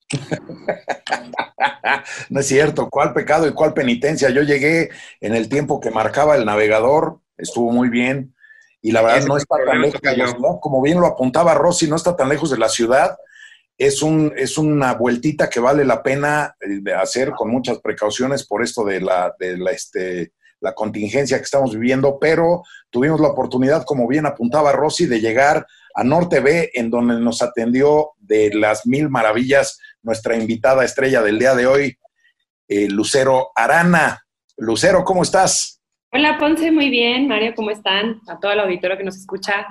no 2.29 2.39
es 2.39 2.47
cierto, 2.47 2.89
¿cuál 2.89 3.13
pecado 3.13 3.49
y 3.49 3.53
cuál 3.53 3.73
penitencia? 3.73 4.29
Yo 4.29 4.43
llegué 4.43 4.91
en 5.19 5.35
el 5.35 5.49
tiempo 5.49 5.81
que 5.81 5.91
marcaba 5.91 6.37
el 6.37 6.45
navegador, 6.45 7.19
estuvo 7.37 7.73
muy 7.73 7.89
bien, 7.89 8.33
y 8.81 8.91
la 8.91 9.01
verdad 9.01 9.25
no 9.25 9.35
está 9.35 9.57
tan 9.65 9.81
lejos 9.81 9.99
ciudad, 9.99 10.59
como 10.61 10.81
bien 10.81 11.01
lo 11.01 11.07
apuntaba 11.07 11.53
Rossi, 11.53 11.89
no 11.89 11.97
está 11.97 12.15
tan 12.15 12.29
lejos 12.29 12.51
de 12.51 12.59
la 12.59 12.69
ciudad. 12.69 13.17
Es, 13.77 14.01
un, 14.01 14.33
es 14.35 14.57
una 14.57 14.93
vueltita 14.93 15.49
que 15.49 15.59
vale 15.59 15.83
la 15.83 16.01
pena 16.01 16.55
eh, 16.61 16.93
hacer 16.93 17.31
con 17.31 17.49
muchas 17.49 17.79
precauciones 17.79 18.45
por 18.47 18.63
esto 18.63 18.83
de 18.83 19.01
la, 19.01 19.33
de 19.39 19.57
la, 19.57 19.71
este, 19.71 20.33
la 20.61 20.73
contingencia 20.73 21.37
que 21.37 21.43
estamos 21.43 21.73
viviendo, 21.73 22.17
pero 22.19 22.63
tuvimos 22.89 23.19
la 23.19 23.29
oportunidad, 23.29 23.83
como 23.85 24.07
bien 24.07 24.25
apuntaba 24.25 24.71
Rossi, 24.71 25.05
de 25.05 25.19
llegar 25.19 25.65
a 25.93 26.03
Norte 26.03 26.39
B, 26.39 26.71
en 26.73 26.89
donde 26.89 27.19
nos 27.19 27.41
atendió 27.41 28.11
de 28.17 28.53
las 28.53 28.85
mil 28.85 29.09
maravillas 29.09 29.79
nuestra 30.01 30.35
invitada 30.35 30.83
estrella 30.83 31.21
del 31.21 31.39
día 31.39 31.55
de 31.55 31.67
hoy, 31.67 31.97
eh, 32.67 32.89
Lucero 32.89 33.51
Arana. 33.55 34.21
Lucero, 34.57 35.03
¿cómo 35.03 35.23
estás? 35.23 35.81
Hola 36.11 36.37
Ponce, 36.37 36.71
muy 36.71 36.89
bien. 36.89 37.27
Mario, 37.27 37.53
¿cómo 37.55 37.71
están? 37.71 38.21
A 38.27 38.39
todo 38.39 38.51
el 38.53 38.59
auditorio 38.59 38.97
que 38.97 39.03
nos 39.03 39.17
escucha. 39.17 39.67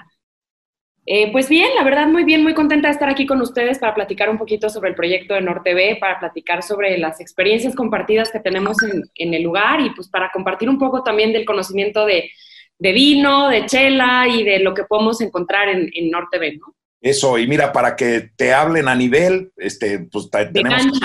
Eh, 1.06 1.30
pues 1.32 1.50
bien, 1.50 1.68
la 1.76 1.84
verdad, 1.84 2.06
muy 2.06 2.24
bien, 2.24 2.42
muy 2.42 2.54
contenta 2.54 2.88
de 2.88 2.92
estar 2.92 3.10
aquí 3.10 3.26
con 3.26 3.40
ustedes 3.42 3.78
para 3.78 3.94
platicar 3.94 4.30
un 4.30 4.38
poquito 4.38 4.70
sobre 4.70 4.90
el 4.90 4.94
proyecto 4.94 5.34
de 5.34 5.42
Norte 5.42 5.74
B, 5.74 5.98
para 6.00 6.18
platicar 6.18 6.62
sobre 6.62 6.96
las 6.96 7.20
experiencias 7.20 7.74
compartidas 7.74 8.30
que 8.30 8.40
tenemos 8.40 8.78
en, 9.14 9.34
el 9.34 9.42
lugar 9.42 9.80
y 9.80 9.90
pues 9.90 10.08
para 10.08 10.30
compartir 10.32 10.68
un 10.68 10.78
poco 10.78 11.02
también 11.02 11.32
del 11.32 11.44
conocimiento 11.44 12.06
de, 12.06 12.30
vino, 12.78 13.48
de 13.48 13.66
chela 13.66 14.26
y 14.28 14.44
de 14.44 14.60
lo 14.60 14.72
que 14.72 14.84
podemos 14.84 15.20
encontrar 15.20 15.68
en, 15.68 16.10
Norte 16.10 16.38
B, 16.38 16.56
¿no? 16.56 16.74
Eso, 17.02 17.36
y 17.36 17.46
mira, 17.46 17.70
para 17.70 17.94
que 17.96 18.30
te 18.34 18.54
hablen 18.54 18.88
a 18.88 18.94
nivel, 18.94 19.52
este, 19.58 20.08
pues 20.10 20.30
tenemos 20.30 21.00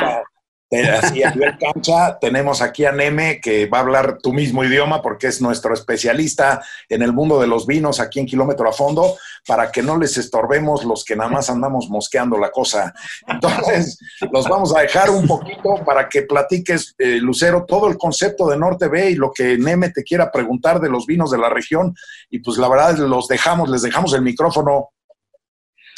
Así 0.72 1.24
a 1.24 1.32
nivel 1.32 1.58
cancha, 1.58 2.20
tenemos 2.20 2.62
aquí 2.62 2.86
a 2.86 2.92
Neme 2.92 3.42
que 3.42 3.66
va 3.66 3.80
a 3.80 3.82
hablar 3.82 4.20
tu 4.22 4.34
mismo 4.34 4.64
idioma 4.64 5.02
porque 5.02 5.26
es 5.26 5.42
nuestro 5.42 5.74
especialista 5.74 6.62
en 6.88 7.02
el 7.02 7.12
mundo 7.12 7.42
de 7.42 7.48
los 7.48 7.66
vinos 7.66 8.00
aquí 8.00 8.20
en 8.20 8.28
Kilómetro 8.28 8.70
a 8.70 8.72
Fondo, 8.72 9.16
para 9.48 9.72
que 9.72 9.82
no 9.82 9.98
les 9.98 10.18
estorbemos 10.18 10.84
los 10.86 11.04
que 11.04 11.16
nada 11.16 11.32
más 11.32 11.50
andamos 11.50 11.90
mosqueando 11.90 12.38
la 12.38 12.52
cosa. 12.52 12.94
Entonces, 13.28 13.98
los 14.32 14.48
vamos 14.48 14.76
a 14.76 14.82
dejar 14.82 15.10
un 15.10 15.26
poquito 15.26 15.84
para 15.84 16.08
que 16.08 16.22
platiques, 16.22 16.94
eh, 17.00 17.18
Lucero, 17.20 17.66
todo 17.68 17.88
el 17.88 17.98
concepto 17.98 18.48
de 18.48 18.58
Norte 18.58 18.90
B 18.90 19.10
y 19.10 19.16
lo 19.16 19.32
que 19.32 19.58
Neme 19.58 19.90
te 19.90 20.04
quiera 20.04 20.32
preguntar 20.32 20.80
de 20.80 20.90
los 20.90 21.08
vinos 21.08 21.32
de 21.32 21.40
la 21.40 21.50
región. 21.50 21.96
Y 22.30 22.40
pues 22.40 22.60
la 22.60 22.70
verdad, 22.70 22.96
los 22.98 23.28
dejamos, 23.28 23.70
les 23.70 23.82
dejamos 23.82 24.14
el 24.14 24.22
micrófono. 24.22 24.90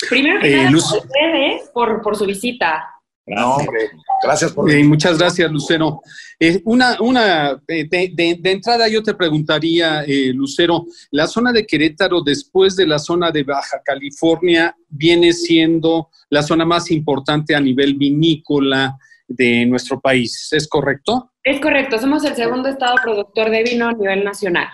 Primero 0.10 0.40
que 0.40 0.62
eh, 0.62 0.72
nada, 0.72 1.72
por, 1.74 2.02
por 2.02 2.16
su 2.16 2.26
visita. 2.26 3.01
No, 3.28 3.56
hombre, 3.56 3.92
gracias 4.24 4.52
por... 4.52 4.70
Eh, 4.72 4.84
muchas 4.84 5.18
gracias, 5.18 5.52
Lucero. 5.52 6.02
Eh, 6.40 6.62
una, 6.66 6.98
una 7.00 7.62
eh, 7.68 7.88
de, 7.88 8.40
entrada 8.44 8.88
yo 8.88 9.04
te 9.04 9.14
preguntaría, 9.14 10.04
Lucero, 10.34 10.86
la 11.12 11.28
zona 11.28 11.52
de 11.52 11.66
Querétaro 11.66 12.22
después 12.22 12.76
de 12.76 12.88
la 12.88 12.98
zona 12.98 13.32
de 13.32 13.44
Baja 13.44 13.82
California 13.86 14.76
viene 14.90 15.34
siendo 15.34 16.10
la 16.30 16.42
zona 16.42 16.66
más 16.66 16.90
importante 16.90 17.56
a 17.56 17.62
nivel 17.62 17.96
vinícola 17.96 18.98
de 19.28 19.66
nuestro 19.66 20.00
país, 20.02 20.50
¿es 20.52 20.68
correcto? 20.68 21.32
Es 21.44 21.62
correcto, 21.62 21.98
somos 22.00 22.24
el 22.26 22.36
segundo 22.36 22.70
estado 22.70 22.96
productor 23.02 23.50
de 23.50 23.64
vino 23.64 23.88
a 23.88 23.94
nivel 23.94 24.24
nacional. 24.24 24.68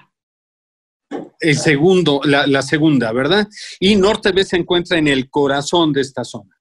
El 1.39 1.57
segundo, 1.57 2.21
la, 2.23 2.47
la 2.47 2.61
segunda, 2.61 3.11
¿verdad? 3.11 3.47
Y 3.79 3.95
Norte 3.95 4.31
B 4.31 4.43
se 4.43 4.57
encuentra 4.57 4.97
en 4.97 5.07
el 5.07 5.29
corazón 5.29 5.93
de 5.93 6.01
esta 6.01 6.23
zona. 6.23 6.56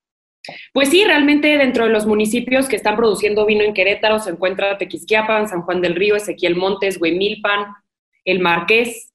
Pues 0.73 0.91
sí, 0.91 1.05
realmente 1.05 1.59
dentro 1.59 1.85
de 1.85 1.91
los 1.91 2.07
municipios 2.07 2.69
que 2.69 2.77
están 2.77 2.97
produciendo 2.97 3.47
vino 3.47 3.63
en 3.63 3.75
Querétaro 3.75 4.19
se 4.21 4.31
encuentra 4.31 4.79
Tequisquiapan, 4.79 5.49
San 5.49 5.63
Juan 5.63 5.81
del 5.81 5.95
Río, 5.95 6.17
Ezequiel 6.17 6.57
Montes, 6.57 7.01
Huemilpan, 7.01 7.75
El 8.25 8.41
Marqués. 8.41 9.13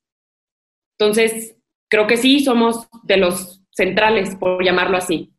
Entonces, 0.97 1.55
creo 1.89 2.07
que 2.07 2.17
sí, 2.17 2.43
somos 2.43 2.87
de 3.03 3.17
los 3.17 3.63
centrales, 3.71 4.35
por 4.35 4.63
llamarlo 4.63 4.97
así. 4.97 5.31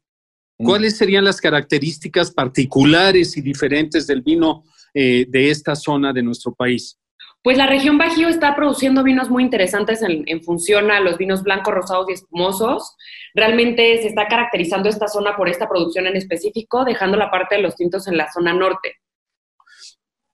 ¿Cuáles 0.57 0.97
serían 0.97 1.25
las 1.25 1.41
características 1.41 2.31
particulares 2.31 3.37
y 3.37 3.41
diferentes 3.41 4.07
del 4.07 4.23
vino 4.23 4.63
eh, 4.95 5.27
de 5.29 5.51
esta 5.51 5.75
zona 5.75 6.13
de 6.13 6.23
nuestro 6.23 6.55
país? 6.55 6.99
Pues 7.43 7.59
la 7.59 7.67
región 7.67 7.99
Bajío 7.99 8.29
está 8.29 8.55
produciendo 8.55 9.03
vinos 9.03 9.29
muy 9.29 9.43
interesantes 9.43 10.01
en, 10.03 10.43
función 10.45 10.93
a 10.93 11.01
los 11.01 11.19
vinos 11.19 11.43
blancos, 11.43 11.75
rosados 11.75 12.07
y 12.09 12.13
espumosos. 12.13 12.97
Realmente 13.35 14.01
se 14.01 14.09
está 14.09 14.29
caracterizando 14.29 14.89
esta 14.89 15.09
zona 15.09 15.37
por 15.37 15.49
esta 15.49 15.69
producción 15.69 16.07
en 16.07 16.17
específico, 16.17 16.85
dejando 16.85 17.17
la 17.17 17.33
parte 17.33 17.57
de 17.57 17.63
los 17.63 17.75
tintos 17.75 18.07
en 18.07 18.17
la 18.17 18.31
zona 18.33 18.55
norte. 18.55 18.97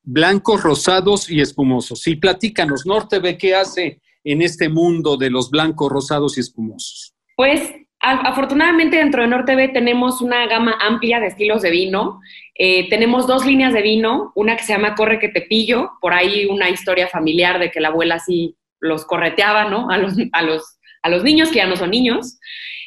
Blancos, 0.02 0.62
rosados 0.62 1.30
y 1.30 1.40
espumosos. 1.40 2.02
Sí, 2.02 2.16
platícanos, 2.16 2.84
Norte 2.84 3.20
ve 3.20 3.38
qué 3.38 3.54
hace 3.54 4.02
en 4.24 4.42
este 4.42 4.68
mundo 4.68 5.16
de 5.16 5.30
los 5.30 5.50
blancos, 5.50 5.90
rosados 5.90 6.36
y 6.36 6.40
espumosos. 6.40 7.14
Pues 7.36 7.72
Afortunadamente 8.00 8.96
dentro 8.96 9.22
de 9.22 9.28
Norte 9.28 9.56
B 9.56 9.68
tenemos 9.68 10.20
una 10.20 10.46
gama 10.46 10.78
amplia 10.80 11.18
de 11.18 11.26
estilos 11.26 11.62
de 11.62 11.70
vino. 11.70 12.20
Eh, 12.54 12.88
tenemos 12.88 13.26
dos 13.26 13.44
líneas 13.44 13.72
de 13.72 13.82
vino, 13.82 14.32
una 14.36 14.56
que 14.56 14.62
se 14.62 14.72
llama 14.72 14.94
Corre 14.94 15.18
que 15.18 15.28
te 15.28 15.42
pillo, 15.42 15.90
por 16.00 16.14
ahí 16.14 16.46
una 16.46 16.70
historia 16.70 17.08
familiar 17.08 17.58
de 17.58 17.70
que 17.70 17.80
la 17.80 17.88
abuela 17.88 18.18
sí 18.20 18.56
los 18.80 19.04
correteaba, 19.04 19.64
¿no? 19.64 19.90
A 19.90 19.98
los, 19.98 20.14
a 20.32 20.42
los, 20.42 20.78
a 21.02 21.08
los 21.08 21.24
niños 21.24 21.50
que 21.50 21.56
ya 21.56 21.66
no 21.66 21.76
son 21.76 21.90
niños. 21.90 22.38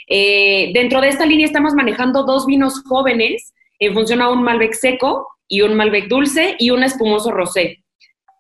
Eh, 0.08 0.72
dentro 0.74 1.02
de 1.02 1.10
esta 1.10 1.26
línea 1.26 1.46
estamos 1.46 1.74
manejando 1.74 2.24
dos 2.24 2.46
vinos 2.46 2.82
jóvenes 2.88 3.54
en 3.80 3.94
función 3.94 4.22
a 4.22 4.30
un 4.30 4.44
Malbec 4.44 4.74
seco 4.74 5.28
y 5.48 5.62
un 5.62 5.76
Malbec 5.76 6.08
dulce 6.08 6.56
y 6.58 6.70
un 6.70 6.84
espumoso 6.84 7.32
rosé. 7.32 7.84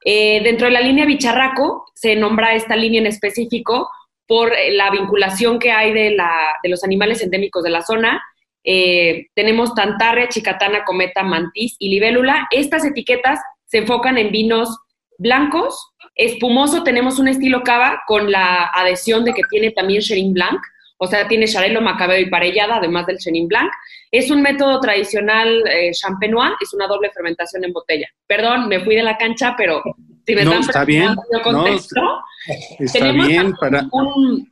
Eh, 0.05 0.41
dentro 0.43 0.67
de 0.67 0.73
la 0.73 0.81
línea 0.81 1.05
Bicharraco 1.05 1.85
se 1.93 2.15
nombra 2.15 2.55
esta 2.55 2.75
línea 2.75 3.01
en 3.01 3.07
específico 3.07 3.89
por 4.27 4.53
la 4.71 4.89
vinculación 4.91 5.59
que 5.59 5.71
hay 5.71 5.93
de, 5.93 6.11
la, 6.11 6.31
de 6.63 6.69
los 6.69 6.83
animales 6.83 7.21
endémicos 7.21 7.63
de 7.63 7.69
la 7.69 7.81
zona. 7.81 8.21
Eh, 8.63 9.27
tenemos 9.33 9.73
Tantarre, 9.73 10.29
Chicatana, 10.29 10.83
Cometa, 10.85 11.23
Mantis 11.23 11.75
y 11.79 11.89
Libélula. 11.89 12.47
Estas 12.51 12.85
etiquetas 12.85 13.39
se 13.65 13.79
enfocan 13.79 14.17
en 14.17 14.31
vinos 14.31 14.77
blancos. 15.17 15.91
Espumoso 16.15 16.83
tenemos 16.83 17.19
un 17.19 17.27
estilo 17.27 17.63
cava 17.63 18.01
con 18.07 18.31
la 18.31 18.65
adhesión 18.73 19.23
de 19.23 19.33
que 19.33 19.43
tiene 19.49 19.71
también 19.71 20.01
Chenin 20.01 20.33
Blanc, 20.33 20.59
o 21.03 21.07
sea, 21.07 21.27
tiene 21.27 21.47
Charelo, 21.47 21.81
Macabeo 21.81 22.19
y 22.19 22.29
Parellada, 22.29 22.75
además 22.75 23.07
del 23.07 23.17
Chenin 23.17 23.47
Blanc. 23.47 23.71
Es 24.11 24.29
un 24.29 24.43
método 24.43 24.79
tradicional 24.79 25.63
eh, 25.67 25.89
champenois, 25.93 26.53
es 26.61 26.75
una 26.75 26.85
doble 26.85 27.09
fermentación 27.09 27.63
en 27.63 27.73
botella. 27.73 28.07
Perdón, 28.27 28.67
me 28.67 28.81
fui 28.81 28.95
de 28.95 29.01
la 29.01 29.17
cancha, 29.17 29.55
pero 29.57 29.81
si 30.27 30.35
me 30.35 30.45
no, 30.45 30.59
está 30.59 30.85
bien. 30.85 31.15
Contexto, 31.41 32.01
está 32.77 33.11
bien 33.13 33.51
para... 33.59 33.87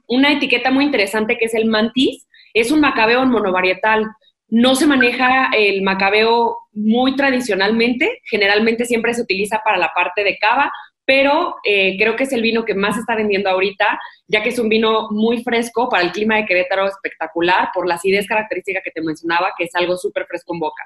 una 0.07 0.31
etiqueta 0.31 0.71
muy 0.71 0.85
interesante 0.85 1.37
que 1.37 1.45
es 1.45 1.53
el 1.53 1.67
Mantis. 1.67 2.27
Es 2.55 2.71
un 2.71 2.79
macabeo 2.79 3.23
monovarietal. 3.27 4.07
No 4.47 4.73
se 4.73 4.87
maneja 4.87 5.51
el 5.55 5.83
macabeo 5.83 6.57
muy 6.73 7.15
tradicionalmente, 7.15 8.21
generalmente 8.23 8.85
siempre 8.85 9.13
se 9.13 9.21
utiliza 9.21 9.61
para 9.63 9.77
la 9.77 9.91
parte 9.93 10.23
de 10.23 10.39
cava, 10.39 10.71
pero 11.09 11.55
eh, 11.63 11.97
creo 11.97 12.15
que 12.15 12.25
es 12.25 12.33
el 12.33 12.43
vino 12.43 12.63
que 12.63 12.75
más 12.75 12.93
se 12.93 12.99
está 12.99 13.15
vendiendo 13.15 13.49
ahorita, 13.49 13.99
ya 14.27 14.43
que 14.43 14.49
es 14.49 14.59
un 14.59 14.69
vino 14.69 15.07
muy 15.09 15.41
fresco 15.41 15.89
para 15.89 16.03
el 16.03 16.11
clima 16.11 16.35
de 16.35 16.45
Querétaro, 16.45 16.87
espectacular, 16.87 17.69
por 17.73 17.87
la 17.87 17.95
acidez 17.95 18.27
característica 18.27 18.79
que 18.83 18.91
te 18.91 19.01
mencionaba, 19.01 19.47
que 19.57 19.63
es 19.63 19.73
algo 19.73 19.97
súper 19.97 20.27
fresco 20.27 20.53
en 20.53 20.59
boca. 20.59 20.83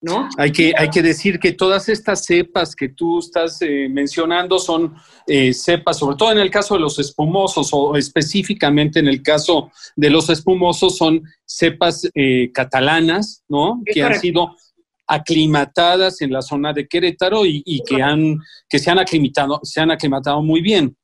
¿No? 0.00 0.28
Hay 0.38 0.52
que, 0.52 0.72
hay 0.78 0.88
que 0.88 1.02
decir 1.02 1.40
que 1.40 1.50
todas 1.50 1.88
estas 1.88 2.24
cepas 2.24 2.76
que 2.76 2.90
tú 2.90 3.18
estás 3.18 3.60
eh, 3.60 3.88
mencionando 3.90 4.60
son 4.60 4.94
eh, 5.26 5.52
cepas, 5.52 5.98
sobre 5.98 6.16
todo 6.16 6.30
en 6.30 6.38
el 6.38 6.50
caso 6.50 6.74
de 6.74 6.80
los 6.80 7.00
espumosos 7.00 7.70
o 7.72 7.96
específicamente 7.96 9.00
en 9.00 9.08
el 9.08 9.20
caso 9.20 9.72
de 9.96 10.10
los 10.10 10.30
espumosos, 10.30 10.96
son 10.96 11.24
cepas 11.44 12.08
catalanas, 12.54 13.42
¿no? 13.48 13.82
que 13.84 14.00
han 14.04 14.20
sido 14.20 14.54
aclimatadas 15.06 16.20
en 16.20 16.32
la 16.32 16.42
zona 16.42 16.72
de 16.72 16.86
Querétaro 16.86 17.42
y, 17.44 17.82
que, 17.86 18.02
han, 18.02 18.38
que 18.68 18.78
se, 18.78 18.90
han 18.90 18.98
aclimatado, 18.98 19.60
aclimatado 19.90 20.42
muy 20.42 20.60
bien. 20.60 20.96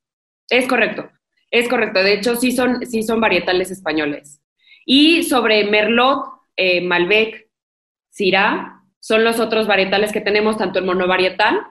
Es 0.49 0.67
correcto, 0.67 1.09
es 1.49 1.69
correcto. 1.69 2.03
De 2.03 2.13
hecho, 2.13 2.35
sí 2.35 2.51
son, 2.51 2.85
sí 2.85 3.03
son 3.03 3.21
varietales 3.21 3.71
españoles. 3.71 4.41
Y 4.85 5.23
sobre 5.23 5.63
Merlot, 5.65 6.25
eh, 6.57 6.81
Malbec, 6.81 7.49
Syrah, 8.09 8.81
son 8.99 9.23
los 9.23 9.39
otros 9.39 9.67
varietales 9.67 10.11
que 10.11 10.21
tenemos 10.21 10.57
tanto 10.57 10.79
en 10.79 10.85
monovarietal 10.85 11.61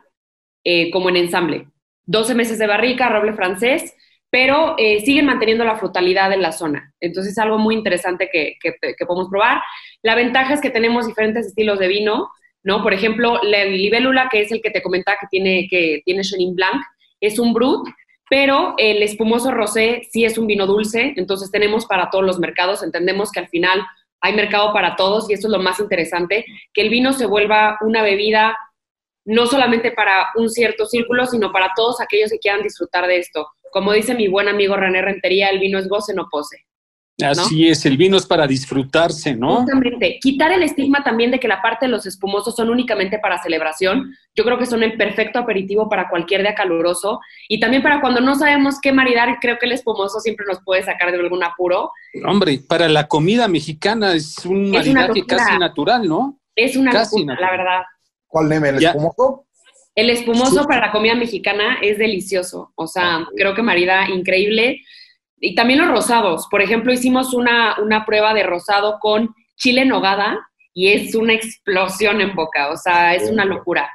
eh, 0.64 0.90
como 0.90 1.08
en 1.08 1.16
ensamble. 1.16 1.68
12 2.06 2.34
meses 2.34 2.58
de 2.58 2.66
barrica, 2.66 3.08
roble 3.08 3.32
francés, 3.32 3.94
pero 4.32 4.76
eh, 4.78 5.00
siguen 5.00 5.26
manteniendo 5.26 5.62
la 5.62 5.76
frutalidad 5.76 6.32
en 6.32 6.40
la 6.40 6.52
zona. 6.52 6.94
Entonces 7.00 7.32
es 7.32 7.38
algo 7.38 7.58
muy 7.58 7.74
interesante 7.74 8.30
que, 8.32 8.56
podemos 9.06 9.28
probar. 9.28 9.60
La 10.02 10.14
ventaja 10.14 10.54
es 10.54 10.62
que 10.62 10.70
tenemos 10.70 11.06
diferentes 11.06 11.48
estilos 11.48 11.78
de 11.78 11.86
vino, 11.86 12.30
¿no? 12.62 12.82
Por 12.82 12.94
ejemplo, 12.94 13.40
la 13.42 13.66
libélula, 13.66 14.30
que 14.32 14.40
es 14.40 14.50
el 14.50 14.62
que 14.62 14.70
te 14.70 14.80
comentaba 14.80 15.18
que 15.20 15.26
tiene, 15.30 15.68
que 15.68 16.00
tiene 16.06 16.22
Chenin 16.22 16.56
Blanc, 16.56 16.82
es 17.20 17.38
un 17.38 17.52
brut, 17.52 17.86
pero 18.30 18.72
el 18.78 19.02
espumoso 19.02 19.50
rosé 19.50 20.00
sí 20.10 20.24
es 20.24 20.38
un 20.38 20.46
vino 20.46 20.66
dulce, 20.66 21.12
entonces 21.16 21.50
tenemos 21.50 21.84
para 21.84 22.08
todos 22.08 22.24
los 22.24 22.38
mercados, 22.38 22.82
entendemos 22.82 23.30
que 23.32 23.40
al 23.40 23.48
final 23.48 23.84
hay 24.22 24.32
mercado 24.32 24.72
para 24.72 24.96
todos 24.96 25.28
y 25.28 25.34
eso 25.34 25.48
es 25.48 25.52
lo 25.52 25.58
más 25.58 25.78
interesante, 25.78 26.46
que 26.72 26.80
el 26.80 26.88
vino 26.88 27.12
se 27.12 27.26
vuelva 27.26 27.76
una 27.82 28.00
bebida 28.02 28.56
no 29.26 29.46
solamente 29.46 29.92
para 29.92 30.28
un 30.36 30.48
cierto 30.48 30.86
círculo, 30.86 31.26
sino 31.26 31.52
para 31.52 31.72
todos 31.76 32.00
aquellos 32.00 32.30
que 32.30 32.38
quieran 32.38 32.62
disfrutar 32.62 33.06
de 33.06 33.18
esto. 33.18 33.46
Como 33.72 33.92
dice 33.92 34.14
mi 34.14 34.28
buen 34.28 34.48
amigo 34.48 34.76
René 34.76 35.02
Rentería, 35.02 35.48
el 35.48 35.58
vino 35.58 35.78
es 35.78 35.88
goce, 35.88 36.14
no 36.14 36.28
pose. 36.30 36.66
Así 37.20 37.68
es, 37.68 37.86
el 37.86 37.96
vino 37.96 38.16
es 38.16 38.26
para 38.26 38.46
disfrutarse, 38.46 39.34
¿no? 39.34 39.56
Justamente. 39.56 40.18
Quitar 40.20 40.52
el 40.52 40.62
estigma 40.62 41.04
también 41.04 41.30
de 41.30 41.38
que 41.38 41.46
la 41.46 41.62
parte 41.62 41.86
de 41.86 41.90
los 41.90 42.06
espumosos 42.06 42.54
son 42.54 42.70
únicamente 42.70 43.18
para 43.18 43.42
celebración. 43.42 44.14
Yo 44.34 44.44
creo 44.44 44.58
que 44.58 44.66
son 44.66 44.82
el 44.82 44.96
perfecto 44.96 45.38
aperitivo 45.38 45.88
para 45.88 46.08
cualquier 46.08 46.42
día 46.42 46.54
caluroso. 46.54 47.20
Y 47.48 47.60
también 47.60 47.82
para 47.82 48.00
cuando 48.00 48.20
no 48.20 48.34
sabemos 48.34 48.80
qué 48.80 48.92
maridar, 48.92 49.38
creo 49.40 49.58
que 49.58 49.66
el 49.66 49.72
espumoso 49.72 50.20
siempre 50.20 50.46
nos 50.46 50.62
puede 50.64 50.82
sacar 50.82 51.12
de 51.12 51.18
algún 51.18 51.44
apuro. 51.44 51.90
Hombre, 52.26 52.60
para 52.66 52.88
la 52.88 53.06
comida 53.06 53.46
mexicana 53.46 54.14
es 54.14 54.44
un 54.44 54.70
maridaje 54.70 55.24
casi 55.26 55.58
natural, 55.58 56.08
¿no? 56.08 56.40
Es 56.56 56.76
una 56.76 56.90
casi 56.90 57.24
la 57.24 57.50
verdad. 57.50 57.82
¿Cuál 58.26 58.48
neme? 58.48 58.70
¿El 58.70 58.82
espumoso? 58.82 59.46
El 59.94 60.10
espumoso 60.10 60.64
para 60.64 60.86
la 60.86 60.92
comida 60.92 61.14
mexicana 61.14 61.78
es 61.82 61.98
delicioso. 61.98 62.72
O 62.76 62.86
sea, 62.86 63.26
creo 63.36 63.54
que 63.54 63.62
marida 63.62 64.08
increíble. 64.08 64.80
Y 65.38 65.54
también 65.54 65.80
los 65.80 65.88
rosados. 65.88 66.46
Por 66.50 66.62
ejemplo, 66.62 66.92
hicimos 66.92 67.34
una, 67.34 67.76
una 67.80 68.06
prueba 68.06 68.32
de 68.32 68.42
rosado 68.42 68.98
con 69.00 69.34
chile 69.56 69.84
nogada 69.84 70.38
y 70.72 70.88
es 70.88 71.14
una 71.14 71.34
explosión 71.34 72.20
en 72.20 72.34
boca. 72.34 72.70
O 72.70 72.76
sea, 72.76 73.14
es 73.14 73.30
una 73.30 73.44
locura. 73.44 73.90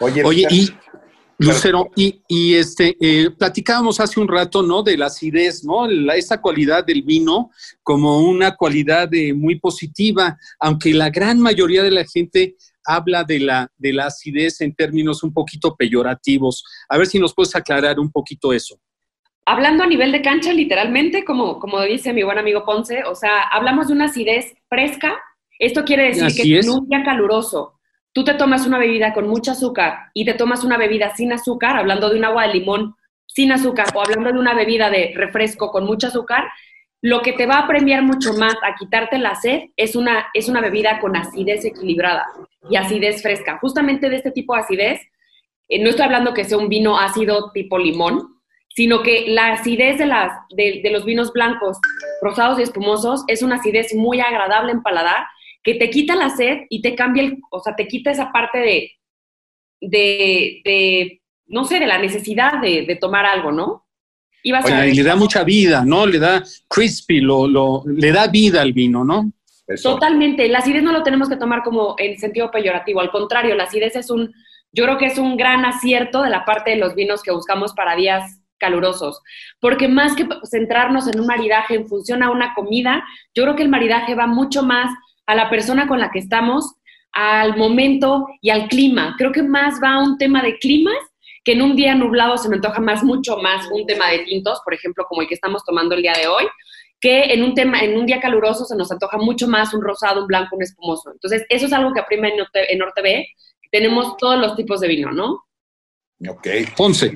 Oye, 0.00 0.24
Oye 0.24 0.46
y 0.50 0.68
Lucero, 1.38 1.90
y, 1.94 2.22
y 2.28 2.54
este, 2.54 2.96
eh, 2.98 3.30
platicábamos 3.30 4.00
hace 4.00 4.18
un 4.18 4.28
rato, 4.28 4.62
¿no? 4.62 4.82
De 4.82 4.96
la 4.96 5.06
acidez, 5.06 5.64
¿no? 5.64 5.86
La, 5.86 6.16
esa 6.16 6.40
cualidad 6.40 6.84
del 6.84 7.02
vino 7.02 7.50
como 7.82 8.20
una 8.20 8.56
cualidad 8.56 9.08
de, 9.08 9.34
muy 9.34 9.58
positiva, 9.58 10.38
aunque 10.58 10.94
la 10.94 11.10
gran 11.10 11.38
mayoría 11.38 11.82
de 11.82 11.90
la 11.90 12.04
gente 12.06 12.56
habla 12.86 13.24
de 13.24 13.40
la, 13.40 13.70
de 13.76 13.92
la 13.92 14.06
acidez 14.06 14.60
en 14.60 14.74
términos 14.74 15.22
un 15.22 15.32
poquito 15.32 15.74
peyorativos. 15.76 16.64
A 16.88 16.96
ver 16.96 17.06
si 17.06 17.18
nos 17.18 17.34
puedes 17.34 17.54
aclarar 17.54 17.98
un 17.98 18.10
poquito 18.10 18.52
eso. 18.52 18.78
Hablando 19.44 19.84
a 19.84 19.86
nivel 19.86 20.10
de 20.12 20.22
cancha, 20.22 20.52
literalmente, 20.52 21.24
como, 21.24 21.60
como 21.60 21.80
dice 21.82 22.12
mi 22.12 22.22
buen 22.22 22.38
amigo 22.38 22.64
Ponce, 22.64 23.04
o 23.04 23.14
sea, 23.14 23.42
hablamos 23.42 23.88
de 23.88 23.92
una 23.92 24.06
acidez 24.06 24.54
fresca. 24.68 25.16
Esto 25.58 25.84
quiere 25.84 26.08
decir 26.08 26.34
que 26.34 26.58
en 26.58 26.68
un 26.68 26.88
día 26.88 27.04
caluroso 27.04 27.78
tú 28.12 28.24
te 28.24 28.34
tomas 28.34 28.66
una 28.66 28.78
bebida 28.78 29.12
con 29.12 29.28
mucho 29.28 29.52
azúcar 29.52 30.10
y 30.14 30.24
te 30.24 30.34
tomas 30.34 30.64
una 30.64 30.78
bebida 30.78 31.14
sin 31.14 31.32
azúcar, 31.32 31.76
hablando 31.76 32.08
de 32.08 32.18
un 32.18 32.24
agua 32.24 32.46
de 32.46 32.54
limón 32.54 32.96
sin 33.26 33.52
azúcar 33.52 33.86
o 33.94 34.00
hablando 34.00 34.32
de 34.32 34.38
una 34.38 34.54
bebida 34.54 34.88
de 34.88 35.12
refresco 35.14 35.70
con 35.70 35.84
mucho 35.84 36.06
azúcar, 36.06 36.44
lo 37.02 37.22
que 37.22 37.32
te 37.32 37.46
va 37.46 37.58
a 37.58 37.66
premiar 37.68 38.02
mucho 38.02 38.32
más 38.34 38.54
a 38.62 38.74
quitarte 38.74 39.18
la 39.18 39.34
sed 39.34 39.70
es 39.76 39.96
una, 39.96 40.26
es 40.34 40.48
una 40.48 40.60
bebida 40.60 40.98
con 41.00 41.16
acidez 41.16 41.64
equilibrada 41.64 42.26
y 42.68 42.76
acidez 42.76 43.22
fresca. 43.22 43.58
Justamente 43.60 44.08
de 44.08 44.16
este 44.16 44.30
tipo 44.30 44.54
de 44.54 44.60
acidez, 44.60 45.00
eh, 45.68 45.82
no 45.82 45.90
estoy 45.90 46.04
hablando 46.04 46.34
que 46.34 46.44
sea 46.44 46.58
un 46.58 46.68
vino 46.68 46.98
ácido 46.98 47.50
tipo 47.52 47.78
limón, 47.78 48.36
sino 48.76 49.02
que 49.02 49.24
la 49.28 49.52
acidez 49.52 49.96
de, 49.96 50.04
las, 50.04 50.32
de, 50.50 50.86
los 50.92 51.06
vinos 51.06 51.32
blancos, 51.32 51.78
rosados 52.20 52.58
y 52.58 52.62
espumosos 52.62 53.24
es 53.26 53.42
una 53.42 53.56
acidez 53.56 53.94
muy 53.94 54.20
agradable 54.20 54.72
en 54.72 54.82
paladar 54.82 55.24
que 55.62 55.76
te 55.76 55.88
quita 55.88 56.14
la 56.14 56.28
sed 56.28 56.66
y 56.68 56.82
te 56.82 56.94
cambia, 56.94 57.22
el, 57.22 57.38
o 57.50 57.60
sea, 57.60 57.74
te 57.74 57.88
quita 57.88 58.10
esa 58.10 58.30
parte 58.32 58.58
de, 58.58 58.92
de, 59.80 61.22
no 61.46 61.64
sé, 61.64 61.80
de 61.80 61.86
la 61.86 61.98
necesidad 61.98 62.60
de, 62.60 62.96
tomar 63.00 63.24
algo, 63.24 63.50
¿no? 63.50 63.85
Y, 64.46 64.94
le 64.94 65.02
da 65.02 65.16
mucha 65.16 65.42
vida, 65.42 65.84
¿no? 65.84 66.06
Le 66.06 66.20
da 66.20 66.40
crispy, 66.68 67.20
lo, 67.20 67.48
lo, 67.48 67.82
le 67.84 68.12
da 68.12 68.28
vida 68.28 68.62
al 68.62 68.72
vino, 68.72 69.04
¿no? 69.04 69.32
Totalmente. 69.82 70.48
La 70.48 70.58
acidez 70.58 70.84
no 70.84 70.92
lo 70.92 71.02
tenemos 71.02 71.28
que 71.28 71.34
tomar 71.34 71.64
como 71.64 71.96
en 71.98 72.16
sentido 72.16 72.48
peyorativo. 72.52 73.00
Al 73.00 73.10
contrario, 73.10 73.56
la 73.56 73.64
acidez 73.64 73.96
es 73.96 74.08
un, 74.08 74.32
yo 74.70 74.84
creo 74.84 74.98
que 74.98 75.06
es 75.06 75.18
un 75.18 75.36
gran 75.36 75.64
acierto 75.64 76.22
de 76.22 76.30
la 76.30 76.44
parte 76.44 76.70
de 76.70 76.76
los 76.76 76.94
vinos 76.94 77.24
que 77.24 77.32
buscamos 77.32 77.72
para 77.72 77.96
días 77.96 78.40
calurosos. 78.58 79.20
Porque 79.58 79.88
más 79.88 80.14
que 80.14 80.28
centrarnos 80.48 81.08
en 81.08 81.18
un 81.18 81.26
maridaje 81.26 81.74
en 81.74 81.88
función 81.88 82.22
a 82.22 82.30
una 82.30 82.54
comida, 82.54 83.02
yo 83.34 83.42
creo 83.42 83.56
que 83.56 83.64
el 83.64 83.68
maridaje 83.68 84.14
va 84.14 84.28
mucho 84.28 84.62
más 84.62 84.94
a 85.26 85.34
la 85.34 85.50
persona 85.50 85.88
con 85.88 85.98
la 85.98 86.12
que 86.12 86.20
estamos, 86.20 86.76
al 87.10 87.56
momento 87.56 88.28
y 88.40 88.50
al 88.50 88.68
clima. 88.68 89.16
Creo 89.18 89.32
que 89.32 89.42
más 89.42 89.80
va 89.82 89.94
a 89.94 90.02
un 90.04 90.18
tema 90.18 90.40
de 90.40 90.56
climas 90.58 90.94
que 91.46 91.52
en 91.52 91.62
un 91.62 91.76
día 91.76 91.94
nublado 91.94 92.36
se 92.36 92.48
me 92.48 92.56
antoja 92.56 92.80
más, 92.80 93.04
mucho 93.04 93.36
más 93.36 93.68
un 93.70 93.86
tema 93.86 94.10
de 94.10 94.24
tintos, 94.24 94.60
por 94.64 94.74
ejemplo, 94.74 95.04
como 95.08 95.22
el 95.22 95.28
que 95.28 95.34
estamos 95.34 95.64
tomando 95.64 95.94
el 95.94 96.02
día 96.02 96.12
de 96.12 96.26
hoy, 96.26 96.44
que 97.00 97.32
en 97.32 97.44
un, 97.44 97.54
tema, 97.54 97.82
en 97.82 97.96
un 97.96 98.04
día 98.04 98.20
caluroso 98.20 98.64
se 98.64 98.74
nos 98.74 98.90
antoja 98.90 99.16
mucho 99.16 99.46
más 99.46 99.72
un 99.72 99.80
rosado, 99.80 100.22
un 100.22 100.26
blanco, 100.26 100.56
un 100.56 100.64
espumoso. 100.64 101.12
Entonces, 101.12 101.44
eso 101.48 101.66
es 101.66 101.72
algo 101.72 101.92
que 101.94 102.00
aprima 102.00 102.26
en 102.26 102.38
Norte, 102.38 102.72
en 102.72 102.80
Norte 102.80 103.00
B. 103.00 103.28
Tenemos 103.70 104.16
todos 104.16 104.40
los 104.40 104.56
tipos 104.56 104.80
de 104.80 104.88
vino, 104.88 105.12
¿no? 105.12 105.44
Ok. 106.28 106.48
Ponce. 106.76 107.14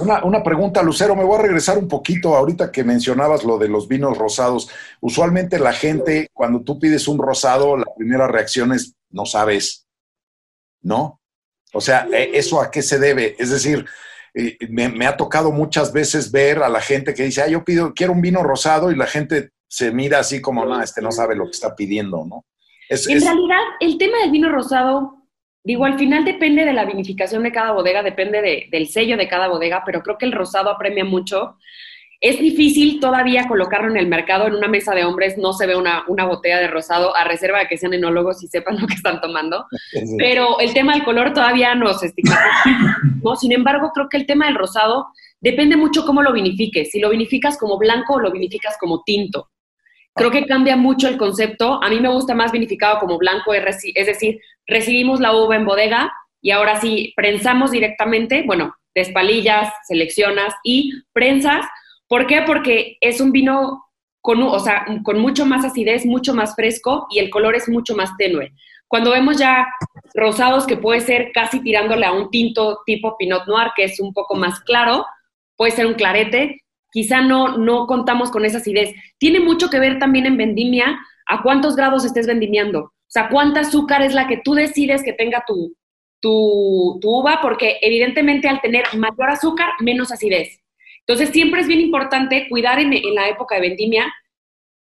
Una, 0.00 0.22
una, 0.22 0.42
pregunta, 0.42 0.82
Lucero, 0.82 1.16
me 1.16 1.24
voy 1.24 1.38
a 1.38 1.42
regresar 1.42 1.78
un 1.78 1.88
poquito 1.88 2.36
ahorita 2.36 2.70
que 2.70 2.84
mencionabas 2.84 3.42
lo 3.42 3.56
de 3.56 3.70
los 3.70 3.88
vinos 3.88 4.18
rosados. 4.18 4.68
Usualmente 5.00 5.58
la 5.58 5.72
gente, 5.72 6.28
cuando 6.34 6.60
tú 6.60 6.78
pides 6.78 7.08
un 7.08 7.16
rosado, 7.16 7.78
la 7.78 7.86
primera 7.96 8.28
reacción 8.28 8.74
es, 8.74 8.94
no 9.08 9.24
sabes, 9.24 9.86
¿no? 10.82 11.21
O 11.72 11.80
sea, 11.80 12.06
¿e, 12.12 12.30
¿eso 12.34 12.60
a 12.60 12.70
qué 12.70 12.82
se 12.82 12.98
debe? 12.98 13.36
Es 13.38 13.50
decir, 13.50 13.84
eh, 14.34 14.56
me, 14.68 15.06
ha 15.06 15.16
tocado 15.16 15.52
muchas 15.52 15.92
veces 15.92 16.30
ver 16.30 16.62
a 16.62 16.68
la 16.68 16.80
gente 16.80 17.14
que 17.14 17.24
dice, 17.24 17.42
ah, 17.42 17.48
yo 17.48 17.64
pido, 17.64 17.92
quiero 17.94 18.12
un 18.12 18.22
vino 18.22 18.42
rosado 18.42 18.90
y 18.90 18.96
la 18.96 19.06
gente 19.06 19.50
se 19.68 19.90
mira 19.90 20.18
así 20.18 20.40
como, 20.40 20.64
no, 20.64 20.82
este 20.82 21.00
no 21.02 21.12
sabe 21.12 21.34
lo 21.34 21.44
que 21.46 21.52
está 21.52 21.74
pidiendo, 21.74 22.24
¿no? 22.24 22.44
en 22.88 23.22
realidad, 23.22 23.62
el 23.80 23.96
tema 23.96 24.18
del 24.18 24.30
vino 24.30 24.50
rosado 24.50 25.22
Digo, 25.64 25.84
al 25.84 25.98
final 25.98 26.24
depende 26.24 26.64
de 26.64 26.72
la 26.72 26.84
vinificación 26.84 27.44
de 27.44 27.52
cada 27.52 27.70
bodega, 27.70 28.02
depende 28.02 28.68
del 28.68 28.88
sello 28.88 29.16
de 29.16 29.28
cada 29.28 29.46
bodega, 29.46 29.84
pero 29.86 30.02
creo 30.02 30.18
que 30.18 30.26
el 30.26 30.32
rosado 30.32 30.70
apremia 30.70 31.04
mucho. 31.04 31.56
Es 32.22 32.38
difícil 32.38 33.00
todavía 33.00 33.48
colocarlo 33.48 33.90
en 33.90 33.96
el 33.96 34.06
mercado, 34.06 34.46
en 34.46 34.54
una 34.54 34.68
mesa 34.68 34.94
de 34.94 35.04
hombres 35.04 35.36
no 35.38 35.52
se 35.52 35.66
ve 35.66 35.74
una, 35.74 36.04
una 36.06 36.24
botella 36.24 36.60
de 36.60 36.68
rosado, 36.68 37.16
a 37.16 37.24
reserva 37.24 37.58
de 37.58 37.66
que 37.66 37.76
sean 37.76 37.94
enólogos 37.94 38.44
y 38.44 38.46
sepan 38.46 38.80
lo 38.80 38.86
que 38.86 38.94
están 38.94 39.20
tomando. 39.20 39.66
Pero 40.18 40.60
el 40.60 40.72
tema 40.72 40.92
del 40.92 41.02
color 41.02 41.32
todavía 41.32 41.74
no 41.74 41.92
se 41.94 42.06
estigmatiza. 42.06 42.46
¿no? 43.24 43.34
Sin 43.34 43.50
embargo, 43.50 43.90
creo 43.92 44.08
que 44.08 44.18
el 44.18 44.26
tema 44.26 44.46
del 44.46 44.54
rosado 44.54 45.08
depende 45.40 45.76
mucho 45.76 46.06
cómo 46.06 46.22
lo 46.22 46.32
vinifiques. 46.32 46.92
Si 46.92 47.00
lo 47.00 47.10
vinificas 47.10 47.58
como 47.58 47.76
blanco 47.76 48.14
o 48.14 48.20
lo 48.20 48.30
vinificas 48.30 48.76
como 48.78 49.02
tinto. 49.02 49.50
Creo 50.14 50.30
que 50.30 50.46
cambia 50.46 50.76
mucho 50.76 51.08
el 51.08 51.16
concepto. 51.16 51.82
A 51.82 51.88
mí 51.88 51.98
me 51.98 52.08
gusta 52.08 52.34
más 52.36 52.52
vinificado 52.52 53.00
como 53.00 53.18
blanco, 53.18 53.52
es 53.52 54.06
decir, 54.06 54.38
recibimos 54.66 55.18
la 55.18 55.34
uva 55.34 55.56
en 55.56 55.64
bodega 55.64 56.12
y 56.40 56.52
ahora 56.52 56.80
sí, 56.80 57.12
prensamos 57.16 57.72
directamente, 57.72 58.44
bueno, 58.46 58.76
despalillas, 58.94 59.72
seleccionas 59.88 60.54
y 60.62 60.92
prensas. 61.12 61.64
¿Por 62.12 62.26
qué? 62.26 62.42
Porque 62.42 62.98
es 63.00 63.22
un 63.22 63.32
vino 63.32 63.86
con, 64.20 64.42
o 64.42 64.58
sea, 64.58 64.84
con 65.02 65.18
mucho 65.18 65.46
más 65.46 65.64
acidez, 65.64 66.04
mucho 66.04 66.34
más 66.34 66.54
fresco 66.54 67.06
y 67.08 67.20
el 67.20 67.30
color 67.30 67.54
es 67.54 67.70
mucho 67.70 67.96
más 67.96 68.14
tenue. 68.18 68.52
Cuando 68.86 69.12
vemos 69.12 69.38
ya 69.38 69.66
rosados 70.12 70.66
que 70.66 70.76
puede 70.76 71.00
ser 71.00 71.32
casi 71.32 71.62
tirándole 71.62 72.04
a 72.04 72.12
un 72.12 72.28
tinto 72.28 72.80
tipo 72.84 73.16
Pinot 73.16 73.46
Noir, 73.46 73.68
que 73.74 73.84
es 73.84 73.98
un 73.98 74.12
poco 74.12 74.34
más 74.34 74.60
claro, 74.60 75.06
puede 75.56 75.72
ser 75.72 75.86
un 75.86 75.94
clarete, 75.94 76.60
quizá 76.90 77.22
no, 77.22 77.56
no 77.56 77.86
contamos 77.86 78.30
con 78.30 78.44
esa 78.44 78.58
acidez. 78.58 78.94
Tiene 79.16 79.40
mucho 79.40 79.70
que 79.70 79.80
ver 79.80 79.98
también 79.98 80.26
en 80.26 80.36
vendimia 80.36 80.98
a 81.24 81.42
cuántos 81.42 81.76
grados 81.76 82.04
estés 82.04 82.26
vendimiando. 82.26 82.80
O 82.80 82.92
sea, 83.08 83.30
cuánta 83.30 83.60
azúcar 83.60 84.02
es 84.02 84.12
la 84.12 84.26
que 84.26 84.42
tú 84.44 84.52
decides 84.52 85.02
que 85.02 85.14
tenga 85.14 85.44
tu, 85.46 85.74
tu, 86.20 87.00
uva, 87.02 87.38
porque 87.40 87.78
evidentemente 87.80 88.50
al 88.50 88.60
tener 88.60 88.84
mayor 88.98 89.30
azúcar, 89.30 89.70
menos 89.80 90.12
acidez. 90.12 90.61
Entonces, 91.06 91.30
siempre 91.30 91.60
es 91.60 91.66
bien 91.66 91.80
importante 91.80 92.48
cuidar 92.48 92.78
en, 92.78 92.92
en 92.92 93.14
la 93.14 93.28
época 93.28 93.56
de 93.56 93.62
vendimia 93.62 94.12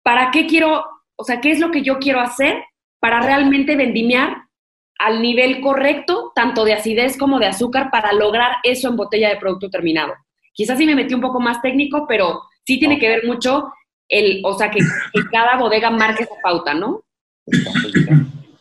para 0.03 0.32
qué 0.32 0.47
quiero, 0.47 0.86
o 1.15 1.24
sea, 1.24 1.41
qué 1.41 1.51
es 1.51 1.59
lo 1.59 1.72
que 1.72 1.82
yo 1.82 1.99
quiero 1.99 2.20
hacer 2.20 2.63
para 2.99 3.22
realmente 3.22 3.76
vendimiar 3.76 4.49
al 4.99 5.22
nivel 5.22 5.61
correcto, 5.61 6.32
tanto 6.36 6.65
de 6.65 6.74
acidez 6.74 7.17
como 7.17 7.39
de 7.39 7.47
azúcar, 7.47 7.89
para 7.89 8.11
lograr 8.11 8.57
eso 8.63 8.89
en 8.89 8.97
botella 8.97 9.30
de 9.30 9.38
producto 9.38 9.70
terminado. 9.70 10.13
Quizás 10.53 10.78
sí 10.78 10.86
me 10.86 10.95
metí 10.95 11.13
un 11.13 11.22
poco 11.22 11.39
más 11.39 11.61
técnico, 11.61 12.05
pero 12.07 12.41
sí 12.65 12.78
tiene 12.78 12.99
que 12.99 13.07
ver 13.07 13.26
mucho 13.26 13.72
el, 14.09 14.41
o 14.43 14.57
sea, 14.57 14.70
que, 14.70 14.80
cada 15.32 15.57
bodega 15.57 15.89
marque 15.89 16.24
esa 16.24 16.36
pauta, 16.43 16.74
¿no? 16.74 17.01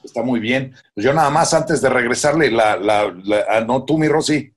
Está 0.04 0.22
muy 0.22 0.38
bien. 0.38 0.72
Pues 0.94 1.04
yo 1.04 1.12
nada 1.12 1.28
más 1.30 1.52
antes 1.52 1.82
de 1.82 1.90
regresarle 1.90 2.50
la, 2.50 2.76
la, 2.76 3.12
ah, 3.48 3.60
no 3.60 3.84
tú, 3.84 3.98
mi 3.98 4.06
Rosy. 4.06 4.52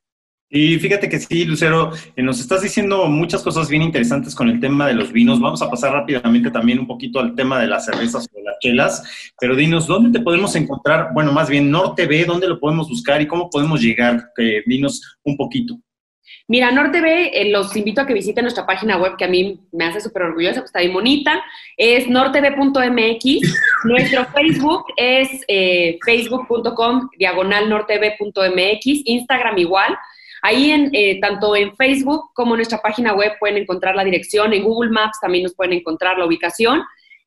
Y 0.53 0.77
fíjate 0.79 1.07
que 1.07 1.17
sí, 1.17 1.45
Lucero, 1.45 1.93
eh, 2.13 2.21
nos 2.21 2.41
estás 2.41 2.61
diciendo 2.61 3.05
muchas 3.05 3.41
cosas 3.41 3.69
bien 3.69 3.81
interesantes 3.81 4.35
con 4.35 4.49
el 4.49 4.59
tema 4.59 4.85
de 4.85 4.93
los 4.93 5.13
vinos. 5.13 5.39
Vamos 5.39 5.61
a 5.61 5.69
pasar 5.69 5.93
rápidamente 5.93 6.51
también 6.51 6.77
un 6.77 6.87
poquito 6.87 7.21
al 7.21 7.35
tema 7.35 7.61
de 7.61 7.67
las 7.67 7.85
cervezas 7.85 8.27
o 8.33 8.41
las 8.43 8.59
chelas, 8.59 9.31
pero 9.39 9.55
dinos, 9.55 9.87
¿dónde 9.87 10.19
te 10.19 10.23
podemos 10.23 10.53
encontrar? 10.57 11.13
Bueno, 11.13 11.31
más 11.31 11.49
bien, 11.49 11.71
Norte 11.71 12.05
B, 12.05 12.25
¿dónde 12.25 12.49
lo 12.49 12.59
podemos 12.59 12.89
buscar 12.89 13.21
y 13.21 13.27
cómo 13.27 13.49
podemos 13.49 13.81
llegar? 13.81 14.29
Eh, 14.37 14.61
dinos 14.65 15.17
un 15.23 15.37
poquito. 15.37 15.79
Mira, 16.49 16.69
Norte 16.69 16.99
B, 16.99 17.31
eh, 17.33 17.49
los 17.49 17.73
invito 17.77 18.01
a 18.01 18.05
que 18.05 18.13
visiten 18.13 18.43
nuestra 18.43 18.65
página 18.65 18.97
web 18.97 19.15
que 19.17 19.23
a 19.23 19.29
mí 19.29 19.57
me 19.71 19.85
hace 19.85 20.01
súper 20.01 20.23
orgullosa, 20.23 20.59
pues 20.59 20.65
está 20.65 20.81
bien 20.81 20.91
bonita. 20.91 21.41
Es 21.77 22.09
norteb.mx. 22.09 23.25
Nuestro 23.85 24.25
Facebook 24.25 24.83
es 24.97 25.29
eh, 25.47 25.97
facebook.com 26.05 27.07
diagonal 27.17 27.69
norteb.mx. 27.69 29.01
Instagram 29.05 29.57
igual. 29.59 29.97
Ahí 30.41 30.71
en, 30.71 30.89
eh, 30.93 31.19
tanto 31.19 31.55
en 31.55 31.75
Facebook 31.75 32.31
como 32.33 32.53
en 32.53 32.57
nuestra 32.57 32.79
página 32.79 33.13
web 33.13 33.33
pueden 33.39 33.57
encontrar 33.57 33.95
la 33.95 34.03
dirección. 34.03 34.53
En 34.53 34.63
Google 34.63 34.89
Maps 34.89 35.19
también 35.21 35.43
nos 35.43 35.53
pueden 35.53 35.73
encontrar 35.73 36.17
la 36.17 36.25
ubicación. 36.25 36.81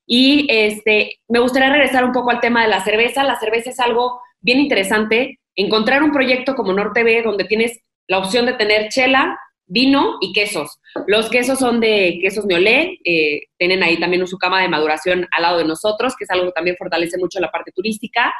Y 0.06 0.46
este, 0.50 1.20
me 1.28 1.38
gustaría 1.38 1.70
regresar 1.70 2.04
un 2.04 2.12
poco 2.12 2.30
al 2.30 2.40
tema 2.40 2.62
de 2.62 2.68
la 2.68 2.82
cerveza. 2.82 3.22
La 3.22 3.38
cerveza 3.38 3.70
es 3.70 3.78
algo 3.78 4.20
bien 4.40 4.58
interesante. 4.58 5.38
Encontrar 5.54 6.02
un 6.02 6.10
proyecto 6.10 6.56
como 6.56 6.72
Norte 6.72 7.04
B 7.04 7.22
donde 7.22 7.44
tienes 7.44 7.78
la 8.08 8.18
opción 8.18 8.46
de 8.46 8.54
tener 8.54 8.88
chela, 8.88 9.38
vino 9.66 10.16
y 10.20 10.32
quesos. 10.32 10.80
Los 11.06 11.30
quesos 11.30 11.58
son 11.60 11.80
de 11.80 12.18
quesos 12.20 12.44
Neolé, 12.44 12.98
eh, 13.04 13.42
tienen 13.56 13.82
ahí 13.82 13.98
también 13.98 14.26
su 14.26 14.36
cama 14.36 14.60
de 14.60 14.68
maduración 14.68 15.26
al 15.30 15.42
lado 15.42 15.58
de 15.58 15.64
nosotros, 15.64 16.14
que 16.18 16.24
es 16.24 16.30
algo 16.30 16.46
que 16.46 16.52
también 16.52 16.76
fortalece 16.76 17.16
mucho 17.16 17.40
la 17.40 17.50
parte 17.50 17.70
turística. 17.72 18.34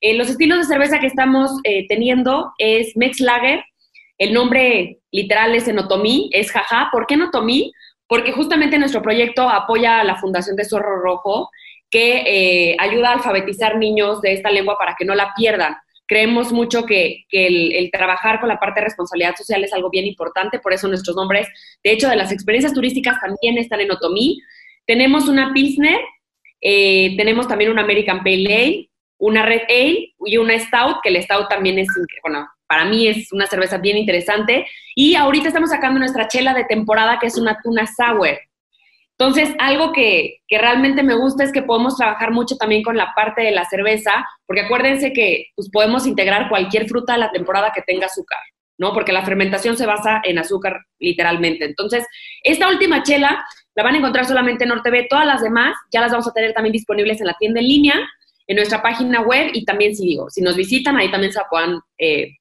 Eh, 0.00 0.14
los 0.14 0.30
estilos 0.30 0.58
de 0.58 0.64
cerveza 0.64 0.98
que 0.98 1.08
estamos 1.08 1.50
teniendo 1.88 2.52
es 2.58 2.96
Mex 2.96 3.20
Lager, 3.20 3.62
el 4.22 4.32
nombre 4.32 5.00
literal 5.10 5.54
es 5.54 5.68
Enotomí, 5.68 6.30
es 6.32 6.50
jaja. 6.50 6.88
¿Por 6.92 7.06
qué 7.06 7.14
Enotomí? 7.14 7.72
Porque 8.06 8.32
justamente 8.32 8.78
nuestro 8.78 9.02
proyecto 9.02 9.48
apoya 9.48 10.00
a 10.00 10.04
la 10.04 10.16
Fundación 10.16 10.56
de 10.56 10.64
Zorro 10.64 11.00
Rojo, 11.00 11.50
que 11.90 12.76
ayuda 12.78 13.10
a 13.10 13.12
alfabetizar 13.14 13.76
niños 13.76 14.20
de 14.22 14.32
esta 14.32 14.50
lengua 14.50 14.76
para 14.78 14.94
que 14.98 15.04
no 15.04 15.14
la 15.14 15.32
pierdan 15.36 15.76
creemos 16.12 16.52
mucho 16.52 16.84
que, 16.84 17.24
el, 17.30 17.90
trabajar 17.90 18.38
con 18.38 18.50
la 18.50 18.60
parte 18.60 18.80
de 18.80 18.84
responsabilidad 18.84 19.34
social 19.34 19.64
es 19.64 19.72
algo 19.72 19.88
bien 19.88 20.06
importante, 20.06 20.58
por 20.58 20.74
eso 20.74 20.86
nuestros 20.86 21.16
nombres, 21.16 21.48
de 21.82 21.90
hecho, 21.90 22.06
de 22.06 22.16
las 22.16 22.30
experiencias 22.30 22.74
turísticas 22.74 23.18
también 23.18 23.56
están 23.56 23.80
en 23.80 23.92
Otomí. 23.92 24.38
Tenemos 24.86 25.26
una 25.26 25.54
Pilsner, 25.54 25.98
eh, 26.60 27.16
tenemos 27.16 27.48
también 27.48 27.70
una 27.70 27.80
American 27.80 28.22
Pale 28.22 28.54
Ale, 28.54 28.90
una 29.16 29.46
Red 29.46 29.62
Ale 29.70 30.14
y 30.26 30.36
una 30.36 30.58
Stout, 30.58 30.98
que 31.02 31.08
el 31.08 31.22
Stout 31.22 31.48
también 31.48 31.78
es, 31.78 31.88
bueno, 32.22 32.46
para 32.72 32.86
mí 32.86 33.06
es 33.06 33.30
una 33.32 33.46
cerveza 33.46 33.76
bien 33.76 33.98
interesante. 33.98 34.66
Y 34.94 35.14
ahorita 35.14 35.48
estamos 35.48 35.68
sacando 35.68 35.98
nuestra 35.98 36.26
chela 36.26 36.54
de 36.54 36.64
temporada, 36.64 37.18
que 37.20 37.26
es 37.26 37.36
una 37.36 37.58
tuna 37.62 37.86
sour. 37.86 38.38
Entonces, 39.18 39.54
algo 39.58 39.92
que, 39.92 40.38
realmente 40.48 41.02
me 41.02 41.14
gusta 41.14 41.44
es 41.44 41.52
que 41.52 41.60
podemos 41.60 41.98
trabajar 41.98 42.30
mucho 42.30 42.56
también 42.56 42.82
con 42.82 42.96
la 42.96 43.12
parte 43.14 43.42
de 43.42 43.50
la 43.50 43.66
cerveza, 43.66 44.26
porque 44.46 44.62
acuérdense 44.62 45.12
que 45.12 45.48
pues, 45.54 45.68
podemos 45.70 46.06
integrar 46.06 46.48
cualquier 46.48 46.88
fruta 46.88 47.12
a 47.12 47.18
la 47.18 47.30
temporada 47.30 47.72
que 47.74 47.82
tenga 47.82 48.06
azúcar, 48.06 48.38
¿no? 48.78 48.94
Porque 48.94 49.12
la 49.12 49.22
fermentación 49.22 49.76
se 49.76 49.84
basa 49.84 50.22
en 50.24 50.38
azúcar, 50.38 50.80
literalmente. 50.98 51.66
Entonces, 51.66 52.06
esta 52.42 52.70
última 52.70 53.02
chela 53.02 53.44
la 53.74 53.82
van 53.82 53.96
a 53.96 53.98
encontrar 53.98 54.24
solamente 54.24 54.64
en 54.64 54.70
Norte 54.70 55.06
todas 55.10 55.26
las 55.26 55.42
demás 55.42 55.76
ya 55.92 56.00
las 56.00 56.10
vamos 56.10 56.26
a 56.26 56.32
tener 56.32 56.54
también 56.54 56.72
disponibles 56.72 57.20
en 57.20 57.26
la 57.26 57.36
tienda 57.38 57.60
en 57.60 57.68
línea, 57.68 58.08
en 58.46 58.56
nuestra 58.56 58.80
página 58.80 59.20
web 59.20 59.50
y 59.52 59.66
también, 59.66 59.94
si 59.94 60.06
digo, 60.06 60.30
si 60.30 60.40
nos 60.40 60.56
visitan, 60.56 60.96
ahí 60.96 61.10
también 61.10 61.34
se 61.34 61.40
puedan 61.50 61.78
eh, 61.98 62.32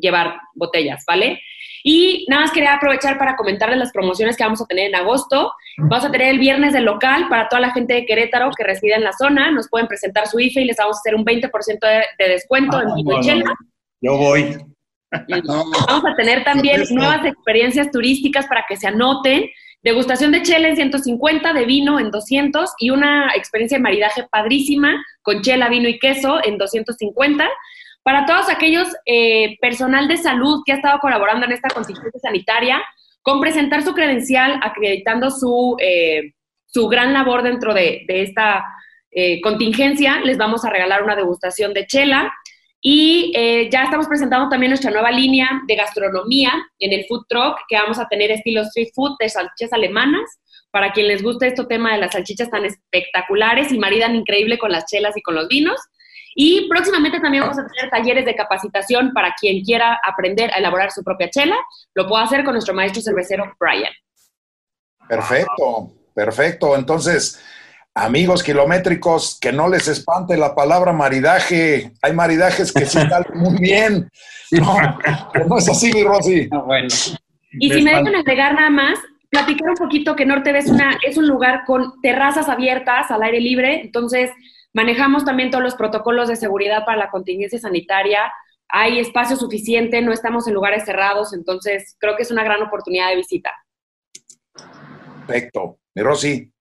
llevar 0.00 0.40
botellas, 0.54 1.04
¿vale? 1.06 1.40
Y 1.82 2.26
nada 2.28 2.42
más 2.42 2.52
quería 2.52 2.74
aprovechar 2.74 3.18
para 3.18 3.36
comentarles 3.36 3.78
las 3.78 3.92
promociones 3.92 4.36
que 4.36 4.44
vamos 4.44 4.60
a 4.60 4.66
tener 4.66 4.88
en 4.88 4.94
agosto. 4.94 5.52
Vamos 5.78 6.04
a 6.04 6.10
tener 6.10 6.28
el 6.28 6.38
viernes 6.38 6.72
del 6.72 6.84
local 6.84 7.26
para 7.28 7.48
toda 7.48 7.60
la 7.60 7.72
gente 7.72 7.94
de 7.94 8.06
Querétaro 8.06 8.50
que 8.56 8.64
reside 8.64 8.94
en 8.94 9.04
la 9.04 9.12
zona. 9.12 9.50
Nos 9.50 9.68
pueden 9.68 9.88
presentar 9.88 10.26
su 10.26 10.38
IFE 10.38 10.60
y 10.62 10.64
les 10.66 10.76
vamos 10.76 10.96
a 10.96 11.00
hacer 11.00 11.14
un 11.14 11.24
20% 11.24 11.78
de, 12.18 12.28
descuento 12.28 12.80
en 12.80 12.88
ah, 12.88 13.54
Yo 14.00 14.16
voy. 14.16 14.58
Vamos 15.88 16.04
a 16.06 16.14
tener 16.16 16.44
también 16.44 16.82
nuevas 16.90 17.24
experiencias 17.24 17.90
turísticas 17.90 18.46
para 18.46 18.64
que 18.68 18.76
se 18.76 18.86
anoten. 18.86 19.48
Degustación 19.82 20.30
de 20.30 20.42
chela 20.42 20.68
en 20.68 20.76
150, 20.76 21.54
de 21.54 21.64
vino 21.64 21.98
en 21.98 22.10
200 22.10 22.70
y 22.78 22.90
una 22.90 23.30
experiencia 23.34 23.78
de 23.78 23.82
maridaje 23.82 24.26
padrísima 24.30 25.02
con 25.22 25.40
chela, 25.40 25.70
vino 25.70 25.88
y 25.88 25.98
queso 25.98 26.38
en 26.44 26.58
250. 26.58 27.48
Para 28.10 28.26
todos 28.26 28.48
aquellos 28.50 28.88
eh, 29.06 29.56
personal 29.60 30.08
de 30.08 30.16
salud 30.16 30.64
que 30.66 30.72
ha 30.72 30.76
estado 30.76 30.98
colaborando 30.98 31.46
en 31.46 31.52
esta 31.52 31.68
contingencia 31.68 32.18
sanitaria, 32.20 32.82
con 33.22 33.40
presentar 33.40 33.84
su 33.84 33.94
credencial 33.94 34.58
acreditando 34.64 35.30
su, 35.30 35.76
eh, 35.78 36.32
su 36.66 36.88
gran 36.88 37.12
labor 37.12 37.44
dentro 37.44 37.72
de, 37.72 38.04
esta 38.08 38.64
eh, 39.12 39.40
contingencia, 39.42 40.18
les 40.24 40.38
vamos 40.38 40.64
a 40.64 40.70
regalar 40.70 41.04
una 41.04 41.14
degustación 41.14 41.72
de 41.72 41.86
chela. 41.86 42.34
Y 42.82 43.32
ya 43.70 43.84
estamos 43.84 44.08
presentando 44.08 44.48
también 44.48 44.70
nuestra 44.70 44.90
nueva 44.90 45.12
línea 45.12 45.48
de 45.68 45.76
gastronomía 45.76 46.50
en 46.80 46.92
el 46.92 47.04
food 47.06 47.26
truck, 47.28 47.60
que 47.68 47.76
vamos 47.76 48.00
a 48.00 48.08
tener 48.08 48.32
estilo 48.32 48.62
street 48.62 48.88
food 48.92 49.18
de 49.20 49.28
salchichas 49.28 49.72
alemanas. 49.72 50.40
Para 50.72 50.90
quien 50.92 51.06
les 51.06 51.22
guste 51.22 51.46
este 51.46 51.64
tema 51.66 51.92
de 51.92 52.00
las 52.00 52.10
salchichas 52.10 52.50
tan 52.50 52.64
espectaculares 52.64 53.70
y 53.70 53.78
maridan 53.78 54.16
increíble 54.16 54.58
con 54.58 54.72
las 54.72 54.86
chelas 54.86 55.16
y 55.16 55.22
con 55.22 55.36
los 55.36 55.46
vinos. 55.46 55.80
Y 56.34 56.68
próximamente 56.68 57.20
también 57.20 57.42
vamos 57.42 57.58
a 57.58 57.66
tener 57.66 57.90
talleres 57.90 58.24
de 58.24 58.34
capacitación 58.34 59.12
para 59.12 59.34
quien 59.38 59.62
quiera 59.64 60.00
aprender 60.02 60.50
a 60.52 60.58
elaborar 60.58 60.90
su 60.90 61.02
propia 61.02 61.28
chela. 61.30 61.56
Lo 61.94 62.08
puedo 62.08 62.22
hacer 62.22 62.44
con 62.44 62.54
nuestro 62.54 62.74
maestro 62.74 63.02
cervecero 63.02 63.52
Brian. 63.58 63.92
Perfecto, 65.08 65.92
perfecto. 66.14 66.76
Entonces, 66.76 67.42
amigos 67.94 68.42
kilométricos, 68.42 69.38
que 69.40 69.52
no 69.52 69.68
les 69.68 69.88
espante 69.88 70.36
la 70.36 70.54
palabra 70.54 70.92
maridaje. 70.92 71.92
Hay 72.02 72.12
maridajes 72.12 72.72
que 72.72 72.86
sí 72.86 72.98
están 73.02 73.24
muy 73.34 73.58
bien. 73.58 74.08
No, 74.52 74.76
no 75.48 75.58
es 75.58 75.68
así, 75.68 75.92
mi 75.92 76.02
Rosy. 76.02 76.48
Ah, 76.52 76.62
bueno. 76.64 76.88
Y 77.52 77.72
si 77.72 77.82
me 77.82 77.90
dejan 77.90 78.14
agregar 78.14 78.54
nada 78.54 78.70
más, 78.70 78.98
platicar 79.28 79.70
un 79.70 79.76
poquito 79.76 80.14
que 80.14 80.26
Norte 80.26 80.56
es, 80.56 80.68
una, 80.68 80.98
es 81.06 81.16
un 81.16 81.26
lugar 81.26 81.64
con 81.66 82.00
terrazas 82.00 82.48
abiertas 82.48 83.10
al 83.10 83.22
aire 83.22 83.40
libre, 83.40 83.80
entonces 83.80 84.30
manejamos 84.72 85.24
también 85.24 85.50
todos 85.50 85.64
los 85.64 85.74
protocolos 85.74 86.28
de 86.28 86.36
seguridad 86.36 86.84
para 86.84 86.98
la 86.98 87.10
contingencia 87.10 87.58
sanitaria, 87.58 88.32
hay 88.68 89.00
espacio 89.00 89.36
suficiente, 89.36 90.00
no 90.00 90.12
estamos 90.12 90.46
en 90.46 90.54
lugares 90.54 90.84
cerrados, 90.84 91.32
entonces 91.32 91.96
creo 91.98 92.16
que 92.16 92.22
es 92.22 92.30
una 92.30 92.44
gran 92.44 92.62
oportunidad 92.62 93.10
de 93.10 93.16
visita. 93.16 93.50
Perfecto. 95.26 95.78
Mi 95.94 96.02
Rosy. 96.02 96.52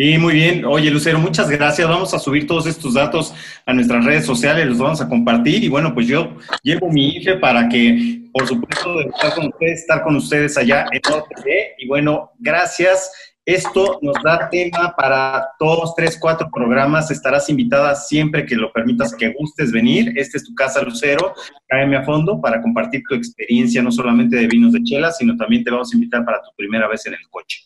Sí, 0.00 0.16
muy 0.16 0.34
bien. 0.34 0.64
Oye, 0.64 0.90
Lucero, 0.90 1.18
muchas 1.18 1.50
gracias. 1.50 1.88
Vamos 1.88 2.14
a 2.14 2.20
subir 2.20 2.46
todos 2.46 2.66
estos 2.66 2.94
datos 2.94 3.34
a 3.66 3.72
nuestras 3.72 4.04
redes 4.04 4.24
sociales, 4.24 4.66
los 4.66 4.78
vamos 4.78 5.00
a 5.00 5.08
compartir. 5.08 5.64
Y 5.64 5.68
bueno, 5.68 5.92
pues 5.92 6.06
yo 6.06 6.36
llevo 6.62 6.88
mi 6.88 7.16
IFE 7.16 7.38
para 7.38 7.68
que, 7.68 8.20
por 8.32 8.46
supuesto, 8.46 9.00
estar 9.00 9.34
con 9.34 9.48
ustedes, 9.48 9.80
estar 9.80 10.02
con 10.04 10.16
ustedes 10.16 10.56
allá 10.56 10.86
en 10.92 11.00
OTV. 11.12 11.46
Y 11.78 11.88
bueno, 11.88 12.30
gracias. 12.38 13.27
Esto 13.48 13.98
nos 14.02 14.22
da 14.22 14.50
tema 14.50 14.94
para 14.94 15.52
dos, 15.58 15.94
tres, 15.94 16.18
cuatro 16.20 16.50
programas. 16.52 17.10
Estarás 17.10 17.48
invitada 17.48 17.94
siempre 17.94 18.44
que 18.44 18.54
lo 18.54 18.70
permitas, 18.70 19.14
que 19.14 19.32
gustes 19.32 19.72
venir. 19.72 20.12
Esta 20.16 20.36
es 20.36 20.44
tu 20.44 20.54
casa, 20.54 20.82
Lucero. 20.82 21.32
Cáeme 21.66 21.96
a 21.96 22.04
fondo 22.04 22.42
para 22.42 22.60
compartir 22.60 23.02
tu 23.08 23.14
experiencia, 23.14 23.80
no 23.80 23.90
solamente 23.90 24.36
de 24.36 24.48
vinos 24.48 24.74
de 24.74 24.82
chela, 24.82 25.10
sino 25.12 25.34
también 25.38 25.64
te 25.64 25.70
vamos 25.70 25.90
a 25.90 25.96
invitar 25.96 26.26
para 26.26 26.42
tu 26.42 26.50
primera 26.58 26.86
vez 26.88 27.06
en 27.06 27.14
el 27.14 27.26
coche. 27.30 27.62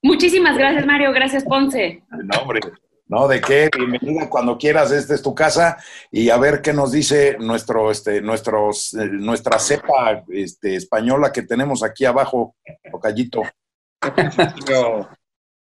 Muchísimas 0.00 0.56
gracias, 0.56 0.86
Mario. 0.86 1.12
Gracias, 1.12 1.44
Ponce. 1.44 2.02
No, 2.10 2.40
hombre. 2.40 2.60
No, 3.08 3.28
de 3.28 3.42
qué, 3.42 3.68
bienvenida 3.76 4.30
cuando 4.30 4.56
quieras, 4.56 4.92
esta 4.92 5.14
es 5.14 5.20
tu 5.22 5.34
casa 5.34 5.76
y 6.10 6.30
a 6.30 6.38
ver 6.38 6.62
qué 6.62 6.72
nos 6.72 6.90
dice 6.90 7.36
nuestro, 7.38 7.90
este, 7.90 8.22
nuestros, 8.22 8.94
eh, 8.94 9.10
nuestra 9.12 9.58
cepa 9.58 10.24
este, 10.30 10.74
española 10.74 11.30
que 11.32 11.42
tenemos 11.42 11.84
aquí 11.84 12.06
abajo, 12.06 12.56
Tocallito. 12.90 13.42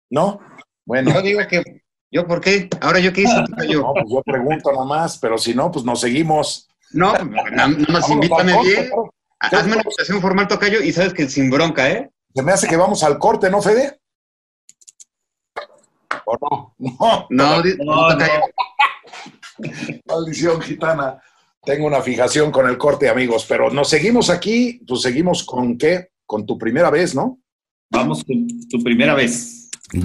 ¿No? 0.09 0.39
Bueno. 0.85 1.13
Yo 1.13 1.21
digo 1.21 1.39
que, 1.47 1.63
¿yo 2.11 2.25
por 2.27 2.41
qué? 2.41 2.69
Ahora 2.81 2.99
yo 2.99 3.13
qué 3.13 3.21
hice, 3.21 3.35
yo. 3.67 3.81
No, 3.81 3.93
pues 3.93 4.05
yo 4.09 4.21
pregunto 4.23 4.71
nada 4.71 4.85
más, 4.85 5.17
pero 5.17 5.37
si 5.37 5.53
no, 5.53 5.71
pues 5.71 5.85
nos 5.85 6.01
seguimos. 6.01 6.67
No, 6.91 7.13
nada 7.13 7.67
más 7.67 8.09
invítame 8.09 8.59
bien. 8.63 8.91
Hazme 9.39 9.73
una 9.73 9.83
votación 9.83 10.21
formal, 10.21 10.47
Tocayo, 10.47 10.81
y 10.81 10.91
sabes 10.91 11.13
que 11.13 11.29
sin 11.29 11.49
bronca, 11.49 11.89
¿eh? 11.89 12.11
Se 12.33 12.43
me 12.43 12.51
hace 12.51 12.67
que 12.67 12.75
vamos 12.75 13.03
al 13.03 13.17
corte, 13.17 13.49
¿no, 13.49 13.61
Fede? 13.61 13.99
¿O 16.25 16.37
no? 16.41 16.75
No, 16.77 17.27
no, 17.29 17.63
no, 17.63 18.09
no. 18.15 18.25
Maldición 20.05 20.61
gitana. 20.61 21.21
Tengo 21.63 21.87
una 21.87 22.01
fijación 22.01 22.51
con 22.51 22.67
el 22.67 22.77
corte, 22.77 23.09
amigos, 23.09 23.45
pero 23.47 23.69
nos 23.69 23.89
seguimos 23.89 24.29
aquí, 24.29 24.81
pues 24.87 25.01
seguimos 25.01 25.43
con 25.43 25.77
qué? 25.77 26.11
Con 26.25 26.45
tu 26.45 26.57
primera 26.57 26.89
vez, 26.89 27.15
¿no? 27.15 27.39
Vamos 27.91 28.23
con 28.23 28.47
tu 28.69 28.83
primera 28.83 29.15
vez. 29.15 29.69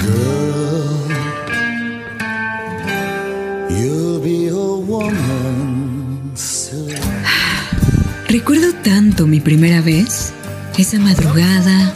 Recuerdo 8.28 8.72
tanto 8.82 9.26
mi 9.26 9.41
primera 9.41 9.82
vez, 9.82 10.32
esa 10.78 10.99
madrugada, 10.99 11.95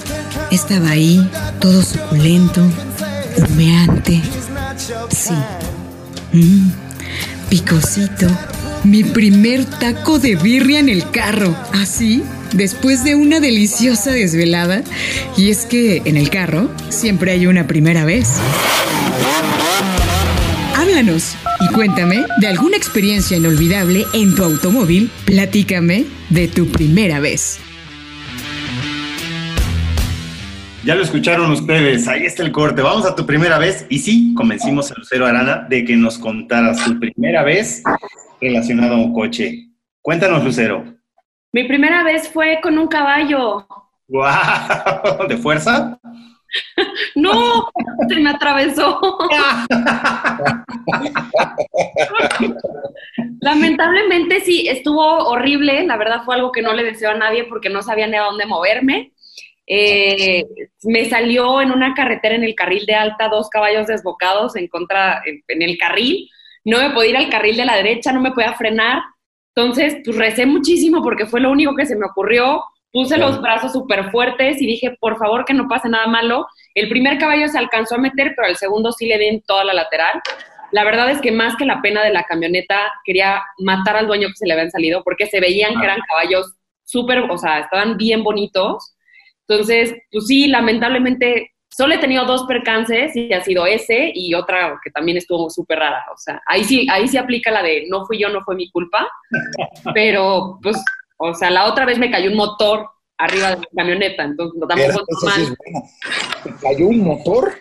estaba 0.51 0.91
ahí, 0.91 1.27
todo 1.59 1.83
suculento, 1.83 2.63
humeante. 3.49 4.21
Sí. 5.11 5.35
Mm, 6.35 6.71
picosito. 7.49 8.27
Mi 8.85 9.05
primer 9.05 9.65
taco 9.65 10.19
de 10.19 10.37
birria 10.37 10.81
en 10.81 10.91
el 10.91 11.11
carro. 11.11 11.57
Así, 11.73 12.23
después 12.53 13.05
de 13.05 13.15
una 13.15 13.41
deliciosa 13.41 14.13
desvelada. 14.13 14.83
Y 15.37 15.51
es 15.51 15.67
que 15.67 16.03
en 16.05 16.17
el 16.17 16.31
carro 16.31 16.71
siempre 16.89 17.33
hay 17.33 17.47
una 17.47 17.67
primera 17.67 18.05
vez. 18.05 18.39
Háblanos 20.77 21.37
y 21.61 21.73
cuéntame 21.73 22.25
de 22.41 22.47
alguna 22.47 22.77
experiencia 22.77 23.37
inolvidable 23.37 24.05
en 24.15 24.35
tu 24.35 24.45
automóvil. 24.45 25.11
Platícame 25.25 26.07
de 26.31 26.49
tu 26.49 26.67
primera 26.69 27.21
vez. 27.21 27.61
Ya 30.85 30.95
lo 30.95 31.03
escucharon 31.03 31.51
ustedes, 31.51 32.09
ahí 32.09 32.25
está 32.25 32.43
el 32.43 32.51
corte. 32.51 32.81
Vamos 32.81 33.05
a 33.05 33.15
tu 33.15 33.27
primera 33.27 33.59
vez. 33.59 33.85
Y 33.91 33.99
sí, 33.99 34.33
convencimos 34.35 34.91
a 34.91 34.95
Lucero 34.97 35.27
Arana 35.27 35.67
de 35.69 35.85
que 35.85 35.97
nos 35.97 36.17
contara 36.17 36.75
su 36.75 36.99
primera 36.99 37.43
vez 37.43 37.83
relacionado 38.41 38.95
a 38.95 38.99
un 38.99 39.13
coche. 39.13 39.69
Cuéntanos, 40.01 40.43
Lucero. 40.45 40.98
Mi 41.53 41.65
primera 41.65 42.03
vez 42.05 42.29
fue 42.29 42.61
con 42.63 42.79
un 42.79 42.89
caballo. 42.89 43.67
¡Guau! 44.07 45.27
¿De 45.29 45.37
fuerza? 45.37 45.99
no, 47.15 47.69
se 48.09 48.17
me 48.17 48.31
atravesó. 48.31 49.01
Lamentablemente 53.41 54.41
sí, 54.41 54.69
estuvo 54.69 55.03
horrible. 55.29 55.87
La 55.87 55.97
verdad 55.97 56.23
fue 56.25 56.35
algo 56.37 56.53
que 56.53 56.63
no 56.63 56.73
le 56.73 56.85
deseo 56.85 57.11
a 57.11 57.17
nadie 57.17 57.45
porque 57.45 57.69
no 57.69 57.83
sabía 57.83 58.07
ni 58.07 58.17
a 58.17 58.23
dónde 58.23 58.47
moverme. 58.47 59.13
Eh, 59.71 60.47
me 60.85 61.05
salió 61.05 61.61
en 61.61 61.71
una 61.71 61.93
carretera 61.95 62.35
en 62.35 62.45
el 62.45 62.55
carril 62.55 62.87
de 62.87 62.95
alta 62.95 63.29
dos 63.29 63.51
caballos 63.51 63.87
desbocados 63.87 64.57
en 64.57 64.67
contra, 64.69 65.23
en, 65.25 65.63
el 65.63 65.77
carril. 65.77 66.31
No 66.65 66.79
me 66.79 66.91
podía 66.91 67.11
ir 67.11 67.17
al 67.19 67.31
carril 67.31 67.57
de 67.57 67.67
la 67.67 67.77
derecha, 67.77 68.13
no 68.13 68.21
me 68.21 68.33
podía 68.33 68.55
frenar. 68.55 69.03
Entonces, 69.59 69.97
pues 70.05 70.17
recé 70.17 70.47
muchísimo 70.47 71.03
porque 71.03 71.27
fue 71.27 71.41
lo 71.41 71.51
único 71.51 71.75
que 71.75 71.85
se 71.85 71.97
me 71.97 72.07
ocurrió. 72.07 72.63
Puse 72.93 73.19
los 73.19 73.43
brazos 73.43 73.73
súper 73.73 74.11
fuertes 74.13 74.63
y 74.63 74.67
dije, 74.67 74.97
por 75.01 75.19
favor, 75.19 75.45
que 75.45 75.53
no 75.53 75.67
pase 75.67 75.89
nada 75.89 76.07
malo. 76.07 76.47
El 76.75 76.89
primer 76.89 77.19
caballo 77.19 77.49
se 77.49 77.59
alcanzó 77.59 77.97
a 77.97 77.99
meter, 77.99 78.35
pero 78.37 78.47
al 78.47 78.57
segundo 78.57 78.93
sí 78.93 79.07
le 79.07 79.19
di 79.19 79.27
en 79.27 79.43
toda 79.43 79.65
la 79.65 79.75
lateral. 79.75 80.23
La 80.71 80.85
verdad 80.85 81.11
es 81.11 81.21
que 81.21 81.33
más 81.33 81.57
que 81.57 81.65
la 81.65 81.83
pena 81.83 82.05
de 82.05 82.13
la 82.13 82.23
camioneta, 82.23 82.79
quería 83.05 83.43
matar 83.59 83.97
al 83.97 84.07
dueño 84.07 84.29
que 84.29 84.37
se 84.37 84.47
le 84.47 84.53
habían 84.53 84.71
salido 84.71 85.03
porque 85.03 85.27
se 85.27 85.41
veían 85.41 85.79
que 85.81 85.85
eran 85.85 86.01
caballos 86.07 86.55
súper, 86.85 87.19
o 87.19 87.37
sea, 87.37 87.59
estaban 87.59 87.97
bien 87.97 88.23
bonitos 88.23 88.95
entonces, 89.49 89.95
pues 90.13 90.27
sí, 90.27 90.47
lamentablemente 90.47 91.53
solo 91.79 91.95
he 91.95 91.99
tenido 91.99 92.25
dos 92.25 92.43
percances 92.43 93.15
y 93.15 93.33
ha 93.33 93.41
sido 93.41 93.65
ese 93.65 94.11
y 94.13 94.35
otra 94.35 94.81
que 94.83 94.91
también 94.91 95.17
estuvo 95.17 95.49
súper 95.49 95.79
rara. 95.79 96.05
O 96.13 96.19
sea, 96.19 96.43
ahí 96.45 96.65
sí, 96.65 96.89
ahí 96.91 97.07
sí 97.07 97.17
aplica 97.17 97.53
la 97.53 97.63
de 97.63 97.87
no 97.89 98.05
fui 98.05 98.19
yo, 98.19 98.29
no 98.31 98.43
fue 98.43 98.57
mi 98.57 98.69
culpa. 98.69 99.09
Pero, 99.95 100.59
pues, 100.61 100.77
o 101.19 101.33
sea, 101.35 101.51
la 101.51 101.67
otra 101.67 101.85
vez 101.85 101.97
me 101.97 102.11
cayó 102.11 102.33
un 102.33 102.37
motor 102.37 102.85
arriba 103.17 103.51
de 103.51 103.57
la 103.59 103.69
camioneta, 103.77 104.25
entonces 104.25 104.61
tampoco 104.69 105.07
es 105.09 105.25
mal. 105.25 106.57
cayó 106.61 106.89
un 106.89 106.99
motor? 106.99 107.55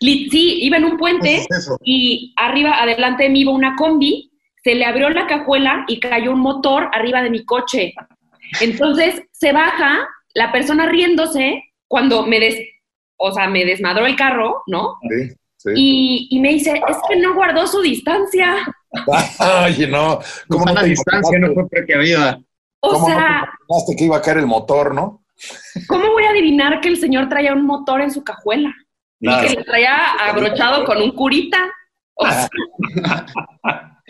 Sí, 0.00 0.58
iba 0.62 0.78
en 0.78 0.84
un 0.86 0.96
puente 0.96 1.46
y 1.84 2.32
arriba, 2.38 2.82
adelante 2.82 3.24
de 3.24 3.28
mí 3.28 3.40
iba 3.40 3.52
una 3.52 3.76
combi, 3.76 4.32
se 4.64 4.74
le 4.74 4.86
abrió 4.86 5.10
la 5.10 5.26
cajuela 5.26 5.84
y 5.88 6.00
cayó 6.00 6.32
un 6.32 6.40
motor 6.40 6.88
arriba 6.92 7.22
de 7.22 7.28
mi 7.28 7.44
coche. 7.44 7.92
Entonces 8.62 9.22
se 9.30 9.52
baja 9.52 10.08
la 10.32 10.52
persona 10.52 10.86
riéndose 10.86 11.62
cuando 11.86 12.26
me 12.26 12.40
des, 12.40 12.58
o 13.22 13.32
sea, 13.32 13.48
me 13.48 13.64
desmadró 13.64 14.04
el 14.04 14.16
carro, 14.16 14.62
¿no? 14.66 14.98
Sí, 15.08 15.36
sí. 15.56 15.70
Y, 15.76 16.28
y, 16.30 16.40
me 16.40 16.50
dice, 16.50 16.72
es 16.88 16.96
que 17.08 17.16
no 17.16 17.34
guardó 17.34 17.66
su 17.68 17.80
distancia. 17.80 18.56
Ay, 19.38 19.86
no. 19.88 20.18
¿Cómo 20.48 20.64
no, 20.66 20.72
la 20.74 20.82
distancia 20.82 21.38
no 21.38 21.54
fue 21.54 21.68
precavida? 21.68 22.40
O 22.80 22.94
¿Cómo 22.94 23.06
sea, 23.06 23.48
no 23.68 23.76
te 23.86 23.94
que 23.94 24.04
iba 24.06 24.16
a 24.16 24.22
caer 24.22 24.38
el 24.38 24.46
motor, 24.46 24.92
¿no? 24.92 25.24
¿Cómo 25.86 26.10
voy 26.10 26.24
a 26.24 26.30
adivinar 26.30 26.80
que 26.80 26.88
el 26.88 26.96
señor 26.96 27.28
traía 27.28 27.52
un 27.52 27.64
motor 27.64 28.00
en 28.00 28.10
su 28.10 28.24
cajuela? 28.24 28.74
Y 29.20 29.28
que 29.40 29.54
lo 29.54 29.64
traía 29.64 30.14
abrochado 30.18 30.84
con 30.84 31.00
un 31.00 31.12
curita. 31.12 31.58
O 32.14 32.26
sea, 32.26 32.48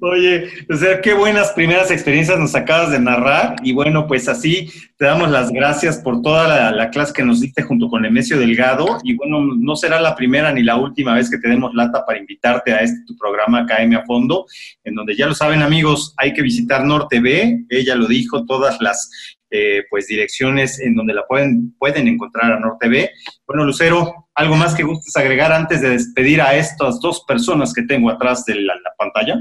Oye, 0.00 0.48
o 0.70 0.76
sea, 0.76 1.00
qué 1.00 1.14
buenas 1.14 1.52
primeras 1.52 1.90
experiencias 1.90 2.38
nos 2.38 2.54
acabas 2.54 2.90
de 2.90 3.00
narrar. 3.00 3.56
Y 3.62 3.72
bueno, 3.72 4.06
pues 4.06 4.28
así 4.28 4.70
te 4.96 5.04
damos 5.04 5.30
las 5.30 5.50
gracias 5.50 5.98
por 5.98 6.22
toda 6.22 6.70
la, 6.70 6.90
clase 6.90 7.12
que 7.12 7.24
nos 7.24 7.40
diste 7.40 7.62
junto 7.62 7.88
con 7.88 8.04
Emesio 8.04 8.38
Delgado. 8.38 8.98
Y 9.02 9.14
bueno, 9.14 9.40
no 9.58 9.76
será 9.76 10.00
la 10.00 10.14
primera 10.14 10.52
ni 10.52 10.62
la 10.62 10.76
última 10.76 11.14
vez 11.14 11.30
que 11.30 11.38
te 11.38 11.48
demos 11.48 11.74
lata 11.74 12.04
para 12.06 12.18
invitarte 12.18 12.72
a 12.72 12.78
este 12.78 12.98
tu 13.06 13.16
programa 13.16 13.66
KM 13.66 13.94
a 13.96 14.04
fondo, 14.04 14.46
en 14.84 14.94
donde 14.94 15.16
ya 15.16 15.26
lo 15.26 15.34
saben 15.34 15.62
amigos, 15.62 16.14
hay 16.16 16.32
que 16.32 16.42
visitar 16.42 16.84
Norte 16.84 17.20
B. 17.20 17.64
Ella 17.68 17.94
lo 17.94 18.06
dijo, 18.06 18.44
todas 18.46 18.80
las 18.80 19.10
eh, 19.50 19.84
pues 19.88 20.06
direcciones 20.06 20.78
en 20.78 20.94
donde 20.94 21.14
la 21.14 21.26
pueden, 21.26 21.74
pueden 21.78 22.06
encontrar 22.06 22.52
a 22.52 22.60
NorTV. 22.60 23.08
Bueno, 23.46 23.64
Lucero, 23.64 24.27
¿algo 24.38 24.54
más 24.54 24.74
que 24.74 24.84
gustes 24.84 25.16
agregar 25.16 25.52
antes 25.52 25.82
de 25.82 25.90
despedir 25.90 26.40
a 26.40 26.54
estas 26.56 27.00
dos 27.00 27.24
personas 27.26 27.74
que 27.74 27.82
tengo 27.82 28.08
atrás 28.08 28.44
de 28.44 28.54
la, 28.54 28.74
pantalla? 28.96 29.40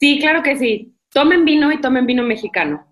Sí, 0.00 0.18
claro 0.18 0.42
que 0.42 0.56
sí. 0.56 0.94
Tomen 1.12 1.44
vino 1.44 1.70
y 1.70 1.80
tomen 1.80 2.06
vino 2.06 2.22
mexicano. 2.22 2.86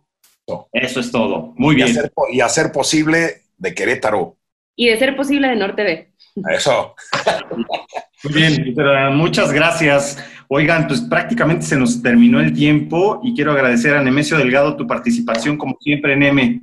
Eso 0.70 1.00
es 1.00 1.11
todo. 1.11 1.54
Muy 1.57 1.74
bien. 1.74 1.88
y 2.30 2.40
hacer 2.40 2.72
posible 2.72 3.42
de 3.57 3.74
Querétaro. 3.74 4.36
Y 4.76 4.88
de 4.88 4.98
ser 4.98 5.16
posible 5.16 5.48
de 5.48 5.57
NorTV. 5.57 6.09
Eso. 6.54 6.94
Muy 8.24 8.32
bien, 8.34 8.74
muchas 9.14 9.52
gracias. 9.52 10.22
Oigan, 10.48 10.86
pues 10.86 11.00
prácticamente 11.00 11.64
se 11.64 11.76
nos 11.76 12.02
terminó 12.02 12.40
el 12.40 12.52
tiempo 12.52 13.20
y 13.24 13.34
quiero 13.34 13.52
agradecer 13.52 13.96
a 13.96 14.02
Nemesio 14.02 14.36
Delgado 14.36 14.76
tu 14.76 14.86
participación, 14.86 15.57
como 15.57 15.76
siempre, 15.80 16.16
Neme. 16.16 16.61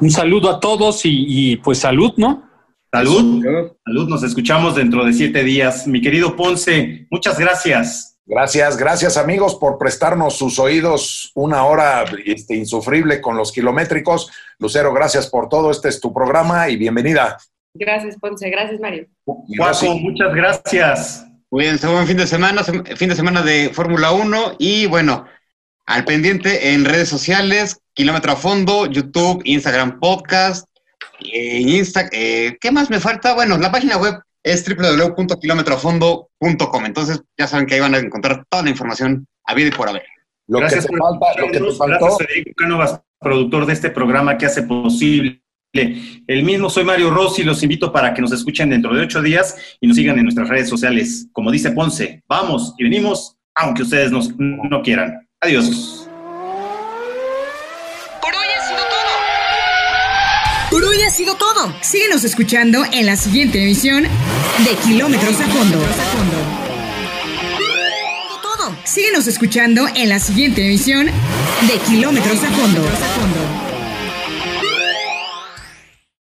Un 0.00 0.10
saludo 0.10 0.50
a 0.50 0.60
todos 0.60 1.00
y, 1.04 1.56
pues 1.56 1.78
salud, 1.78 2.12
¿no? 2.18 2.44
Salud, 2.92 3.42
salud, 3.84 4.08
nos 4.08 4.22
escuchamos 4.22 4.74
dentro 4.76 5.04
de 5.04 5.12
siete 5.12 5.42
días. 5.42 5.86
Mi 5.86 6.00
querido 6.00 6.36
Ponce, 6.36 7.06
muchas 7.10 7.38
gracias. 7.38 8.18
Gracias, 8.24 8.76
gracias 8.76 9.16
amigos 9.16 9.54
por 9.54 9.78
prestarnos 9.78 10.36
sus 10.36 10.58
oídos 10.58 11.30
una 11.34 11.64
hora 11.64 12.04
este, 12.24 12.56
insufrible 12.56 13.20
con 13.20 13.36
los 13.36 13.52
kilométricos. 13.52 14.30
Lucero, 14.58 14.92
gracias 14.92 15.28
por 15.28 15.48
todo. 15.48 15.70
Este 15.70 15.88
es 15.88 16.00
tu 16.00 16.12
programa 16.12 16.68
y 16.68 16.76
bienvenida. 16.76 17.36
Gracias, 17.74 18.16
Ponce. 18.16 18.50
Gracias, 18.50 18.80
Mario. 18.80 19.06
Juaco, 19.24 19.98
muchas 19.98 20.34
gracias. 20.34 21.26
Cuídense, 21.48 21.86
buen 21.86 22.06
fin 22.06 22.16
de 22.16 22.26
semana, 22.26 22.64
fin 22.64 23.08
de 23.08 23.14
semana 23.14 23.42
de 23.42 23.70
Fórmula 23.72 24.10
1 24.10 24.56
y 24.58 24.86
bueno, 24.86 25.26
al 25.86 26.04
pendiente 26.04 26.72
en 26.72 26.84
redes 26.84 27.08
sociales, 27.08 27.80
Kilómetro 27.94 28.32
a 28.32 28.36
Fondo, 28.36 28.86
YouTube, 28.86 29.42
Instagram 29.44 30.00
Podcast, 30.00 30.66
eh, 31.20 31.60
Insta, 31.60 32.08
eh, 32.12 32.56
¿qué 32.60 32.70
más 32.70 32.90
me 32.90 33.00
falta? 33.00 33.34
Bueno, 33.34 33.56
la 33.58 33.72
página 33.72 33.96
web 33.96 34.20
es 34.42 34.64
www.kilometroafondo.com, 34.64 36.84
entonces 36.84 37.22
ya 37.38 37.46
saben 37.46 37.66
que 37.66 37.74
ahí 37.74 37.80
van 37.80 37.94
a 37.94 37.98
encontrar 37.98 38.44
toda 38.48 38.62
la 38.62 38.70
información 38.70 39.26
a 39.44 39.52
vida 39.54 39.68
y 39.68 39.72
por 39.72 39.88
haber. 39.88 40.02
Lo 40.48 40.60
que 40.60 40.66
te 40.66 40.82
falta, 40.82 41.34
lo 41.38 41.50
que 41.50 41.58
te 41.58 41.72
faltó. 41.72 42.06
Gracias, 42.06 42.18
Federico 42.18 42.52
Cánovas, 42.56 43.00
productor 43.18 43.66
de 43.66 43.72
este 43.72 43.90
programa 43.90 44.38
que 44.38 44.46
hace 44.46 44.62
posible 44.62 45.42
el 46.26 46.42
mismo 46.42 46.70
soy 46.70 46.84
Mario 46.84 47.10
Rossi, 47.10 47.44
los 47.44 47.62
invito 47.62 47.92
para 47.92 48.14
que 48.14 48.22
nos 48.22 48.32
escuchen 48.32 48.70
dentro 48.70 48.94
de 48.94 49.02
ocho 49.02 49.22
días 49.22 49.56
y 49.80 49.86
nos 49.86 49.96
sigan 49.96 50.18
en 50.18 50.24
nuestras 50.24 50.48
redes 50.48 50.68
sociales. 50.68 51.28
Como 51.32 51.50
dice 51.50 51.72
Ponce, 51.72 52.22
vamos 52.28 52.74
y 52.78 52.84
venimos, 52.84 53.36
aunque 53.54 53.82
ustedes 53.82 54.10
nos, 54.10 54.34
no 54.38 54.82
quieran. 54.82 55.28
Adiós. 55.40 56.05
Sido 61.16 61.34
todo. 61.36 61.74
Síguenos 61.80 62.24
escuchando 62.24 62.84
en 62.92 63.06
la 63.06 63.16
siguiente 63.16 63.62
emisión 63.62 64.02
de 64.02 64.76
Kilómetros 64.84 65.40
a 65.40 65.46
Fondo. 65.48 65.78
Síguenos 68.84 69.26
escuchando 69.26 69.86
en 69.94 70.10
la 70.10 70.20
siguiente 70.20 70.66
emisión 70.66 71.06
de 71.06 71.78
Kilómetros 71.86 72.44
a 72.44 72.50
Fondo. 72.50 73.75